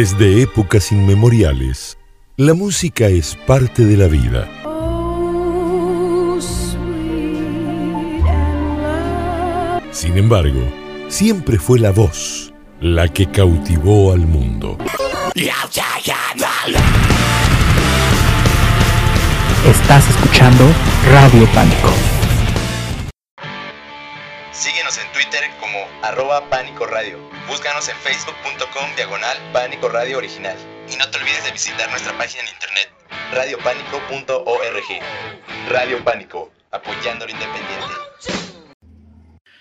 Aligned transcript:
Desde 0.00 0.42
épocas 0.42 0.92
inmemoriales, 0.92 1.98
la 2.36 2.54
música 2.54 3.08
es 3.08 3.34
parte 3.34 3.84
de 3.84 3.96
la 3.96 4.06
vida. 4.06 4.48
Sin 9.90 10.16
embargo, 10.16 10.62
siempre 11.08 11.58
fue 11.58 11.80
la 11.80 11.90
voz 11.90 12.54
la 12.80 13.08
que 13.08 13.28
cautivó 13.28 14.12
al 14.12 14.24
mundo. 14.24 14.78
Estás 19.66 20.08
escuchando 20.10 20.64
Radio 21.10 21.44
Pánico. 21.52 22.17
Síguenos 24.58 24.98
en 24.98 25.12
Twitter 25.12 25.44
como 25.60 25.78
arroba 26.02 26.50
Pánico 26.50 26.84
Radio. 26.84 27.16
Búscanos 27.46 27.88
en 27.88 27.96
facebook.com 27.98 28.96
diagonal 28.96 29.36
Pánico 29.52 29.88
Radio 29.88 30.18
Original. 30.18 30.56
Y 30.92 30.96
no 30.96 31.08
te 31.08 31.18
olvides 31.18 31.44
de 31.44 31.52
visitar 31.52 31.88
nuestra 31.90 32.18
página 32.18 32.42
en 32.42 32.48
internet 32.48 32.88
radiopánico.org. 33.30 35.70
Radio 35.70 36.02
Pánico, 36.02 36.50
apoyando 36.72 37.26
lo 37.26 37.30
independiente. 37.30 37.94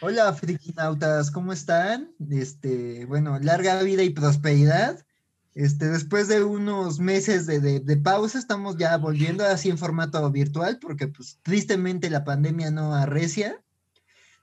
Hola, 0.01 0.33
frikinautas, 0.33 1.29
¿cómo 1.29 1.53
están? 1.53 2.09
Este, 2.31 3.05
bueno, 3.05 3.37
larga 3.39 3.79
vida 3.83 4.01
y 4.01 4.09
prosperidad. 4.09 5.05
Este, 5.53 5.89
después 5.89 6.27
de 6.27 6.43
unos 6.43 6.99
meses 6.99 7.45
de, 7.45 7.59
de, 7.59 7.97
pausa, 7.97 8.39
estamos 8.39 8.77
ya 8.77 8.97
volviendo 8.97 9.45
así 9.45 9.69
en 9.69 9.77
formato 9.77 10.27
virtual, 10.31 10.79
porque 10.81 11.07
pues 11.07 11.37
tristemente 11.43 12.09
la 12.09 12.23
pandemia 12.23 12.71
no 12.71 12.95
arrecia. 12.95 13.61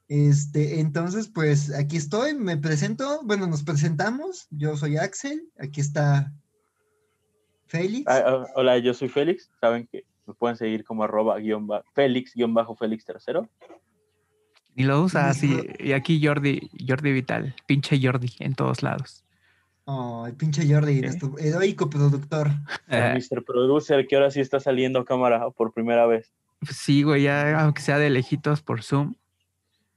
Este, 0.09 0.81
entonces, 0.81 1.29
pues 1.29 1.73
aquí 1.75 1.97
estoy, 1.97 2.35
me 2.35 2.57
presento, 2.57 3.21
bueno, 3.25 3.47
nos 3.47 3.63
presentamos, 3.63 4.47
yo 4.51 4.77
soy 4.77 4.99
Axel, 4.99 5.49
aquí 5.59 5.81
está 5.81 6.33
Félix. 7.67 8.05
Ah, 8.07 8.23
ah, 8.27 8.47
hola, 8.55 8.79
yo 8.79 8.93
soy 8.93 9.09
Félix, 9.09 9.51
saben 9.61 9.87
que 9.87 10.05
me 10.27 10.35
pueden 10.35 10.57
seguir 10.57 10.85
como 10.85 11.05
arroba 11.05 11.39
guion 11.39 11.69
Félix 11.95 12.35
guion 12.35 12.53
bajo 12.53 12.77
Félix 12.77 13.05
tercero. 13.05 13.49
Y 14.77 14.83
lo 14.83 15.03
usa 15.03 15.31
así. 15.31 15.57
Y 15.79 15.93
aquí 15.93 16.25
Jordi, 16.25 16.69
Jordi 16.87 17.13
Vital, 17.13 17.55
pinche 17.67 17.99
Jordi 18.03 18.33
en 18.41 18.55
todos 18.55 18.83
lados. 18.83 19.25
Oh, 19.87 20.27
el 20.27 20.35
pinche 20.35 20.67
Jordi, 20.67 21.01
nuestro 21.01 21.39
heroico 21.39 21.89
productor. 21.89 22.51
El 22.89 23.15
Mr. 23.15 23.45
Producer, 23.45 24.07
que 24.07 24.17
ahora 24.17 24.31
sí 24.31 24.41
está 24.41 24.59
saliendo 24.59 25.01
a 25.01 25.05
cámara 25.05 25.49
por 25.51 25.73
primera 25.73 26.07
vez. 26.07 26.33
Sí, 26.71 27.03
güey, 27.03 27.25
ya 27.25 27.61
aunque 27.61 27.83
sea 27.83 27.99
de 27.99 28.11
lejitos 28.11 28.63
por 28.63 28.83
Zoom. 28.83 29.15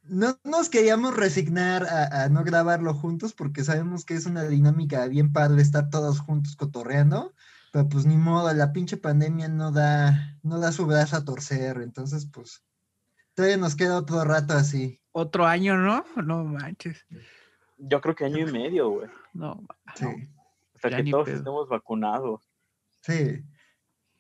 No 0.10 0.38
nos 0.44 0.70
queríamos 0.70 1.16
resignar 1.16 1.86
a, 1.86 2.24
a, 2.24 2.30
no 2.30 2.44
grabarlo 2.44 2.94
juntos 2.94 3.34
porque 3.34 3.64
sabemos 3.64 4.06
que 4.06 4.16
es 4.16 4.26
una 4.26 4.44
dinámica 4.44 5.06
bien 5.08 5.34
padre 5.34 5.62
estar 5.62 5.90
todos 5.90 6.20
juntos 6.20 6.56
cotorreando, 6.56 7.34
pero 7.72 7.90
pues 7.90 8.06
ni 8.06 8.18
modo, 8.18 8.54
la 8.54 8.72
pinche 8.72 8.98
pandemia 8.98 9.48
no 9.50 9.72
da, 9.72 10.38
no 10.44 10.60
da 10.60 10.72
su 10.72 10.86
brazo 10.86 11.18
a 11.18 11.26
torcer, 11.26 11.82
entonces 11.82 12.26
pues 12.32 12.64
Todavía 13.38 13.58
nos 13.58 13.76
queda 13.76 14.00
otro 14.00 14.24
rato 14.24 14.56
así. 14.56 15.00
Otro 15.12 15.46
año, 15.46 15.78
¿no? 15.78 16.04
No 16.16 16.44
manches. 16.44 17.06
Yo 17.78 18.02
creo 18.02 18.16
que 18.16 18.26
año 18.26 18.40
y 18.40 18.52
medio, 18.52 18.90
güey. 18.90 19.10
No, 19.32 19.64
sí. 19.94 20.08
Hasta 20.74 20.98
que 20.98 21.12
todos 21.12 21.28
estemos 21.28 21.70
vacunados. 21.70 22.42
Sí. 23.02 23.44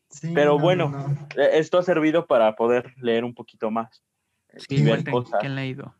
sí 0.07 0.33
Pero 0.35 0.59
bueno, 0.59 1.17
e, 1.35 1.57
esto 1.57 1.79
ha 1.79 1.83
servido 1.83 2.27
para 2.27 2.55
poder 2.55 2.93
leer 2.97 3.23
un 3.23 3.33
poquito 3.33 3.71
más. 3.71 4.03
Sí, 4.59 4.75
y 4.75 4.83
ver 4.83 5.03
cosas. 5.09 5.39
¿Quién 5.39 5.55
leído? 5.55 5.93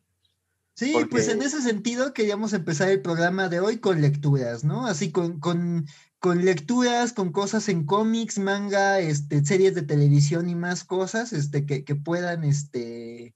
Sí, 0.75 0.94
pues 1.09 1.27
en 1.27 1.41
ese 1.41 1.61
sentido 1.61 2.13
queríamos 2.13 2.53
empezar 2.53 2.89
el 2.89 3.02
programa 3.02 3.49
de 3.49 3.59
hoy 3.59 3.80
con 3.80 3.99
lecturas, 3.99 4.64
¿no? 4.64 4.86
Así 4.86 5.11
con, 5.11 5.39
con 5.39 5.88
con 6.19 6.44
lecturas, 6.44 7.14
con 7.14 7.31
cosas 7.31 7.69
en 7.69 7.86
cómics, 7.86 8.39
manga, 8.39 8.99
este, 8.99 9.45
series 9.45 9.75
de 9.75 9.83
televisión 9.83 10.49
y 10.49 10.55
más 10.55 10.83
cosas 10.83 11.31
este, 11.31 11.65
que, 11.65 11.83
que 11.83 11.95
puedan 11.95 12.43
este, 12.43 13.36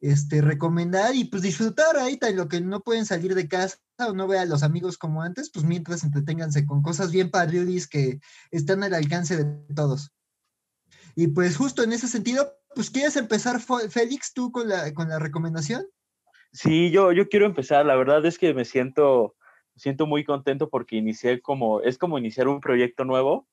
este, 0.00 0.40
recomendar 0.40 1.14
y 1.14 1.24
pues 1.24 1.42
disfrutar 1.42 1.96
ahí, 1.96 2.18
en 2.20 2.36
lo 2.36 2.48
que 2.48 2.60
no 2.60 2.80
pueden 2.80 3.04
salir 3.04 3.34
de 3.34 3.48
casa 3.48 3.78
o 3.98 4.12
no 4.12 4.28
vean 4.28 4.44
a 4.44 4.50
los 4.50 4.62
amigos 4.62 4.96
como 4.96 5.22
antes, 5.22 5.50
pues 5.50 5.64
mientras 5.64 6.04
entreténganse 6.04 6.66
con 6.66 6.82
cosas 6.82 7.10
bien 7.10 7.30
padriudis 7.30 7.88
que 7.88 8.20
están 8.50 8.84
al 8.84 8.94
alcance 8.94 9.36
de 9.36 9.44
todos. 9.74 10.12
Y 11.16 11.28
pues 11.28 11.56
justo 11.56 11.82
en 11.82 11.92
ese 11.92 12.08
sentido, 12.08 12.52
pues 12.74 12.90
¿quieres 12.90 13.16
empezar, 13.16 13.60
Félix, 13.60 14.34
tú 14.34 14.50
con 14.50 14.68
la, 14.68 14.92
con 14.94 15.08
la 15.08 15.18
recomendación? 15.18 15.86
Sí, 16.52 16.90
yo, 16.90 17.12
yo 17.12 17.28
quiero 17.28 17.46
empezar. 17.46 17.86
La 17.86 17.96
verdad 17.96 18.24
es 18.26 18.38
que 18.38 18.54
me 18.54 18.64
siento 18.64 19.34
siento 19.76 20.06
muy 20.06 20.24
contento 20.24 20.68
porque 20.68 20.96
inicié 20.96 21.40
como, 21.40 21.80
es 21.80 21.98
como 21.98 22.18
iniciar 22.18 22.48
un 22.48 22.60
proyecto 22.60 23.04
nuevo. 23.04 23.48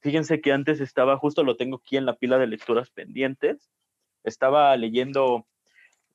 Fíjense 0.00 0.40
que 0.40 0.52
antes 0.52 0.80
estaba, 0.80 1.16
justo 1.18 1.42
lo 1.42 1.56
tengo 1.56 1.76
aquí 1.76 1.96
en 1.96 2.06
la 2.06 2.16
pila 2.16 2.38
de 2.38 2.46
lecturas 2.46 2.90
pendientes, 2.90 3.70
estaba 4.24 4.74
leyendo 4.76 5.46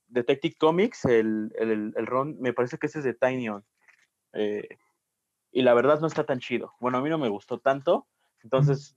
Detective 0.07 0.56
Comics, 0.57 1.06
el, 1.06 1.52
el, 1.59 1.94
el 1.96 2.07
ron, 2.07 2.40
me 2.40 2.53
parece 2.53 2.78
que 2.78 2.88
ese 2.88 3.00
es 3.00 3.06
de 3.06 3.13
Tiny 3.13 3.47
eh, 4.34 4.68
y 5.52 5.62
la 5.62 5.74
verdad 5.74 6.00
no 6.00 6.07
está 6.07 6.25
tan 6.25 6.40
chido. 6.40 6.74
Bueno, 6.80 6.97
a 6.97 7.02
mí 7.02 7.09
no 7.09 7.18
me 7.18 7.30
gustó 7.30 7.59
tanto, 7.59 8.07
entonces 8.44 8.96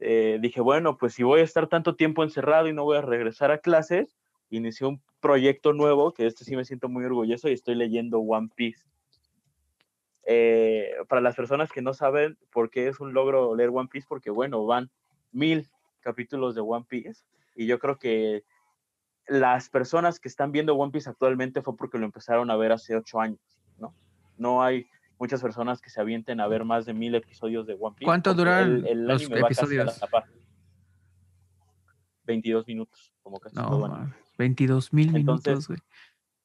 eh, 0.00 0.38
dije, 0.40 0.60
bueno, 0.60 0.96
pues 0.96 1.14
si 1.14 1.22
voy 1.22 1.40
a 1.40 1.44
estar 1.44 1.66
tanto 1.68 1.96
tiempo 1.96 2.22
encerrado 2.22 2.68
y 2.68 2.72
no 2.72 2.84
voy 2.84 2.98
a 2.98 3.02
regresar 3.02 3.50
a 3.50 3.58
clases, 3.58 4.16
inicié 4.50 4.86
un 4.86 5.02
proyecto 5.20 5.72
nuevo, 5.72 6.12
que 6.12 6.26
este 6.26 6.44
sí 6.44 6.56
me 6.56 6.64
siento 6.64 6.88
muy 6.88 7.04
orgulloso 7.04 7.48
y 7.48 7.52
estoy 7.52 7.74
leyendo 7.74 8.20
One 8.20 8.48
Piece. 8.54 8.84
Eh, 10.30 10.90
para 11.08 11.22
las 11.22 11.34
personas 11.34 11.72
que 11.72 11.82
no 11.82 11.94
saben 11.94 12.36
por 12.52 12.70
qué 12.70 12.88
es 12.88 13.00
un 13.00 13.14
logro 13.14 13.54
leer 13.56 13.70
One 13.70 13.88
Piece, 13.90 14.06
porque 14.08 14.30
bueno, 14.30 14.64
van 14.66 14.90
mil 15.32 15.68
capítulos 16.00 16.54
de 16.54 16.60
One 16.60 16.84
Piece 16.88 17.24
y 17.54 17.66
yo 17.66 17.78
creo 17.78 17.98
que 17.98 18.44
las 19.26 19.68
personas 19.68 20.20
que 20.20 20.28
están 20.28 20.52
viendo 20.52 20.76
One 20.76 20.92
Piece 20.92 21.10
actualmente 21.10 21.62
fue 21.62 21.76
porque 21.76 21.98
lo 21.98 22.04
empezaron 22.04 22.50
a 22.50 22.56
ver 22.56 22.72
hace 22.72 22.94
ocho 22.94 23.20
años, 23.20 23.40
¿no? 23.78 23.94
No 24.36 24.62
hay 24.62 24.86
muchas 25.18 25.42
personas 25.42 25.80
que 25.80 25.90
se 25.90 26.00
avienten 26.00 26.40
a 26.40 26.46
ver 26.46 26.64
más 26.64 26.86
de 26.86 26.94
mil 26.94 27.14
episodios 27.14 27.66
de 27.66 27.74
One 27.74 27.94
Piece. 27.96 28.06
¿Cuánto 28.06 28.34
duran 28.34 28.84
los 29.06 29.22
episodios? 29.22 30.00
22 32.24 32.66
minutos, 32.66 33.12
como 33.22 33.40
casi 33.40 33.56
no, 33.56 34.12
22 34.36 34.92
mil 34.92 35.12
minutos, 35.12 35.68
güey. 35.68 35.80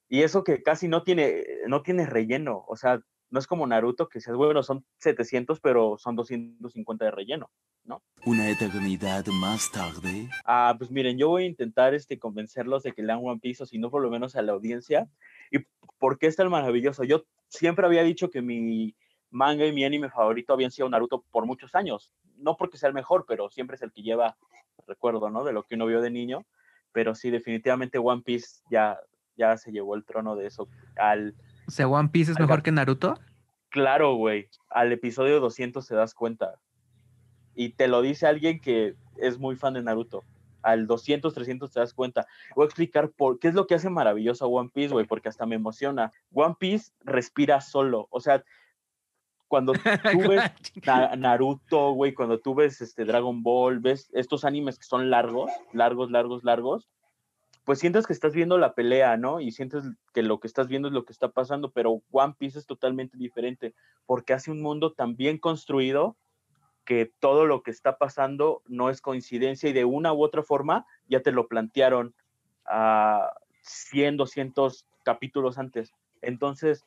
Y 0.08 0.22
eso 0.22 0.44
que 0.44 0.62
casi 0.62 0.88
no 0.88 1.04
tiene, 1.04 1.44
no 1.68 1.82
tiene 1.82 2.06
relleno, 2.06 2.64
o 2.68 2.76
sea, 2.76 3.02
no 3.34 3.40
es 3.40 3.48
como 3.48 3.66
Naruto, 3.66 4.10
que 4.10 4.20
dices, 4.20 4.36
bueno, 4.36 4.62
son 4.62 4.86
700, 5.00 5.60
pero 5.60 5.98
son 5.98 6.16
250 6.16 7.06
de 7.06 7.10
relleno, 7.10 7.50
¿no? 7.84 8.04
Una 8.28 8.48
eternidad 8.48 9.26
más 9.26 9.72
tarde. 9.72 10.30
Ah, 10.46 10.76
pues 10.78 10.92
miren, 10.92 11.18
yo 11.18 11.30
voy 11.30 11.44
a 11.44 11.48
intentar 11.48 11.96
este, 11.96 12.20
convencerlos 12.20 12.84
de 12.84 12.92
que 12.92 13.02
lean 13.02 13.22
One 13.24 13.40
Piece, 13.40 13.64
o 13.64 13.66
si 13.66 13.80
no, 13.80 13.90
por 13.90 14.04
lo 14.04 14.12
menos 14.12 14.36
a 14.36 14.44
la 14.44 14.52
audiencia. 14.52 15.10
¿Y 15.50 15.66
por 15.98 16.20
qué 16.20 16.28
es 16.28 16.36
tan 16.36 16.52
maravilloso? 16.52 17.04
Yo 17.04 17.24
siempre 17.54 17.86
había 17.86 18.04
dicho 18.04 18.30
que 18.30 18.42
mi 18.42 18.96
manga 19.30 19.66
y 19.66 19.72
mi 19.72 19.84
anime 19.84 20.10
favorito 20.10 20.54
habían 20.54 20.72
sido 20.72 20.90
Naruto 20.90 21.24
por 21.32 21.46
muchos 21.46 21.76
años. 21.76 22.12
No 22.38 22.58
porque 22.58 22.78
sea 22.78 22.90
el 22.90 22.96
mejor, 22.96 23.26
pero 23.28 23.50
siempre 23.50 23.76
es 23.76 23.82
el 23.82 23.92
que 23.92 24.02
lleva 24.02 24.38
recuerdo, 24.88 25.30
¿no? 25.30 25.44
De 25.44 25.54
lo 25.54 25.64
que 25.64 25.76
uno 25.76 25.86
vio 25.86 26.02
de 26.02 26.12
niño. 26.12 26.46
Pero 26.92 27.16
sí, 27.16 27.30
definitivamente 27.30 27.98
One 27.98 28.22
Piece 28.24 28.62
ya, 28.70 29.00
ya 29.36 29.58
se 29.58 29.72
llevó 29.72 29.96
el 29.96 30.06
trono 30.06 30.36
de 30.36 30.48
eso. 30.48 30.68
Al 30.96 31.36
o 31.68 31.72
sea, 31.72 31.88
One 31.88 32.10
Piece 32.10 32.32
es 32.32 32.40
mejor 32.40 32.62
que 32.62 32.72
Naruto. 32.72 33.20
Claro, 33.70 34.16
güey. 34.16 34.50
Al 34.70 34.92
episodio 34.92 35.40
200 35.40 35.88
te 35.88 35.96
das 35.96 36.14
cuenta. 36.14 36.60
Y 37.56 37.70
te 37.70 37.88
lo 37.88 38.02
dice 38.02 38.28
alguien 38.28 38.60
que 38.60 38.96
es 39.18 39.40
muy 39.40 39.56
fan 39.56 39.76
de 39.76 39.84
Naruto. 39.84 40.24
Al 40.64 40.88
200, 40.88 41.34
300 41.34 41.72
te 41.72 41.80
das 41.80 41.94
cuenta. 41.94 42.26
Voy 42.56 42.64
a 42.64 42.66
explicar 42.66 43.12
por 43.12 43.38
qué 43.40 43.50
es 43.50 43.54
lo 43.54 43.68
que 43.68 43.76
hace 43.76 43.90
maravilloso 43.90 44.46
a 44.46 44.48
One 44.48 44.72
Piece, 44.74 44.94
güey, 44.94 45.06
porque 45.06 45.30
hasta 45.30 45.46
me 45.46 45.56
emociona. 45.56 46.12
One 46.34 46.56
Piece 46.58 46.92
respira 47.02 47.62
solo. 47.62 48.08
O 48.10 48.20
sea, 48.20 48.44
cuando 49.48 49.74
tú 50.12 50.30
ves 50.30 50.52
Naruto, 51.18 51.92
güey, 51.92 52.16
cuando 52.16 52.40
tú 52.40 52.56
ves 52.56 52.82
este 52.82 53.06
Dragon 53.06 53.44
Ball, 53.44 53.80
ves 53.80 54.10
estos 54.14 54.46
animes 54.46 54.80
que 54.80 54.86
son 54.86 55.12
largos, 55.12 55.52
largos, 55.74 56.10
largos, 56.10 56.44
largos, 56.44 56.90
pues 57.64 57.80
sientes 57.80 58.08
que 58.08 58.14
estás 58.14 58.34
viendo 58.34 58.58
la 58.58 58.74
pelea, 58.74 59.16
¿no? 59.16 59.40
Y 59.40 59.52
sientes 59.52 59.86
que 60.14 60.24
lo 60.24 60.40
que 60.40 60.48
estás 60.48 60.68
viendo 60.68 60.88
es 60.88 60.94
lo 60.94 61.06
que 61.06 61.14
está 61.14 61.30
pasando, 61.30 61.72
pero 61.72 62.02
One 62.12 62.36
Piece 62.38 62.60
es 62.60 62.66
totalmente 62.66 63.18
diferente 63.18 63.76
porque 64.06 64.34
hace 64.34 64.52
un 64.52 64.62
mundo 64.62 64.94
tan 64.94 65.16
bien 65.16 65.38
construido 65.38 66.18
que 66.86 67.12
todo 67.20 67.46
lo 67.46 67.64
que 67.64 67.72
está 67.72 67.98
pasando 67.98 68.62
no 68.68 68.90
es 68.90 69.02
coincidencia 69.02 69.70
y 69.70 69.74
de 69.74 69.86
una 69.86 70.14
u 70.14 70.24
otra 70.24 70.44
forma 70.44 70.86
ya 71.08 71.22
te 71.22 71.32
lo 71.32 71.48
plantearon 71.48 72.14
a 72.66 73.32
100, 73.62 74.18
200 74.18 74.86
capítulos 75.04 75.58
antes. 75.58 75.94
Entonces, 76.22 76.86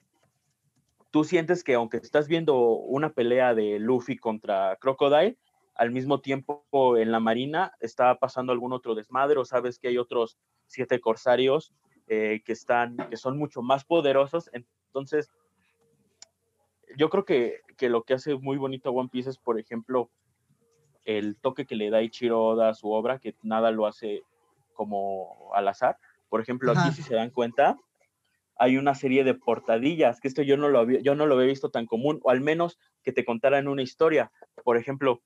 tú 1.11 1.25
sientes 1.25 1.65
que 1.65 1.75
aunque 1.75 1.99
estás 1.99 2.29
viendo 2.29 2.57
una 2.59 3.11
pelea 3.11 3.55
de 3.55 3.79
Luffy 3.79 4.17
contra 4.17 4.77
Crocodile, 4.77 5.39
al 5.75 5.91
mismo 5.91 6.21
tiempo 6.21 6.65
en 6.97 7.13
la 7.13 7.21
marina 7.21 7.73
está 7.81 8.19
pasando 8.19 8.53
algún 8.53 8.73
otro 8.73 8.95
desmadre 8.95 9.39
o 9.39 9.45
sabes 9.45 9.79
que 9.79 9.89
hay 9.89 9.99
otros 9.99 10.39
siete 10.67 11.01
corsarios 11.01 11.73
eh, 12.09 12.43
que 12.45 12.53
están, 12.53 12.97
que 13.11 13.17
son 13.17 13.39
mucho 13.39 13.63
más 13.63 13.85
poderosos. 13.85 14.51
Entonces, 14.53 15.31
yo 16.97 17.11
creo 17.11 17.25
que, 17.25 17.61
que 17.77 17.89
lo 17.89 18.03
que 18.03 18.15
hace 18.15 18.35
muy 18.35 18.57
bonito 18.57 18.89
a 18.89 18.93
One 18.93 19.09
Piece 19.11 19.31
es, 19.31 19.39
por 19.39 19.59
ejemplo, 19.59 20.11
el 21.05 21.37
toque 21.37 21.67
que 21.67 21.77
le 21.77 21.91
da 21.91 22.03
Ichiro 22.03 22.45
Oda 22.45 22.69
a 22.71 22.75
su 22.75 22.91
obra, 22.91 23.19
que 23.19 23.35
nada 23.43 23.71
lo 23.71 23.87
hace 23.87 24.23
como 24.75 25.51
al 25.55 25.69
azar. 25.69 25.99
Por 26.29 26.41
ejemplo, 26.41 26.73
aquí 26.73 26.93
si 26.93 27.03
se 27.03 27.15
dan 27.15 27.31
cuenta, 27.31 27.77
hay 28.59 28.77
una 28.77 28.95
serie 28.95 29.23
de 29.25 29.35
portadillas, 29.35 30.21
que 30.21 30.29
esto 30.29 30.43
yo 30.43 30.57
no 30.57 30.69
lo 30.69 30.81
había, 30.81 31.01
yo 31.01 31.15
no 31.15 31.27
lo 31.27 31.35
había 31.35 31.47
visto 31.47 31.71
tan 31.71 31.87
común, 31.87 32.21
o 32.23 32.31
al 32.31 32.41
menos 32.41 32.79
que 33.03 33.13
te 33.13 33.25
contaran 33.25 33.69
una 33.69 33.83
historia. 33.83 34.33
Por 34.65 34.77
ejemplo, 34.77 35.23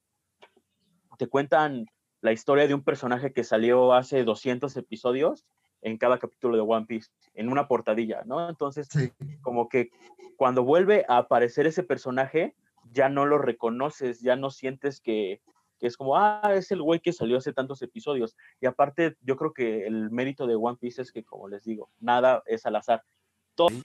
te 1.17 1.29
cuentan 1.29 1.87
la 2.21 2.33
historia 2.33 2.67
de 2.67 2.75
un 2.75 2.85
personaje 2.85 3.33
que 3.33 3.45
salió 3.45 3.95
hace 3.95 4.25
200 4.25 4.77
episodios 4.77 5.47
en 5.83 5.97
cada 5.99 6.19
capítulo 6.19 6.57
de 6.57 6.63
One 6.63 6.87
Piece, 6.87 7.11
en 7.35 7.49
una 7.49 7.67
portadilla, 7.69 8.23
¿no? 8.27 8.49
Entonces, 8.49 8.89
Sí. 8.91 9.13
como 9.43 9.69
que 9.69 9.91
cuando 10.37 10.65
vuelve 10.65 11.05
a 11.09 11.19
aparecer 11.19 11.67
ese 11.67 11.83
personaje, 11.83 12.55
ya 12.93 13.09
no 13.09 13.27
lo 13.27 13.39
reconoces, 13.39 14.21
ya 14.21 14.37
no 14.37 14.51
sientes 14.51 15.01
que, 15.01 15.41
que 15.79 15.87
es 15.87 15.97
como, 15.97 16.17
ah, 16.17 16.53
es 16.55 16.71
el 16.73 16.83
güey 16.83 17.01
que 17.01 17.13
salió 17.13 17.39
hace 17.39 17.53
tantos 17.53 17.81
episodios. 17.83 18.37
Y 18.61 18.67
aparte, 18.67 19.17
yo 19.23 19.37
creo 19.37 19.53
que 19.53 19.87
el 19.87 20.11
mérito 20.11 20.47
de 20.47 20.55
One 20.57 20.77
Piece 20.79 21.01
es 21.03 21.13
que, 21.13 21.25
como 21.25 21.49
les 21.49 21.65
digo, 21.65 21.91
nada 22.01 22.43
es 22.47 22.67
al 22.67 22.77
azar. 22.77 23.03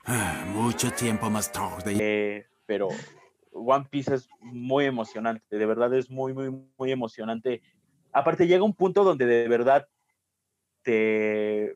Ah, 0.06 0.46
Mucho 0.54 0.92
tiempo 0.92 1.30
más 1.30 1.52
tarde. 1.52 1.98
Eh, 2.00 2.46
pero 2.66 2.88
One 3.52 3.86
Piece 3.90 4.16
es 4.16 4.28
muy 4.42 4.86
emocionante, 4.86 5.58
de 5.58 5.66
verdad 5.66 5.94
es 5.94 6.10
muy, 6.10 6.34
muy, 6.34 6.50
muy 6.78 6.92
emocionante. 6.92 7.62
Aparte 8.12 8.48
llega 8.48 8.64
un 8.64 8.74
punto 8.74 9.04
donde 9.04 9.26
de 9.26 9.48
verdad 9.48 9.88
te 10.84 11.76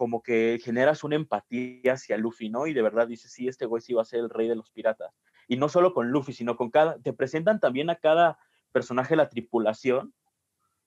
como 0.00 0.22
que 0.22 0.58
generas 0.64 1.04
una 1.04 1.16
empatía 1.16 1.92
hacia 1.92 2.16
Luffy, 2.16 2.48
¿no? 2.48 2.66
Y 2.66 2.72
de 2.72 2.80
verdad 2.80 3.06
dices, 3.06 3.30
sí, 3.32 3.48
este 3.48 3.66
güey 3.66 3.82
sí 3.82 3.92
va 3.92 4.00
a 4.00 4.06
ser 4.06 4.20
el 4.20 4.30
rey 4.30 4.48
de 4.48 4.56
los 4.56 4.70
piratas. 4.70 5.14
Y 5.46 5.58
no 5.58 5.68
solo 5.68 5.92
con 5.92 6.10
Luffy, 6.10 6.32
sino 6.32 6.56
con 6.56 6.70
cada, 6.70 6.98
te 7.00 7.12
presentan 7.12 7.60
también 7.60 7.90
a 7.90 7.96
cada 7.96 8.38
personaje 8.72 9.10
de 9.10 9.16
la 9.18 9.28
tripulación 9.28 10.14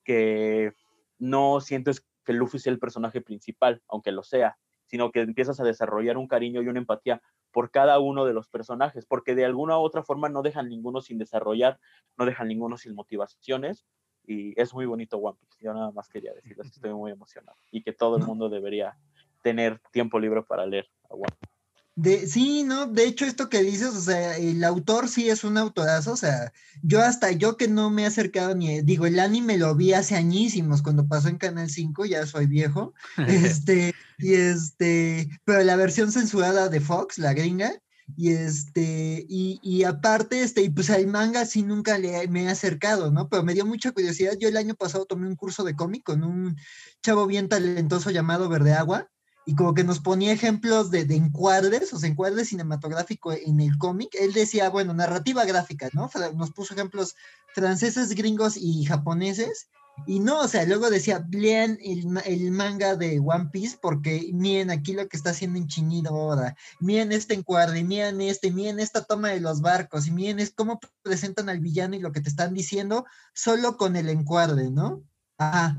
que 0.03 0.73
no 1.19 1.61
sientes 1.61 2.03
que 2.25 2.33
Luffy 2.33 2.57
sea 2.57 2.73
el 2.73 2.79
personaje 2.79 3.21
principal, 3.21 3.83
aunque 3.87 4.11
lo 4.11 4.23
sea, 4.23 4.57
sino 4.87 5.11
que 5.11 5.21
empiezas 5.21 5.59
a 5.59 5.63
desarrollar 5.63 6.17
un 6.17 6.27
cariño 6.27 6.63
y 6.63 6.67
una 6.67 6.79
empatía 6.79 7.21
por 7.51 7.69
cada 7.69 7.99
uno 7.99 8.25
de 8.25 8.33
los 8.33 8.49
personajes, 8.49 9.05
porque 9.05 9.35
de 9.35 9.45
alguna 9.45 9.77
u 9.77 9.81
otra 9.81 10.01
forma 10.01 10.27
no 10.27 10.41
dejan 10.41 10.69
ninguno 10.69 11.01
sin 11.01 11.19
desarrollar, 11.19 11.79
no 12.17 12.25
dejan 12.25 12.47
ninguno 12.47 12.77
sin 12.77 12.95
motivaciones, 12.95 13.85
y 14.25 14.59
es 14.59 14.73
muy 14.73 14.85
bonito 14.85 15.17
One 15.17 15.37
Piece. 15.39 15.57
Yo 15.61 15.73
nada 15.73 15.91
más 15.91 16.07
quería 16.09 16.33
decirles 16.33 16.69
que 16.69 16.75
estoy 16.75 16.93
muy 16.93 17.11
emocionado 17.11 17.57
y 17.71 17.83
que 17.83 17.93
todo 17.93 18.17
el 18.17 18.23
mundo 18.23 18.49
debería 18.49 18.97
tener 19.41 19.79
tiempo 19.91 20.19
libre 20.19 20.43
para 20.43 20.65
leer 20.65 20.87
a 21.09 21.13
One 21.13 21.25
Piece. 21.39 21.53
De, 21.95 22.27
sí, 22.27 22.63
¿no? 22.63 22.87
De 22.87 23.05
hecho, 23.05 23.25
esto 23.25 23.49
que 23.49 23.61
dices, 23.61 23.89
o 23.89 24.01
sea, 24.01 24.35
el 24.37 24.63
autor 24.63 25.07
sí 25.07 25.29
es 25.29 25.43
un 25.43 25.59
autorazo, 25.59 26.13
o 26.13 26.17
sea, 26.17 26.51
yo 26.81 26.99
hasta 27.03 27.31
yo 27.31 27.55
que 27.55 27.67
no 27.67 27.91
me 27.91 28.01
he 28.01 28.05
acercado 28.07 28.55
ni, 28.55 28.81
digo, 28.81 29.05
el 29.05 29.19
anime 29.19 29.59
lo 29.59 29.75
vi 29.75 29.93
hace 29.93 30.15
añísimos, 30.15 30.81
cuando 30.81 31.07
pasó 31.07 31.27
en 31.27 31.37
Canal 31.37 31.69
5, 31.69 32.05
ya 32.05 32.25
soy 32.25 32.47
viejo, 32.47 32.95
este, 33.27 33.93
y 34.17 34.33
este, 34.33 35.29
pero 35.45 35.63
la 35.63 35.75
versión 35.75 36.11
censurada 36.11 36.67
de 36.67 36.79
Fox, 36.79 37.19
la 37.19 37.35
gringa, 37.35 37.71
y 38.15 38.31
este, 38.31 39.25
y, 39.27 39.59
y 39.63 39.83
aparte, 39.83 40.41
este, 40.41 40.61
y 40.61 40.69
pues 40.69 40.89
al 40.89 41.07
manga 41.07 41.45
sí 41.45 41.63
nunca 41.63 41.97
le, 41.97 42.27
me 42.27 42.43
he 42.43 42.49
acercado, 42.49 43.11
¿no? 43.11 43.29
Pero 43.29 43.43
me 43.43 43.53
dio 43.53 43.65
mucha 43.65 43.91
curiosidad, 43.91 44.33
yo 44.39 44.47
el 44.49 44.57
año 44.57 44.75
pasado 44.75 45.05
tomé 45.05 45.27
un 45.27 45.35
curso 45.35 45.63
de 45.63 45.75
cómic 45.75 46.03
con 46.03 46.23
un 46.23 46.57
chavo 47.01 47.27
bien 47.27 47.49
talentoso 47.49 48.11
llamado 48.11 48.49
Verde 48.49 48.73
Agua, 48.73 49.09
y 49.45 49.55
como 49.55 49.73
que 49.73 49.83
nos 49.83 49.99
ponía 49.99 50.31
ejemplos 50.31 50.89
de, 50.89 51.03
de 51.05 51.15
encuadres, 51.15 51.91
o 51.93 51.99
sea, 51.99 52.09
encuadres 52.09 52.49
cinematográfico 52.49 53.33
en 53.33 53.59
el 53.59 53.77
cómic. 53.77 54.09
Él 54.13 54.31
decía, 54.31 54.69
bueno, 54.69 54.93
narrativa 54.93 55.43
gráfica, 55.43 55.89
¿no? 55.91 56.09
Nos 56.35 56.51
puso 56.51 56.73
ejemplos 56.73 57.15
franceses, 57.53 58.15
gringos 58.15 58.55
y 58.55 58.85
japoneses. 58.85 59.67
Y 60.05 60.19
no, 60.19 60.41
o 60.41 60.47
sea, 60.47 60.65
luego 60.65 60.89
decía, 60.89 61.25
lean 61.31 61.77
el, 61.81 62.05
el 62.25 62.51
manga 62.51 62.95
de 62.95 63.19
One 63.19 63.49
Piece 63.51 63.77
porque 63.81 64.29
miren 64.33 64.69
aquí 64.69 64.93
lo 64.93 65.07
que 65.07 65.15
está 65.15 65.29
haciendo 65.29 65.57
en 65.57 65.67
Chinido 65.67 66.09
ahora, 66.09 66.55
miren 66.79 67.11
este 67.11 67.35
encuadre, 67.35 67.83
miren 67.83 68.19
este, 68.21 68.51
miren 68.51 68.79
esta 68.79 69.03
toma 69.03 69.29
de 69.29 69.39
los 69.39 69.61
barcos, 69.61 70.07
y 70.07 70.11
miren 70.11 70.39
es 70.39 70.51
cómo 70.51 70.79
presentan 71.03 71.47
al 71.47 71.59
villano 71.59 71.95
y 71.95 71.99
lo 71.99 72.11
que 72.11 72.21
te 72.21 72.29
están 72.29 72.53
diciendo 72.53 73.05
solo 73.33 73.77
con 73.77 73.95
el 73.95 74.09
encuadre, 74.09 74.71
¿no? 74.71 75.03
Ajá. 75.37 75.77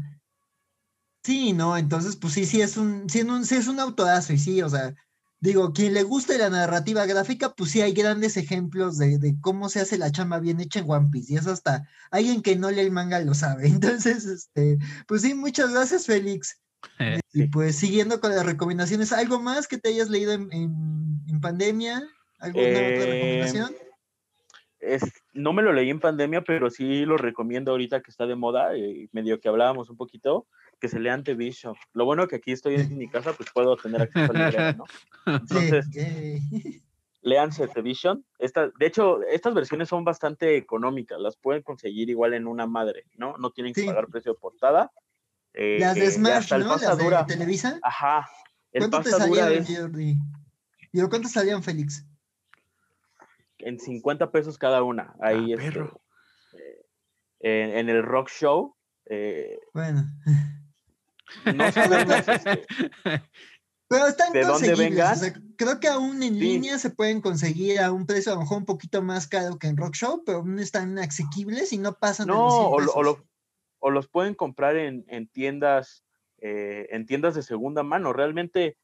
Sí, 1.22 1.52
no, 1.52 1.76
entonces, 1.76 2.16
pues 2.16 2.34
sí, 2.34 2.44
sí 2.44 2.60
es 2.60 2.76
un, 2.76 3.08
sí, 3.08 3.22
un, 3.22 3.44
sí 3.44 3.56
es 3.56 3.66
un 3.66 3.80
autorazo, 3.80 4.32
y 4.32 4.38
sí, 4.38 4.62
o 4.62 4.68
sea, 4.68 4.94
digo, 5.40 5.72
quien 5.72 5.94
le 5.94 6.02
guste 6.02 6.38
la 6.38 6.50
narrativa 6.50 7.04
gráfica, 7.06 7.54
pues 7.54 7.70
sí 7.70 7.80
hay 7.82 7.92
grandes 7.92 8.36
ejemplos 8.36 8.98
de, 8.98 9.18
de 9.18 9.36
cómo 9.40 9.68
se 9.68 9.80
hace 9.80 9.98
la 9.98 10.10
chamba 10.10 10.38
bien 10.40 10.60
hecha 10.60 10.80
en 10.80 10.90
One 10.90 11.08
Piece, 11.12 11.32
y 11.32 11.36
eso 11.36 11.50
hasta 11.52 11.86
alguien 12.10 12.42
que 12.42 12.56
no 12.56 12.70
lee 12.70 12.80
el 12.80 12.90
manga 12.92 13.20
lo 13.20 13.34
sabe. 13.34 13.66
Entonces, 13.68 14.24
este, 14.24 14.78
pues 15.06 15.22
sí, 15.22 15.34
muchas 15.34 15.72
gracias, 15.72 16.06
Félix. 16.06 16.58
Eh, 17.00 17.20
Y 17.32 17.44
pues 17.48 17.76
siguiendo 17.76 18.20
con 18.20 18.34
las 18.34 18.46
recomendaciones, 18.46 19.12
¿algo 19.12 19.40
más 19.40 19.66
que 19.66 19.78
te 19.78 19.88
hayas 19.88 20.10
leído 20.10 20.32
en, 20.32 20.52
en- 20.52 21.20
en 21.28 21.40
pandemia? 21.40 22.02
¿Alguna 22.38 22.66
otra 22.66 23.04
Eh, 23.04 23.10
recomendación? 23.10 23.74
Es, 24.86 25.02
no 25.32 25.52
me 25.52 25.62
lo 25.62 25.72
leí 25.72 25.90
en 25.90 26.00
pandemia, 26.00 26.42
pero 26.42 26.70
sí 26.70 27.04
lo 27.04 27.16
recomiendo 27.16 27.70
ahorita 27.72 28.00
que 28.02 28.10
está 28.10 28.26
de 28.26 28.34
moda, 28.36 28.76
y 28.76 29.08
medio 29.12 29.40
que 29.40 29.48
hablábamos 29.48 29.88
un 29.90 29.96
poquito, 29.96 30.46
que 30.80 30.88
se 30.88 31.00
lean 31.00 31.24
The 31.24 31.34
Vision. 31.34 31.74
Lo 31.92 32.04
bueno 32.04 32.28
que 32.28 32.36
aquí 32.36 32.52
estoy 32.52 32.74
en 32.76 32.98
mi 32.98 33.08
casa, 33.08 33.32
pues 33.32 33.48
puedo 33.52 33.76
tener 33.76 34.02
acceso 34.02 34.30
al 34.32 34.38
librero, 34.38 34.72
¿no? 34.76 34.84
Entonces, 35.26 35.86
léanse 37.22 37.68
The 37.68 37.82
Vision. 37.82 38.24
Esta, 38.38 38.68
de 38.68 38.86
hecho, 38.86 39.22
estas 39.22 39.54
versiones 39.54 39.88
son 39.88 40.04
bastante 40.04 40.56
económicas, 40.56 41.18
las 41.20 41.36
pueden 41.36 41.62
conseguir 41.62 42.10
igual 42.10 42.34
en 42.34 42.46
una 42.46 42.66
madre, 42.66 43.06
¿no? 43.16 43.36
No 43.38 43.50
tienen 43.50 43.72
que 43.72 43.80
Sí. 43.82 43.86
pagar 43.86 44.08
precio 44.08 44.34
de 44.34 44.38
portada. 44.38 44.92
eh, 45.54 45.78
Las 45.80 45.94
de 45.94 46.06
y 46.06 46.10
Smash, 46.10 46.50
¿no? 46.52 46.76
Las 46.76 46.98
de. 46.98 47.24
Televisa. 47.28 47.78
Ajá. 47.82 48.28
El 48.72 48.80
¿Cuánto 48.80 49.02
te 49.02 49.10
salían, 49.10 49.52
es 49.52 49.68
Jordi? 49.68 50.18
¿cuánto 51.08 51.28
salían, 51.28 51.62
Félix? 51.62 52.04
En 53.64 53.78
50 53.78 54.30
pesos 54.30 54.58
cada 54.58 54.82
una. 54.82 55.14
Ahí 55.20 55.52
Ah, 55.52 55.56
este, 55.58 55.72
perro. 55.72 56.02
eh, 56.52 56.86
en, 57.40 57.78
en 57.78 57.88
el 57.88 58.02
rock 58.02 58.28
show. 58.30 58.76
eh, 59.06 59.58
Bueno. 59.72 60.04
no 61.54 61.72
sabemos 61.72 62.28
este, 62.28 62.64
Pero 63.88 64.06
están 64.06 64.32
¿De 64.32 64.40
dónde 64.42 64.72
o 64.72 64.76
sea, 65.14 65.34
creo 65.56 65.78
que 65.78 65.88
aún 65.88 66.22
en 66.22 66.34
Sí. 66.34 66.40
línea 66.40 66.78
se 66.78 66.90
pueden 66.90 67.20
conseguir 67.20 67.80
a 67.80 67.92
un 67.92 68.06
precio 68.06 68.32
a 68.32 68.34
lo 68.34 68.40
mejor 68.40 68.58
un 68.58 68.64
poquito 68.64 69.02
más 69.02 69.28
caro 69.28 69.58
que 69.58 69.66
en 69.66 69.76
Rock 69.76 69.94
Show, 69.94 70.22
pero 70.24 70.38
aún 70.38 70.58
están 70.58 70.98
asequibles 70.98 71.72
y 71.72 71.78
no 71.78 71.92
pasan 71.98 72.26
de 72.26 72.32
No, 72.32 72.44
los 72.44 72.54
100 72.54 72.64
o, 72.66 72.70
lo- 72.70 72.74
o, 72.74 72.78
pesos. 72.78 73.04
lo- 73.04 73.28
o 73.80 73.90
los 73.90 74.08
pueden 74.08 74.34
comprar 74.34 74.76
en, 74.76 75.04
en 75.08 75.28
tiendas, 75.28 76.02
eh, 76.38 76.86
en 76.90 77.04
tiendas 77.04 77.34
de 77.34 77.42
segunda 77.42 77.82
mano. 77.82 78.12
Realmente 78.14 78.78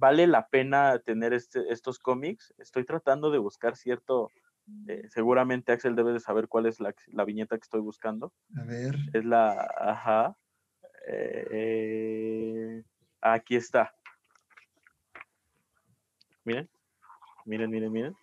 vale 0.00 0.26
la 0.26 0.48
pena 0.48 0.98
tener 0.98 1.32
este, 1.34 1.70
estos 1.70 1.98
cómics. 1.98 2.52
Estoy 2.58 2.84
tratando 2.84 3.30
de 3.30 3.38
buscar 3.38 3.76
cierto, 3.76 4.30
eh, 4.88 5.04
seguramente 5.08 5.72
Axel 5.72 5.94
debe 5.94 6.12
de 6.12 6.20
saber 6.20 6.48
cuál 6.48 6.66
es 6.66 6.80
la, 6.80 6.94
la 7.08 7.24
viñeta 7.24 7.56
que 7.56 7.64
estoy 7.64 7.80
buscando. 7.80 8.32
A 8.56 8.64
ver. 8.64 8.96
Es 9.12 9.24
la, 9.24 9.70
ajá. 9.78 10.36
eh, 11.06 12.82
aquí 13.20 13.56
está. 13.56 13.94
Miren, 16.44 16.68
miren, 17.44 17.70
miren, 17.70 17.92
miren. 17.92 18.16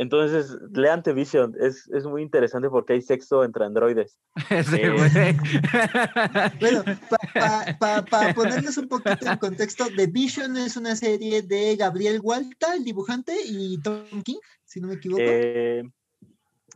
Entonces, 0.00 0.56
lean 0.72 1.02
The 1.02 1.12
Vision, 1.12 1.54
es, 1.60 1.86
es 1.92 2.04
muy 2.04 2.22
interesante 2.22 2.70
porque 2.70 2.94
hay 2.94 3.02
sexo 3.02 3.44
entre 3.44 3.66
androides. 3.66 4.16
Ese 4.48 4.86
Eh, 4.86 4.90
güey. 4.92 5.10
Bueno, 6.58 6.82
para 7.78 8.34
ponerles 8.34 8.78
un 8.78 8.88
poquito 8.88 9.26
en 9.26 9.36
contexto, 9.36 9.88
The 9.94 10.06
Vision 10.06 10.56
es 10.56 10.78
una 10.78 10.96
serie 10.96 11.42
de 11.42 11.76
Gabriel 11.76 12.20
Walta, 12.22 12.74
el 12.74 12.82
dibujante, 12.82 13.34
y 13.44 13.78
Tom 13.82 14.22
King, 14.24 14.38
si 14.64 14.80
no 14.80 14.88
me 14.88 14.94
equivoco. 14.94 15.22
Eh, 15.22 15.82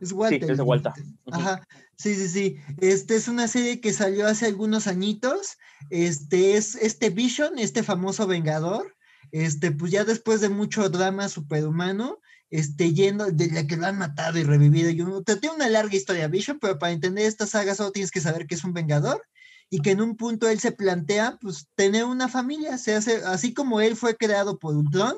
es 0.00 0.12
Walta. 0.12 0.44
sí, 0.46 0.52
es. 0.52 0.60
Ujú. 0.60 0.94
Ajá, 1.32 1.66
sí, 1.96 2.14
sí, 2.16 2.28
sí. 2.28 2.56
Este 2.82 3.16
es 3.16 3.26
una 3.26 3.48
serie 3.48 3.80
que 3.80 3.94
salió 3.94 4.26
hace 4.26 4.44
algunos 4.44 4.86
añitos. 4.86 5.56
Este 5.88 6.58
es 6.58 6.74
este 6.74 7.08
Vision, 7.08 7.58
este 7.58 7.82
famoso 7.82 8.26
Vengador. 8.26 8.94
Este, 9.32 9.72
pues 9.72 9.90
ya 9.92 10.04
después 10.04 10.42
de 10.42 10.50
mucho 10.50 10.90
drama 10.90 11.30
superhumano, 11.30 12.20
este, 12.54 12.94
yendo 12.94 13.26
de 13.32 13.50
la 13.50 13.66
que 13.66 13.76
lo 13.76 13.86
han 13.86 13.98
matado 13.98 14.38
y 14.38 14.44
revivido. 14.44 14.88
Y 14.88 15.00
uno, 15.00 15.22
tiene 15.24 15.56
una 15.56 15.68
larga 15.68 15.96
historia, 15.96 16.28
Vision, 16.28 16.60
pero 16.60 16.78
para 16.78 16.92
entender 16.92 17.26
esta 17.26 17.48
saga 17.48 17.74
solo 17.74 17.90
tienes 17.90 18.12
que 18.12 18.20
saber 18.20 18.46
que 18.46 18.54
es 18.54 18.62
un 18.62 18.72
Vengador 18.72 19.26
y 19.70 19.80
que 19.80 19.90
en 19.90 20.00
un 20.00 20.16
punto 20.16 20.48
él 20.48 20.60
se 20.60 20.70
plantea, 20.70 21.36
pues, 21.40 21.66
tener 21.74 22.04
una 22.04 22.28
familia. 22.28 22.78
Se 22.78 22.94
hace, 22.94 23.24
así 23.24 23.54
como 23.54 23.80
él 23.80 23.96
fue 23.96 24.16
creado 24.16 24.60
por 24.60 24.76
Ultron 24.76 25.16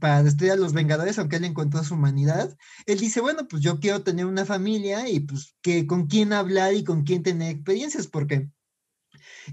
para 0.00 0.22
destruir 0.22 0.52
a 0.52 0.56
los 0.56 0.72
Vengadores, 0.72 1.18
aunque 1.18 1.36
él 1.36 1.44
encontró 1.44 1.84
su 1.84 1.92
humanidad, 1.92 2.56
él 2.86 2.98
dice, 2.98 3.20
bueno, 3.20 3.46
pues 3.46 3.60
yo 3.62 3.78
quiero 3.78 4.02
tener 4.02 4.24
una 4.24 4.46
familia 4.46 5.10
y 5.10 5.20
pues 5.20 5.54
que 5.60 5.86
con 5.86 6.06
quién 6.06 6.32
hablar 6.32 6.72
y 6.72 6.84
con 6.84 7.02
quién 7.02 7.22
tener 7.22 7.50
experiencias, 7.50 8.06
porque 8.06 8.48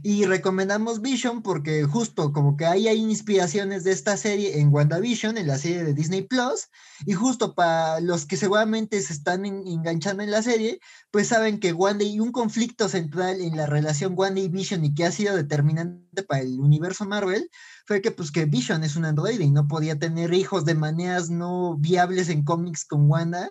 Y 0.04 0.26
recomendamos 0.26 1.02
Vision 1.02 1.42
porque 1.42 1.84
justo 1.84 2.32
como 2.32 2.56
que 2.58 2.66
ahí 2.66 2.88
hay 2.88 3.00
inspiraciones 3.00 3.84
de 3.84 3.92
esta 3.92 4.18
serie 4.18 4.60
en 4.60 4.74
WandaVision, 4.74 5.38
en 5.38 5.48
la 5.48 5.58
serie 5.58 5.84
de 5.84 5.94
Disney 5.94 6.22
Plus, 6.22 6.68
y 7.06 7.14
justo 7.14 7.56
para 7.56 8.00
los 8.00 8.26
que 8.26 8.38
seguramente 8.38 9.02
se 9.02 9.14
están 9.14 9.46
enganchando 9.46 10.24
en 10.24 10.32
la 10.32 10.42
serie, 10.42 10.80
pues 11.12 11.28
saben 11.28 11.60
que 11.60 11.74
Wanda 11.74 12.04
y 12.04 12.20
un 12.20 12.32
conflicto 12.32 12.90
central 12.90 13.42
en 13.42 13.58
la 13.58 13.66
relación 13.66 14.14
Wanda 14.16 14.42
y 14.42 14.48
Vision 14.48 14.86
y 14.86 14.94
que 14.94 15.06
ha 15.06 15.12
sido 15.12 15.36
determinante 15.36 16.24
para 16.24 16.42
el 16.42 16.60
universo 16.60 17.06
Marvel, 17.06 17.50
fue 17.86 18.02
que 18.02 18.12
pues 18.12 18.32
que 18.32 18.46
Vision 18.46 18.84
es 18.84 18.96
un 18.96 19.06
androide 19.06 19.44
y 19.44 19.52
no 19.52 19.68
podía 19.68 19.98
tener 19.98 20.34
hijos 20.34 20.66
de 20.66 20.76
maneras 20.76 21.30
no 21.30 21.76
viables 21.78 22.30
en 22.30 22.44
cómics 22.44 22.86
con 22.86 23.10
Wanda. 23.10 23.50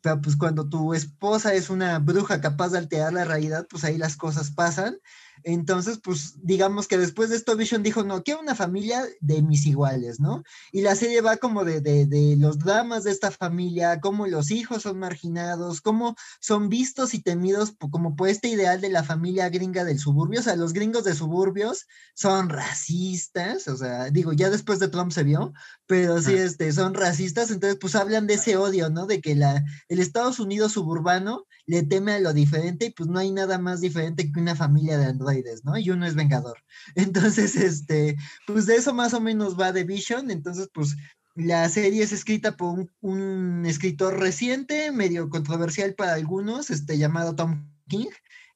Pero 0.00 0.20
pues 0.20 0.36
cuando 0.36 0.68
tu 0.68 0.94
esposa 0.94 1.54
es 1.54 1.68
una 1.68 1.98
bruja 1.98 2.40
capaz 2.40 2.68
de 2.70 2.78
alterar 2.78 3.12
la 3.12 3.24
realidad, 3.24 3.66
pues 3.68 3.82
ahí 3.84 3.98
las 3.98 4.16
cosas 4.16 4.52
pasan. 4.52 4.98
Entonces, 5.42 6.00
pues 6.02 6.34
digamos 6.42 6.88
que 6.88 6.98
después 6.98 7.30
de 7.30 7.36
esto 7.36 7.56
Vision 7.56 7.82
dijo, 7.82 8.02
no, 8.02 8.22
quiero 8.22 8.40
una 8.40 8.54
familia 8.54 9.04
de 9.20 9.42
mis 9.42 9.66
iguales, 9.66 10.20
¿no? 10.20 10.42
Y 10.72 10.82
la 10.82 10.94
serie 10.94 11.20
va 11.20 11.36
como 11.36 11.64
de, 11.64 11.80
de, 11.80 12.06
de, 12.06 12.36
los 12.36 12.58
dramas 12.58 13.04
de 13.04 13.10
esta 13.10 13.30
familia, 13.30 14.00
cómo 14.00 14.26
los 14.26 14.50
hijos 14.50 14.82
son 14.82 14.98
marginados, 14.98 15.80
cómo 15.80 16.16
son 16.40 16.68
vistos 16.68 17.14
y 17.14 17.22
temidos 17.22 17.74
como 17.90 18.16
por 18.16 18.28
este 18.28 18.48
ideal 18.48 18.80
de 18.80 18.90
la 18.90 19.04
familia 19.04 19.48
gringa 19.48 19.84
del 19.84 19.98
suburbio. 19.98 20.40
O 20.40 20.42
sea, 20.42 20.56
los 20.56 20.72
gringos 20.72 21.04
de 21.04 21.14
suburbios 21.14 21.86
son 22.14 22.48
racistas, 22.48 23.68
o 23.68 23.76
sea, 23.76 24.10
digo, 24.10 24.32
ya 24.32 24.50
después 24.50 24.78
de 24.78 24.88
Trump 24.88 25.12
se 25.12 25.24
vio, 25.24 25.52
pero 25.86 26.20
sí, 26.20 26.34
este, 26.34 26.72
son 26.72 26.94
racistas, 26.94 27.50
entonces 27.50 27.78
pues 27.80 27.94
hablan 27.94 28.26
de 28.26 28.34
ese 28.34 28.56
odio, 28.56 28.90
¿no? 28.90 29.06
De 29.06 29.20
que 29.20 29.34
la, 29.34 29.64
el 29.88 30.00
Estados 30.00 30.40
Unidos 30.40 30.72
suburbano 30.72 31.46
le 31.66 31.82
teme 31.82 32.12
a 32.12 32.20
lo 32.20 32.32
diferente 32.32 32.86
y 32.86 32.90
pues 32.90 33.08
no 33.08 33.18
hay 33.18 33.32
nada 33.32 33.58
más 33.58 33.80
diferente 33.80 34.30
que 34.30 34.40
una 34.40 34.54
familia 34.54 34.98
de 34.98 35.06
androides, 35.06 35.64
¿no? 35.64 35.76
Y 35.76 35.90
uno 35.90 36.06
es 36.06 36.14
vengador. 36.14 36.58
Entonces, 36.94 37.56
este, 37.56 38.16
pues 38.46 38.66
de 38.66 38.76
eso 38.76 38.94
más 38.94 39.14
o 39.14 39.20
menos 39.20 39.58
va 39.58 39.72
The 39.72 39.84
Vision, 39.84 40.30
entonces 40.30 40.68
pues 40.72 40.96
la 41.34 41.68
serie 41.68 42.02
es 42.02 42.12
escrita 42.12 42.56
por 42.56 42.88
un, 43.00 43.66
escritor 43.66 44.18
reciente, 44.18 44.90
medio 44.90 45.28
controversial 45.28 45.94
para 45.94 46.14
algunos, 46.14 46.70
este, 46.70 46.96
llamado 46.96 47.34
Tom 47.34 47.68
King, 47.88 48.08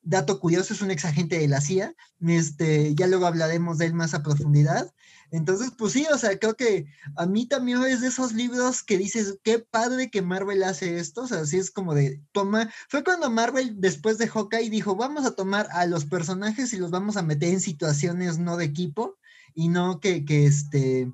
dato 0.03 0.41
curioso, 0.41 0.73
es 0.73 0.81
un 0.81 0.91
ex 0.91 1.05
agente 1.05 1.39
de 1.39 1.49
la 1.49 1.61
CIA, 1.61 1.95
este, 2.27 2.95
ya 2.95 3.07
luego 3.07 3.27
hablaremos 3.27 3.79
de 3.79 3.87
él 3.87 3.95
más 3.95 4.15
a 4.15 4.23
profundidad. 4.23 4.91
Entonces, 5.33 5.73
pues 5.77 5.93
sí, 5.93 6.07
o 6.13 6.19
sea, 6.19 6.39
creo 6.39 6.55
que 6.55 6.87
a 7.17 7.27
mí 7.27 7.47
también 7.47 7.83
es 7.85 8.01
de 8.01 8.09
esos 8.09 8.33
libros 8.33 8.83
que 8.83 8.99
dices, 8.99 9.39
qué 9.43 9.61
padre 9.61 10.11
que 10.11 10.23
Marvel 10.23 10.63
hace 10.65 10.99
esto, 10.99 11.23
o 11.23 11.27
sea, 11.27 11.41
así 11.41 11.59
es 11.59 11.71
como 11.71 11.95
de, 11.95 12.21
toma, 12.33 12.73
fue 12.89 13.05
cuando 13.05 13.31
Marvel 13.31 13.81
después 13.81 14.19
de 14.19 14.29
Hawkeye 14.29 14.71
dijo, 14.71 14.97
vamos 14.97 15.25
a 15.25 15.35
tomar 15.37 15.69
a 15.73 15.87
los 15.87 16.05
personajes 16.05 16.73
y 16.73 16.79
los 16.79 16.91
vamos 16.91 17.17
a 17.17 17.23
meter 17.23 17.51
en 17.51 17.61
situaciones 17.61 18.39
no 18.39 18.57
de 18.57 18.65
equipo 18.65 19.19
y 19.55 19.69
no 19.69 20.01
que, 20.01 20.25
que 20.25 20.47
este, 20.47 21.13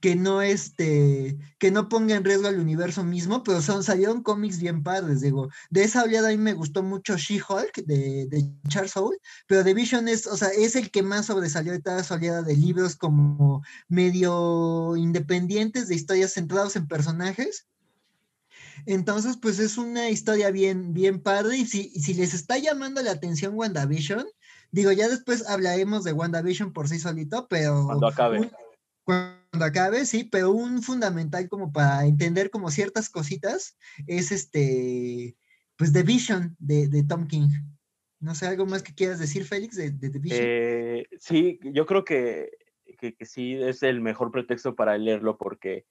que 0.00 0.14
no 0.14 0.42
este, 0.42 1.38
que 1.58 1.70
no 1.70 1.88
ponga 1.88 2.14
en 2.14 2.24
riesgo 2.24 2.48
al 2.48 2.60
universo 2.60 3.02
mismo, 3.02 3.42
pero 3.42 3.62
son, 3.62 3.82
salieron 3.82 4.22
cómics 4.22 4.58
bien 4.58 4.82
padres, 4.82 5.22
digo, 5.22 5.48
de 5.70 5.84
esa 5.84 6.02
oleada 6.02 6.28
a 6.28 6.32
mí 6.32 6.38
me 6.38 6.52
gustó 6.52 6.82
mucho 6.82 7.16
She-Hulk 7.16 7.84
de, 7.86 8.26
de, 8.26 8.50
Charles 8.68 8.92
Soule, 8.92 9.18
pero 9.46 9.64
The 9.64 9.74
Vision 9.74 10.08
es, 10.08 10.26
o 10.26 10.36
sea, 10.36 10.48
es 10.48 10.76
el 10.76 10.90
que 10.90 11.02
más 11.02 11.26
sobresalió 11.26 11.72
de 11.72 11.80
toda 11.80 12.00
esa 12.00 12.14
oleada 12.14 12.42
de 12.42 12.56
libros 12.56 12.94
como 12.96 13.62
medio 13.88 14.96
independientes 14.96 15.88
de 15.88 15.94
historias 15.94 16.34
centradas 16.34 16.76
en 16.76 16.88
personajes. 16.88 17.66
Entonces, 18.84 19.38
pues 19.40 19.58
es 19.58 19.78
una 19.78 20.10
historia 20.10 20.50
bien, 20.50 20.92
bien 20.92 21.22
padre, 21.22 21.56
y 21.56 21.66
si, 21.66 21.88
si 21.98 22.12
les 22.12 22.34
está 22.34 22.58
llamando 22.58 23.02
la 23.02 23.12
atención 23.12 23.54
WandaVision, 23.54 24.26
digo, 24.70 24.92
ya 24.92 25.08
después 25.08 25.48
hablaremos 25.48 26.04
de 26.04 26.12
WandaVision 26.12 26.72
por 26.72 26.88
sí 26.88 26.98
solito, 26.98 27.46
pero... 27.48 27.86
Cuando 27.86 28.06
acabe. 28.06 28.40
Un, 28.40 28.50
cuando 29.06 29.64
acabe, 29.64 30.04
sí, 30.04 30.24
pero 30.24 30.50
un 30.50 30.82
fundamental 30.82 31.48
como 31.48 31.72
para 31.72 32.04
entender 32.04 32.50
como 32.50 32.72
ciertas 32.72 33.08
cositas 33.08 33.78
es 34.08 34.32
este, 34.32 35.36
pues 35.76 35.92
The 35.92 36.02
Vision 36.02 36.56
de, 36.58 36.88
de 36.88 37.04
Tom 37.04 37.28
King. 37.28 37.48
No 38.18 38.34
sé, 38.34 38.48
¿algo 38.48 38.66
más 38.66 38.82
que 38.82 38.94
quieras 38.94 39.20
decir, 39.20 39.44
Félix, 39.44 39.76
de, 39.76 39.92
de 39.92 40.10
The 40.10 40.18
Vision? 40.18 40.40
Eh, 40.42 41.06
sí, 41.20 41.60
yo 41.62 41.86
creo 41.86 42.04
que, 42.04 42.50
que, 42.98 43.14
que, 43.14 43.26
sí 43.26 43.54
es 43.54 43.84
el 43.84 44.00
mejor 44.00 44.32
pretexto 44.32 44.74
para 44.74 44.98
leerlo 44.98 45.38
porque 45.38 45.86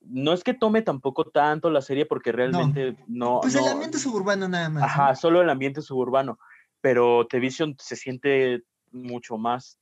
no 0.00 0.34
es 0.34 0.44
que 0.44 0.52
tome 0.52 0.82
tampoco 0.82 1.30
tanto 1.30 1.70
la 1.70 1.80
serie 1.80 2.04
porque 2.04 2.30
realmente 2.30 2.92
no... 3.06 3.36
no 3.36 3.40
pues 3.40 3.54
no, 3.54 3.64
el 3.64 3.72
ambiente 3.72 3.98
suburbano 3.98 4.48
nada 4.48 4.68
más. 4.68 4.82
Ajá, 4.82 5.08
¿no? 5.08 5.16
solo 5.16 5.40
el 5.40 5.48
ambiente 5.48 5.80
suburbano, 5.80 6.38
pero 6.82 7.26
The 7.26 7.38
Vision 7.38 7.74
se 7.78 7.96
siente 7.96 8.64
mucho 8.90 9.38
más 9.38 9.78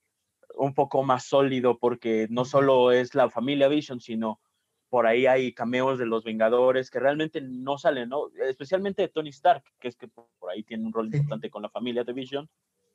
un 0.59 0.75
poco 0.75 1.03
más 1.03 1.25
sólido 1.25 1.79
porque 1.79 2.27
no 2.31 2.45
solo 2.45 2.93
es 2.93 3.15
la 3.15 3.31
familia 3.31 3.69
Vision, 3.69 4.01
sino 4.01 4.41
por 4.89 5.07
ahí 5.07 5.27
hay 5.27 5.53
cameos 5.53 5.99
de 5.99 6.07
los 6.07 6.25
Vengadores 6.25 6.91
que 6.91 7.01
realmente 7.01 7.41
no 7.41 7.79
salen, 7.79 8.09
¿no? 8.09 8.29
Especialmente 8.47 9.03
de 9.03 9.09
Tony 9.09 9.29
Stark, 9.31 9.63
que 9.79 9.89
es 9.89 9.97
que 9.97 10.09
por 10.09 10.51
ahí 10.51 10.63
tiene 10.63 10.85
un 10.85 10.93
rol 10.93 11.07
importante 11.07 11.51
con 11.51 11.63
la 11.63 11.69
familia 11.69 12.05
de 12.05 12.13
Vision. 12.13 12.49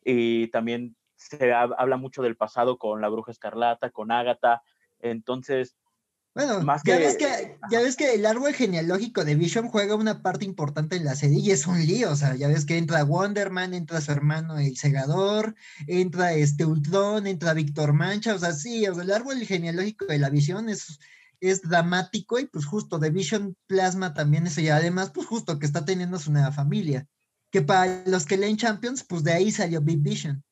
Y 0.04 0.48
también 0.48 0.96
se 1.16 1.54
habla 1.54 1.98
mucho 1.98 2.22
del 2.22 2.36
pasado 2.36 2.78
con 2.78 3.00
la 3.00 3.10
Bruja 3.10 3.32
Escarlata, 3.32 3.92
con 3.92 4.12
Agatha. 4.12 4.64
Entonces, 5.00 5.78
bueno, 6.36 6.62
más 6.62 6.82
ya, 6.84 6.98
que, 6.98 7.04
ves 7.04 7.18
que, 7.18 7.58
ya 7.70 7.80
ves 7.82 7.96
que 7.96 8.16
el 8.16 8.26
árbol 8.26 8.54
genealógico 8.54 9.24
de 9.24 9.36
Vision 9.36 9.68
juega 9.68 9.96
una 9.96 10.24
parte 10.24 10.46
importante 10.46 10.96
en 10.96 11.06
la 11.06 11.16
serie 11.16 11.40
y 11.40 11.52
es 11.52 11.68
un 11.68 11.86
lío, 11.86 12.12
o 12.12 12.16
sea, 12.16 12.36
ya 12.36 12.48
ves 12.48 12.66
que 12.66 12.78
entra 12.78 13.04
Wonderman, 13.04 13.76
entra 13.76 14.02
su 14.02 14.12
hermano 14.12 14.58
el 14.58 14.76
Segador, 14.76 15.54
entra 15.86 16.34
este 16.34 16.66
Ultron, 16.66 17.28
entra 17.28 17.54
Víctor 17.54 17.94
Mancha, 17.94 18.34
o 18.34 18.40
sea, 18.40 18.54
sí, 18.54 18.88
o 18.88 18.96
sea, 18.96 19.04
el 19.04 19.12
árbol 19.12 19.38
genealógico 19.46 20.06
de 20.06 20.18
la 20.18 20.32
visión 20.32 20.70
es, 20.70 21.00
es 21.40 21.62
dramático 21.62 22.40
y 22.40 22.46
pues 22.46 22.66
justo 22.66 22.98
de 22.98 23.12
Vision 23.12 23.56
plasma 23.68 24.16
también 24.16 24.48
eso 24.48 24.60
y 24.62 24.70
además 24.70 25.12
pues 25.14 25.28
justo 25.28 25.60
que 25.60 25.68
está 25.68 25.86
teniendo 25.86 26.18
su 26.18 26.32
nueva 26.32 26.52
familia, 26.52 27.06
que 27.52 27.62
para 27.62 28.04
los 28.08 28.26
que 28.26 28.38
leen 28.38 28.58
Champions, 28.58 29.04
pues 29.04 29.24
de 29.24 29.34
ahí 29.34 29.52
salió 29.52 29.82
Big 29.82 30.00
Vision. 30.00 30.44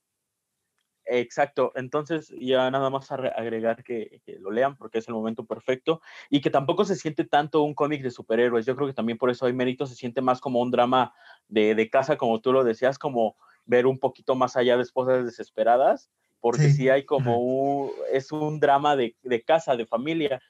Exacto, 1.13 1.73
entonces 1.75 2.33
ya 2.39 2.71
nada 2.71 2.89
más 2.89 3.11
agregar 3.11 3.83
que, 3.83 4.21
que, 4.25 4.39
lo 4.39 4.49
lean 4.49 4.77
porque 4.77 4.99
es 4.99 5.09
el 5.09 5.13
momento 5.13 5.45
perfecto 5.45 5.99
y 6.29 6.39
que 6.39 6.49
tampoco 6.49 6.85
se 6.85 6.95
siente 6.95 7.25
tanto 7.25 7.63
un 7.63 7.73
cómic 7.73 8.01
de 8.01 8.11
superhéroes, 8.11 8.65
yo 8.65 8.77
creo 8.77 8.87
que 8.87 8.93
también 8.93 9.17
por 9.17 9.29
eso 9.29 9.45
hay 9.45 9.51
mérito, 9.51 9.85
se 9.85 9.95
siente 9.95 10.21
más 10.21 10.39
como 10.39 10.61
un 10.61 10.71
drama 10.71 11.13
de, 11.49 11.75
de 11.75 11.89
casa, 11.89 12.15
como 12.15 12.39
tú 12.39 12.53
lo 12.53 12.63
decías, 12.63 12.97
como 12.97 13.35
ver 13.65 13.87
un 13.87 13.99
poquito 13.99 14.35
más 14.35 14.55
allá 14.55 14.77
de 14.77 14.83
esposas 14.83 15.25
desesperadas, 15.25 16.09
porque 16.39 16.69
sí, 16.69 16.71
sí 16.71 16.89
hay 16.89 17.03
como 17.03 17.39
un, 17.41 17.91
es 18.13 18.31
un 18.31 18.61
drama 18.61 18.95
de, 18.95 19.17
de 19.21 19.43
casa, 19.43 19.75
de 19.75 19.85
familia, 19.85 20.41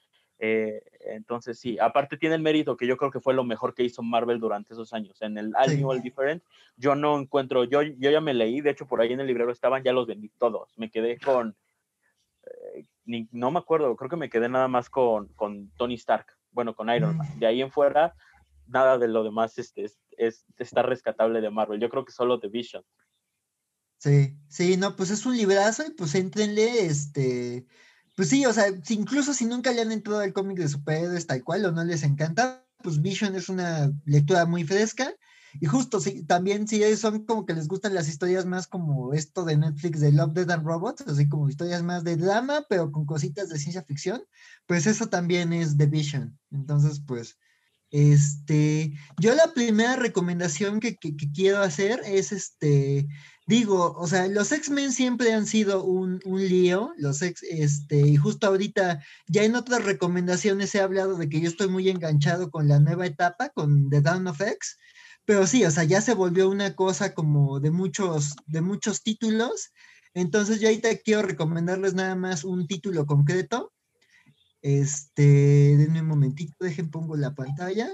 eh, 0.44 0.82
entonces, 1.02 1.60
sí, 1.60 1.78
aparte 1.78 2.16
tiene 2.16 2.34
el 2.34 2.42
mérito 2.42 2.76
que 2.76 2.88
yo 2.88 2.96
creo 2.96 3.12
que 3.12 3.20
fue 3.20 3.32
lo 3.32 3.44
mejor 3.44 3.74
que 3.74 3.84
hizo 3.84 4.02
Marvel 4.02 4.40
durante 4.40 4.74
esos 4.74 4.92
años. 4.92 5.22
En 5.22 5.38
el 5.38 5.54
All 5.54 5.70
sí. 5.70 5.76
New, 5.76 5.88
All 5.88 6.02
Different, 6.02 6.42
yo 6.76 6.96
no 6.96 7.16
encuentro, 7.16 7.62
yo, 7.62 7.82
yo 7.82 8.10
ya 8.10 8.20
me 8.20 8.34
leí, 8.34 8.60
de 8.60 8.70
hecho 8.70 8.88
por 8.88 9.00
ahí 9.00 9.12
en 9.12 9.20
el 9.20 9.28
librero 9.28 9.52
estaban, 9.52 9.84
ya 9.84 9.92
los 9.92 10.08
vendí 10.08 10.30
todos. 10.30 10.76
Me 10.76 10.90
quedé 10.90 11.16
con, 11.20 11.56
eh, 12.42 12.88
ni, 13.04 13.28
no 13.30 13.52
me 13.52 13.60
acuerdo, 13.60 13.94
creo 13.94 14.10
que 14.10 14.16
me 14.16 14.28
quedé 14.28 14.48
nada 14.48 14.66
más 14.66 14.90
con, 14.90 15.28
con 15.34 15.70
Tony 15.76 15.94
Stark, 15.94 16.26
bueno, 16.50 16.74
con 16.74 16.90
Iron 16.90 17.16
Man. 17.16 17.38
De 17.38 17.46
ahí 17.46 17.62
en 17.62 17.70
fuera, 17.70 18.12
nada 18.66 18.98
de 18.98 19.06
lo 19.06 19.22
demás 19.22 19.56
es, 19.58 19.72
es, 19.76 20.44
está 20.58 20.82
rescatable 20.82 21.40
de 21.40 21.50
Marvel. 21.50 21.78
Yo 21.78 21.88
creo 21.88 22.04
que 22.04 22.10
solo 22.10 22.40
The 22.40 22.48
Vision. 22.48 22.82
Sí, 23.98 24.36
sí, 24.48 24.76
no, 24.76 24.96
pues 24.96 25.10
es 25.10 25.24
un 25.24 25.36
librazo 25.36 25.86
y 25.86 25.92
pues 25.92 26.16
éntrenle, 26.16 26.86
este, 26.86 27.64
pues 28.22 28.30
sí, 28.30 28.46
o 28.46 28.52
sea, 28.52 28.66
si 28.84 28.94
incluso 28.94 29.34
si 29.34 29.46
nunca 29.46 29.72
le 29.72 29.80
han 29.80 29.90
entrado 29.90 30.20
al 30.20 30.32
cómic 30.32 30.56
de 30.56 30.68
superhéroes 30.68 31.26
tal 31.26 31.42
cual 31.42 31.64
o 31.64 31.72
no 31.72 31.82
les 31.82 32.04
encanta, 32.04 32.64
pues 32.80 33.02
Vision 33.02 33.34
es 33.34 33.48
una 33.48 33.90
lectura 34.04 34.46
muy 34.46 34.62
fresca. 34.62 35.12
Y 35.60 35.66
justo, 35.66 35.98
sí, 35.98 36.22
también 36.22 36.68
si 36.68 36.80
sí, 36.84 36.96
son 36.96 37.24
como 37.24 37.44
que 37.44 37.52
les 37.52 37.66
gustan 37.66 37.94
las 37.94 38.08
historias 38.08 38.46
más 38.46 38.68
como 38.68 39.12
esto 39.12 39.44
de 39.44 39.56
Netflix 39.56 39.98
de 39.98 40.12
Love, 40.12 40.34
Dead 40.34 40.50
and 40.52 40.64
Robots, 40.64 41.04
así 41.08 41.28
como 41.28 41.48
historias 41.48 41.82
más 41.82 42.04
de 42.04 42.16
drama, 42.16 42.64
pero 42.68 42.92
con 42.92 43.06
cositas 43.06 43.48
de 43.48 43.58
ciencia 43.58 43.82
ficción, 43.82 44.22
pues 44.66 44.86
eso 44.86 45.08
también 45.08 45.52
es 45.52 45.76
The 45.76 45.86
Vision. 45.86 46.38
Entonces, 46.52 47.02
pues, 47.04 47.36
este, 47.92 48.94
yo 49.18 49.34
la 49.34 49.52
primera 49.52 49.96
recomendación 49.96 50.80
que, 50.80 50.96
que, 50.96 51.14
quiero 51.30 51.60
hacer 51.60 52.00
es 52.06 52.32
este, 52.32 53.06
digo, 53.46 53.94
o 53.98 54.06
sea, 54.06 54.28
los 54.28 54.50
X-Men 54.50 54.92
siempre 54.92 55.34
han 55.34 55.46
sido 55.46 55.84
un, 55.84 56.18
un, 56.24 56.40
lío, 56.40 56.94
los 56.96 57.20
ex, 57.20 57.42
este, 57.42 58.00
y 58.00 58.16
justo 58.16 58.46
ahorita 58.46 59.04
ya 59.28 59.44
en 59.44 59.56
otras 59.56 59.84
recomendaciones 59.84 60.74
he 60.74 60.80
hablado 60.80 61.16
de 61.18 61.28
que 61.28 61.42
yo 61.42 61.48
estoy 61.48 61.68
muy 61.68 61.90
enganchado 61.90 62.50
con 62.50 62.66
la 62.66 62.80
nueva 62.80 63.06
etapa, 63.06 63.50
con 63.50 63.90
The 63.90 64.00
Dawn 64.00 64.26
of 64.26 64.40
X, 64.40 64.78
pero 65.26 65.46
sí, 65.46 65.62
o 65.66 65.70
sea, 65.70 65.84
ya 65.84 66.00
se 66.00 66.14
volvió 66.14 66.48
una 66.48 66.74
cosa 66.74 67.12
como 67.12 67.60
de 67.60 67.70
muchos, 67.70 68.36
de 68.46 68.62
muchos 68.62 69.02
títulos, 69.02 69.70
entonces 70.14 70.60
yo 70.60 70.68
ahorita 70.68 70.96
quiero 71.04 71.20
recomendarles 71.20 71.92
nada 71.92 72.14
más 72.14 72.42
un 72.42 72.66
título 72.66 73.04
concreto, 73.04 73.70
este, 74.62 75.76
denme 75.76 76.00
un 76.00 76.08
momentito, 76.08 76.54
dejen 76.60 76.90
pongo 76.90 77.16
la 77.16 77.34
pantalla, 77.34 77.90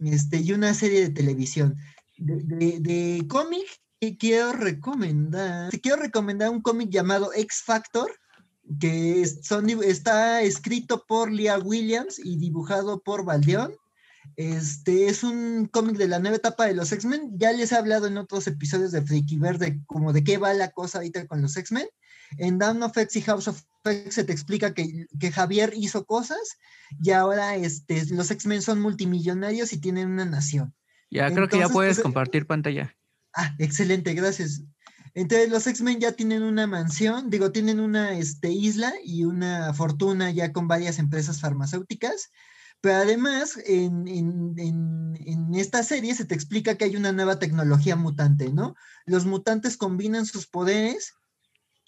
este, 0.00 0.38
y 0.38 0.52
una 0.52 0.74
serie 0.74 1.00
de 1.00 1.10
televisión, 1.10 1.76
de, 2.16 2.80
de, 2.80 3.26
cómic 3.28 3.66
quiero 4.18 4.52
recomendar, 4.52 5.70
quiero 5.80 5.98
recomendar 5.98 6.50
un 6.50 6.62
cómic 6.62 6.90
llamado 6.90 7.32
X 7.34 7.62
Factor, 7.64 8.10
que 8.80 9.22
está 9.22 10.42
escrito 10.42 11.04
por 11.06 11.32
Leah 11.32 11.58
Williams 11.58 12.18
y 12.22 12.36
dibujado 12.36 13.00
por 13.02 13.24
Valdeón. 13.24 13.74
Este 14.36 15.08
es 15.08 15.22
un 15.22 15.66
cómic 15.66 15.96
de 15.96 16.06
la 16.06 16.18
nueva 16.18 16.36
etapa 16.36 16.66
de 16.66 16.74
los 16.74 16.92
X-Men. 16.92 17.32
Ya 17.38 17.52
les 17.52 17.72
he 17.72 17.76
hablado 17.76 18.06
en 18.06 18.18
otros 18.18 18.46
episodios 18.46 18.92
de 18.92 19.00
Freaky 19.00 19.38
Verde 19.38 19.80
como 19.86 20.12
de 20.12 20.22
qué 20.22 20.36
va 20.36 20.52
la 20.52 20.70
cosa 20.70 20.98
ahorita 20.98 21.26
con 21.26 21.40
los 21.40 21.56
X-Men. 21.56 21.86
En 22.36 22.58
Down 22.58 22.82
of 22.82 22.96
X 22.96 23.16
y 23.16 23.22
House 23.22 23.48
of 23.48 23.62
X 23.84 24.14
se 24.14 24.24
te 24.24 24.32
explica 24.32 24.74
que, 24.74 25.06
que 25.18 25.32
Javier 25.32 25.72
hizo 25.74 26.04
cosas 26.04 26.58
y 27.02 27.10
ahora 27.10 27.56
este, 27.56 28.04
los 28.14 28.30
X-Men 28.30 28.62
son 28.62 28.80
multimillonarios 28.80 29.72
y 29.72 29.80
tienen 29.80 30.08
una 30.08 30.24
nación. 30.24 30.74
Ya 31.10 31.30
creo 31.32 31.48
que 31.48 31.58
ya 31.58 31.68
puedes 31.68 31.96
pues, 31.96 32.02
compartir 32.02 32.46
pantalla. 32.46 32.94
Ah, 33.34 33.54
excelente, 33.58 34.14
gracias. 34.14 34.62
Entonces 35.14 35.50
los 35.50 35.66
X-Men 35.66 36.00
ya 36.00 36.12
tienen 36.12 36.42
una 36.42 36.66
mansión, 36.66 37.30
digo, 37.30 37.50
tienen 37.50 37.80
una 37.80 38.12
este, 38.12 38.50
isla 38.50 38.92
y 39.02 39.24
una 39.24 39.72
fortuna 39.74 40.30
ya 40.30 40.52
con 40.52 40.68
varias 40.68 40.98
empresas 40.98 41.40
farmacéuticas. 41.40 42.30
Pero 42.80 42.96
además, 42.96 43.58
en, 43.66 44.06
en, 44.06 45.54
esta 45.54 45.82
serie 45.82 46.14
se 46.14 46.24
te 46.24 46.34
explica 46.34 46.76
que 46.76 46.84
hay 46.84 46.94
una 46.94 47.10
nueva 47.10 47.40
tecnología 47.40 47.96
mutante, 47.96 48.52
¿no? 48.52 48.76
Los 49.04 49.26
mutantes 49.26 49.76
combinan 49.76 50.26
sus 50.26 50.46
poderes 50.46 51.14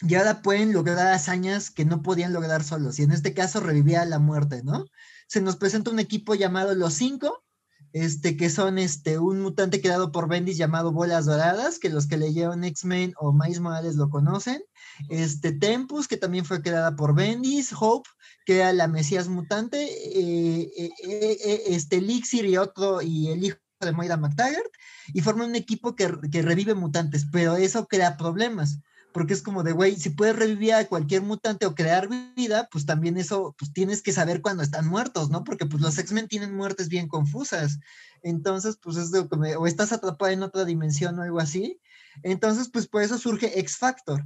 y 0.03 0.15
ahora 0.15 0.43
pueden 0.43 0.73
lograr 0.73 1.09
hazañas 1.09 1.71
que 1.71 1.85
no 1.85 2.03
podían 2.03 2.33
lograr 2.33 2.65
solos. 2.65 2.99
Y 2.99 3.03
en 3.03 3.13
este 3.13 3.35
caso 3.35 3.61
revivía 3.61 4.05
la 4.05 4.19
muerte, 4.19 4.63
¿no? 4.65 4.87
Se 5.29 5.41
nos 5.41 5.57
presenta 5.57 5.91
un 5.91 5.99
equipo 5.99 6.35
llamado 6.35 6.75
Los 6.75 6.95
Cinco, 6.95 7.45
este, 7.93 8.37
que 8.37 8.51
son 8.51 8.79
este, 8.79 9.19
un 9.19 9.41
mutante 9.41 9.81
creado 9.81 10.11
por 10.13 10.29
Bendis 10.29 10.57
llamado 10.57 10.93
Bolas 10.93 11.27
Doradas, 11.27 11.79
que 11.79 11.91
los 11.91 12.07
que 12.07 12.17
leyeron 12.17 12.65
X-Men 12.65 13.15
o 13.19 13.33
Miles 13.33 13.61
Morales 13.61 13.97
lo 13.97 14.09
conocen. 14.09 14.63
Este, 15.09 15.53
Tempus, 15.53 16.09
que 16.09 16.17
también 16.17 16.45
fue 16.45 16.63
creada 16.63 16.97
por 16.97 17.15
Bendis. 17.15 17.73
Hope, 17.79 18.09
que 18.47 18.59
era 18.59 18.73
la 18.73 18.89
Mesías 18.89 19.29
mutante. 19.29 19.83
Eh, 19.83 20.71
eh, 20.79 20.91
eh, 21.05 21.63
este, 21.67 21.97
Elixir 21.97 22.47
y 22.47 22.57
otro, 22.57 23.03
y 23.03 23.29
el 23.29 23.45
hijo 23.45 23.59
de 23.81 23.93
Moira 23.93 24.17
McTaggart. 24.17 24.71
Y 25.13 25.21
forman 25.21 25.51
un 25.51 25.57
equipo 25.57 25.95
que, 25.95 26.11
que 26.31 26.43
revive 26.43 26.75
mutantes, 26.75 27.27
pero 27.31 27.57
eso 27.57 27.87
crea 27.87 28.17
problemas 28.17 28.79
porque 29.13 29.35
es 29.35 29.43
como 29.43 29.63
de, 29.63 29.73
güey, 29.73 29.97
si 29.97 30.11
puedes 30.11 30.37
revivir 30.37 30.75
a 30.75 30.87
cualquier 30.87 31.23
mutante 31.23 31.67
o 31.67 31.75
crear 31.75 32.09
vida, 32.37 32.69
pues 32.71 32.87
también 32.87 33.17
eso, 33.17 33.55
pues 33.59 33.73
tienes 33.73 34.03
que 34.03 34.13
saber 34.13 34.41
cuando 34.41 34.63
están 34.63 34.87
muertos, 34.87 35.31
¿no? 35.31 35.45
Porque 35.45 35.67
pues 35.67 35.83
los 35.83 35.99
X-Men 35.99 36.29
tienen 36.29 36.55
muertes 36.55 36.89
bien 36.89 37.09
confusas. 37.09 37.79
Entonces, 38.23 38.79
pues 38.81 38.97
es 38.97 39.11
de, 39.11 39.21
o 39.57 39.67
estás 39.67 39.93
atrapado 39.93 40.31
en 40.33 40.43
otra 40.43 40.65
dimensión 40.65 41.19
o 41.19 41.23
algo 41.23 41.41
así. 41.41 41.81
Entonces, 42.23 42.69
pues 42.71 42.87
por 42.87 43.03
eso 43.03 43.19
surge 43.19 43.59
X 43.59 43.79
Factor. 43.79 44.25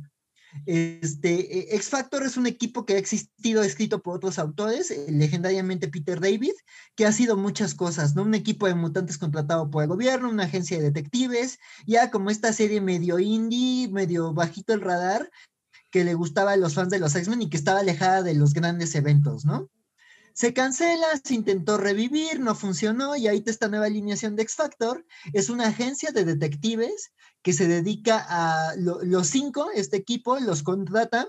Este, 0.66 1.58
eh, 1.58 1.76
X 1.76 1.88
Factor 1.90 2.24
es 2.24 2.36
un 2.36 2.46
equipo 2.46 2.86
que 2.86 2.94
ha 2.94 2.98
existido, 2.98 3.62
escrito 3.62 4.02
por 4.02 4.16
otros 4.16 4.38
autores, 4.38 4.90
eh, 4.90 5.06
legendariamente 5.08 5.88
Peter 5.88 6.20
David, 6.20 6.52
que 6.94 7.06
ha 7.06 7.12
sido 7.12 7.36
muchas 7.36 7.74
cosas, 7.74 8.14
¿no? 8.14 8.22
Un 8.22 8.34
equipo 8.34 8.66
de 8.66 8.74
mutantes 8.74 9.18
contratado 9.18 9.70
por 9.70 9.82
el 9.82 9.88
gobierno, 9.88 10.30
una 10.30 10.44
agencia 10.44 10.78
de 10.78 10.84
detectives, 10.84 11.58
ya 11.86 12.10
como 12.10 12.30
esta 12.30 12.52
serie 12.52 12.80
medio 12.80 13.18
indie, 13.18 13.88
medio 13.88 14.32
bajito 14.32 14.72
el 14.72 14.80
radar, 14.80 15.30
que 15.90 16.04
le 16.04 16.14
gustaba 16.14 16.52
a 16.52 16.56
los 16.56 16.74
fans 16.74 16.90
de 16.90 16.98
los 16.98 17.14
X-Men 17.14 17.42
y 17.42 17.48
que 17.48 17.56
estaba 17.56 17.80
alejada 17.80 18.22
de 18.22 18.34
los 18.34 18.52
grandes 18.52 18.94
eventos, 18.94 19.44
¿no? 19.44 19.68
Se 20.34 20.52
cancela, 20.52 21.06
se 21.22 21.34
intentó 21.34 21.78
revivir, 21.78 22.40
no 22.40 22.56
funcionó 22.56 23.14
y 23.14 23.28
ahí 23.28 23.42
esta 23.46 23.68
nueva 23.68 23.86
alineación 23.86 24.34
de 24.34 24.42
X 24.42 24.56
Factor. 24.56 25.06
Es 25.32 25.48
una 25.48 25.68
agencia 25.68 26.10
de 26.10 26.24
detectives 26.24 27.12
que 27.42 27.52
se 27.52 27.68
dedica 27.68 28.24
a 28.28 28.74
los 28.76 29.28
cinco, 29.28 29.70
este 29.72 29.96
equipo 29.96 30.40
los 30.40 30.64
contrata, 30.64 31.28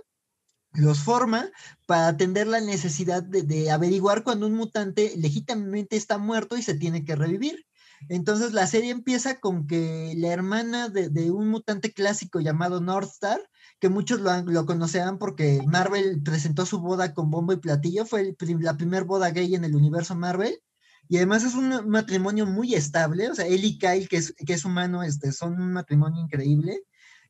los 0.73 0.99
forma 0.99 1.51
para 1.85 2.07
atender 2.07 2.47
la 2.47 2.61
necesidad 2.61 3.21
de, 3.21 3.69
averiguar 3.69 4.23
cuando 4.23 4.47
un 4.47 4.55
mutante 4.55 5.13
legítimamente 5.17 5.95
está 5.95 6.17
muerto 6.17 6.57
y 6.57 6.63
se 6.63 6.73
tiene 6.73 7.05
que 7.05 7.15
revivir. 7.15 7.65
Entonces 8.09 8.53
la 8.53 8.65
serie 8.65 8.89
empieza 8.89 9.39
con 9.39 9.67
que 9.67 10.13
la 10.17 10.29
hermana 10.29 10.89
de, 10.89 11.31
un 11.31 11.47
mutante 11.49 11.93
clásico 11.93 12.39
llamado 12.39 12.81
Northstar 12.81 13.39
que 13.79 13.89
muchos 13.89 14.21
lo, 14.21 14.41
lo 14.43 14.65
conocerán 14.65 15.17
porque 15.17 15.61
Marvel 15.67 16.21
presentó 16.23 16.65
su 16.65 16.79
boda 16.79 17.13
con 17.13 17.29
bombo 17.29 17.53
y 17.53 17.57
platillo, 17.57 18.05
fue 18.05 18.35
la 18.59 18.77
primera 18.77 19.03
boda 19.03 19.31
gay 19.31 19.53
en 19.55 19.65
el 19.65 19.75
universo 19.75 20.15
Marvel, 20.15 20.59
y 21.07 21.17
además 21.17 21.43
es 21.43 21.53
un 21.55 21.87
matrimonio 21.89 22.45
muy 22.45 22.73
estable, 22.73 23.29
o 23.29 23.35
sea, 23.35 23.45
él 23.45 23.63
y 23.63 23.77
Kyle, 23.77 24.07
que 24.07 24.17
es, 24.17 24.33
que 24.33 24.53
es 24.53 24.65
humano, 24.65 25.03
este, 25.03 25.31
son 25.31 25.61
un 25.61 25.73
matrimonio 25.73 26.21
increíble, 26.21 26.81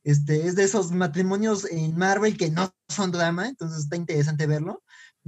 este, 0.02 0.46
es 0.46 0.54
de 0.54 0.64
esos 0.64 0.92
matrimonios 0.92 1.64
en 1.70 1.96
Marvel 1.96 2.36
que 2.36 2.50
no 2.50 2.72
son 2.88 3.10
drama, 3.10 3.48
entonces 3.48 3.80
está 3.80 3.96
interesante 3.96 4.46
verlo, 4.46 4.82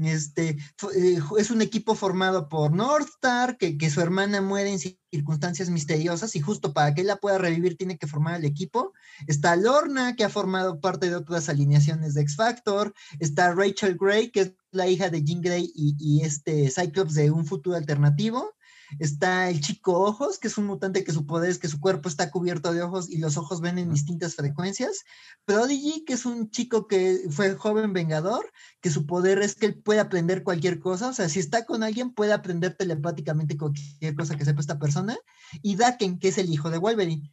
este, 0.06 0.50
eh, 0.94 1.18
es 1.38 1.50
un 1.50 1.62
equipo 1.62 1.94
formado 1.94 2.48
por 2.48 2.72
Northstar, 2.72 3.56
que, 3.56 3.76
que 3.76 3.90
su 3.90 4.00
hermana 4.00 4.40
muere 4.40 4.72
en 4.72 4.78
circunstancias 5.10 5.70
misteriosas 5.70 6.36
y 6.36 6.40
justo 6.40 6.72
para 6.72 6.94
que 6.94 7.00
él 7.00 7.06
la 7.06 7.16
pueda 7.16 7.38
revivir 7.38 7.76
tiene 7.76 7.98
que 7.98 8.06
formar 8.06 8.36
el 8.36 8.44
equipo. 8.44 8.92
Está 9.26 9.56
Lorna, 9.56 10.16
que 10.16 10.24
ha 10.24 10.28
formado 10.28 10.80
parte 10.80 11.08
de 11.08 11.16
otras 11.16 11.48
alineaciones 11.48 12.14
de 12.14 12.22
X 12.22 12.36
Factor. 12.36 12.94
Está 13.18 13.52
Rachel 13.54 13.96
Gray, 13.98 14.30
que 14.30 14.40
es 14.40 14.52
la 14.70 14.86
hija 14.88 15.10
de 15.10 15.22
Jean 15.22 15.40
Grey 15.40 15.72
y, 15.74 15.96
y 15.98 16.24
este 16.24 16.70
Cyclops 16.70 17.14
de 17.14 17.30
un 17.30 17.46
futuro 17.46 17.76
alternativo. 17.76 18.54
Está 18.98 19.50
el 19.50 19.60
chico 19.60 20.00
ojos, 20.00 20.38
que 20.38 20.48
es 20.48 20.58
un 20.58 20.66
mutante 20.66 21.04
que 21.04 21.12
su 21.12 21.26
poder 21.26 21.50
es 21.50 21.58
que 21.58 21.68
su 21.68 21.80
cuerpo 21.80 22.08
está 22.08 22.30
cubierto 22.30 22.72
de 22.72 22.82
ojos 22.82 23.10
y 23.10 23.18
los 23.18 23.36
ojos 23.36 23.60
ven 23.60 23.78
en 23.78 23.92
distintas 23.92 24.34
frecuencias. 24.34 25.04
Prodigy, 25.44 26.04
que 26.04 26.14
es 26.14 26.26
un 26.26 26.50
chico 26.50 26.86
que 26.86 27.20
fue 27.30 27.54
joven 27.54 27.92
vengador, 27.92 28.50
que 28.80 28.90
su 28.90 29.06
poder 29.06 29.42
es 29.42 29.54
que 29.54 29.66
él 29.66 29.74
puede 29.80 30.00
aprender 30.00 30.42
cualquier 30.42 30.78
cosa. 30.78 31.08
O 31.08 31.12
sea, 31.12 31.28
si 31.28 31.38
está 31.38 31.64
con 31.64 31.82
alguien, 31.82 32.12
puede 32.12 32.32
aprender 32.32 32.76
telepáticamente 32.76 33.56
cualquier 33.56 34.14
cosa 34.14 34.36
que 34.36 34.44
sepa 34.44 34.60
esta 34.60 34.78
persona. 34.78 35.16
Y 35.62 35.76
Daken, 35.76 36.18
que 36.18 36.28
es 36.28 36.38
el 36.38 36.50
hijo 36.50 36.70
de 36.70 36.78
Wolverine. 36.78 37.30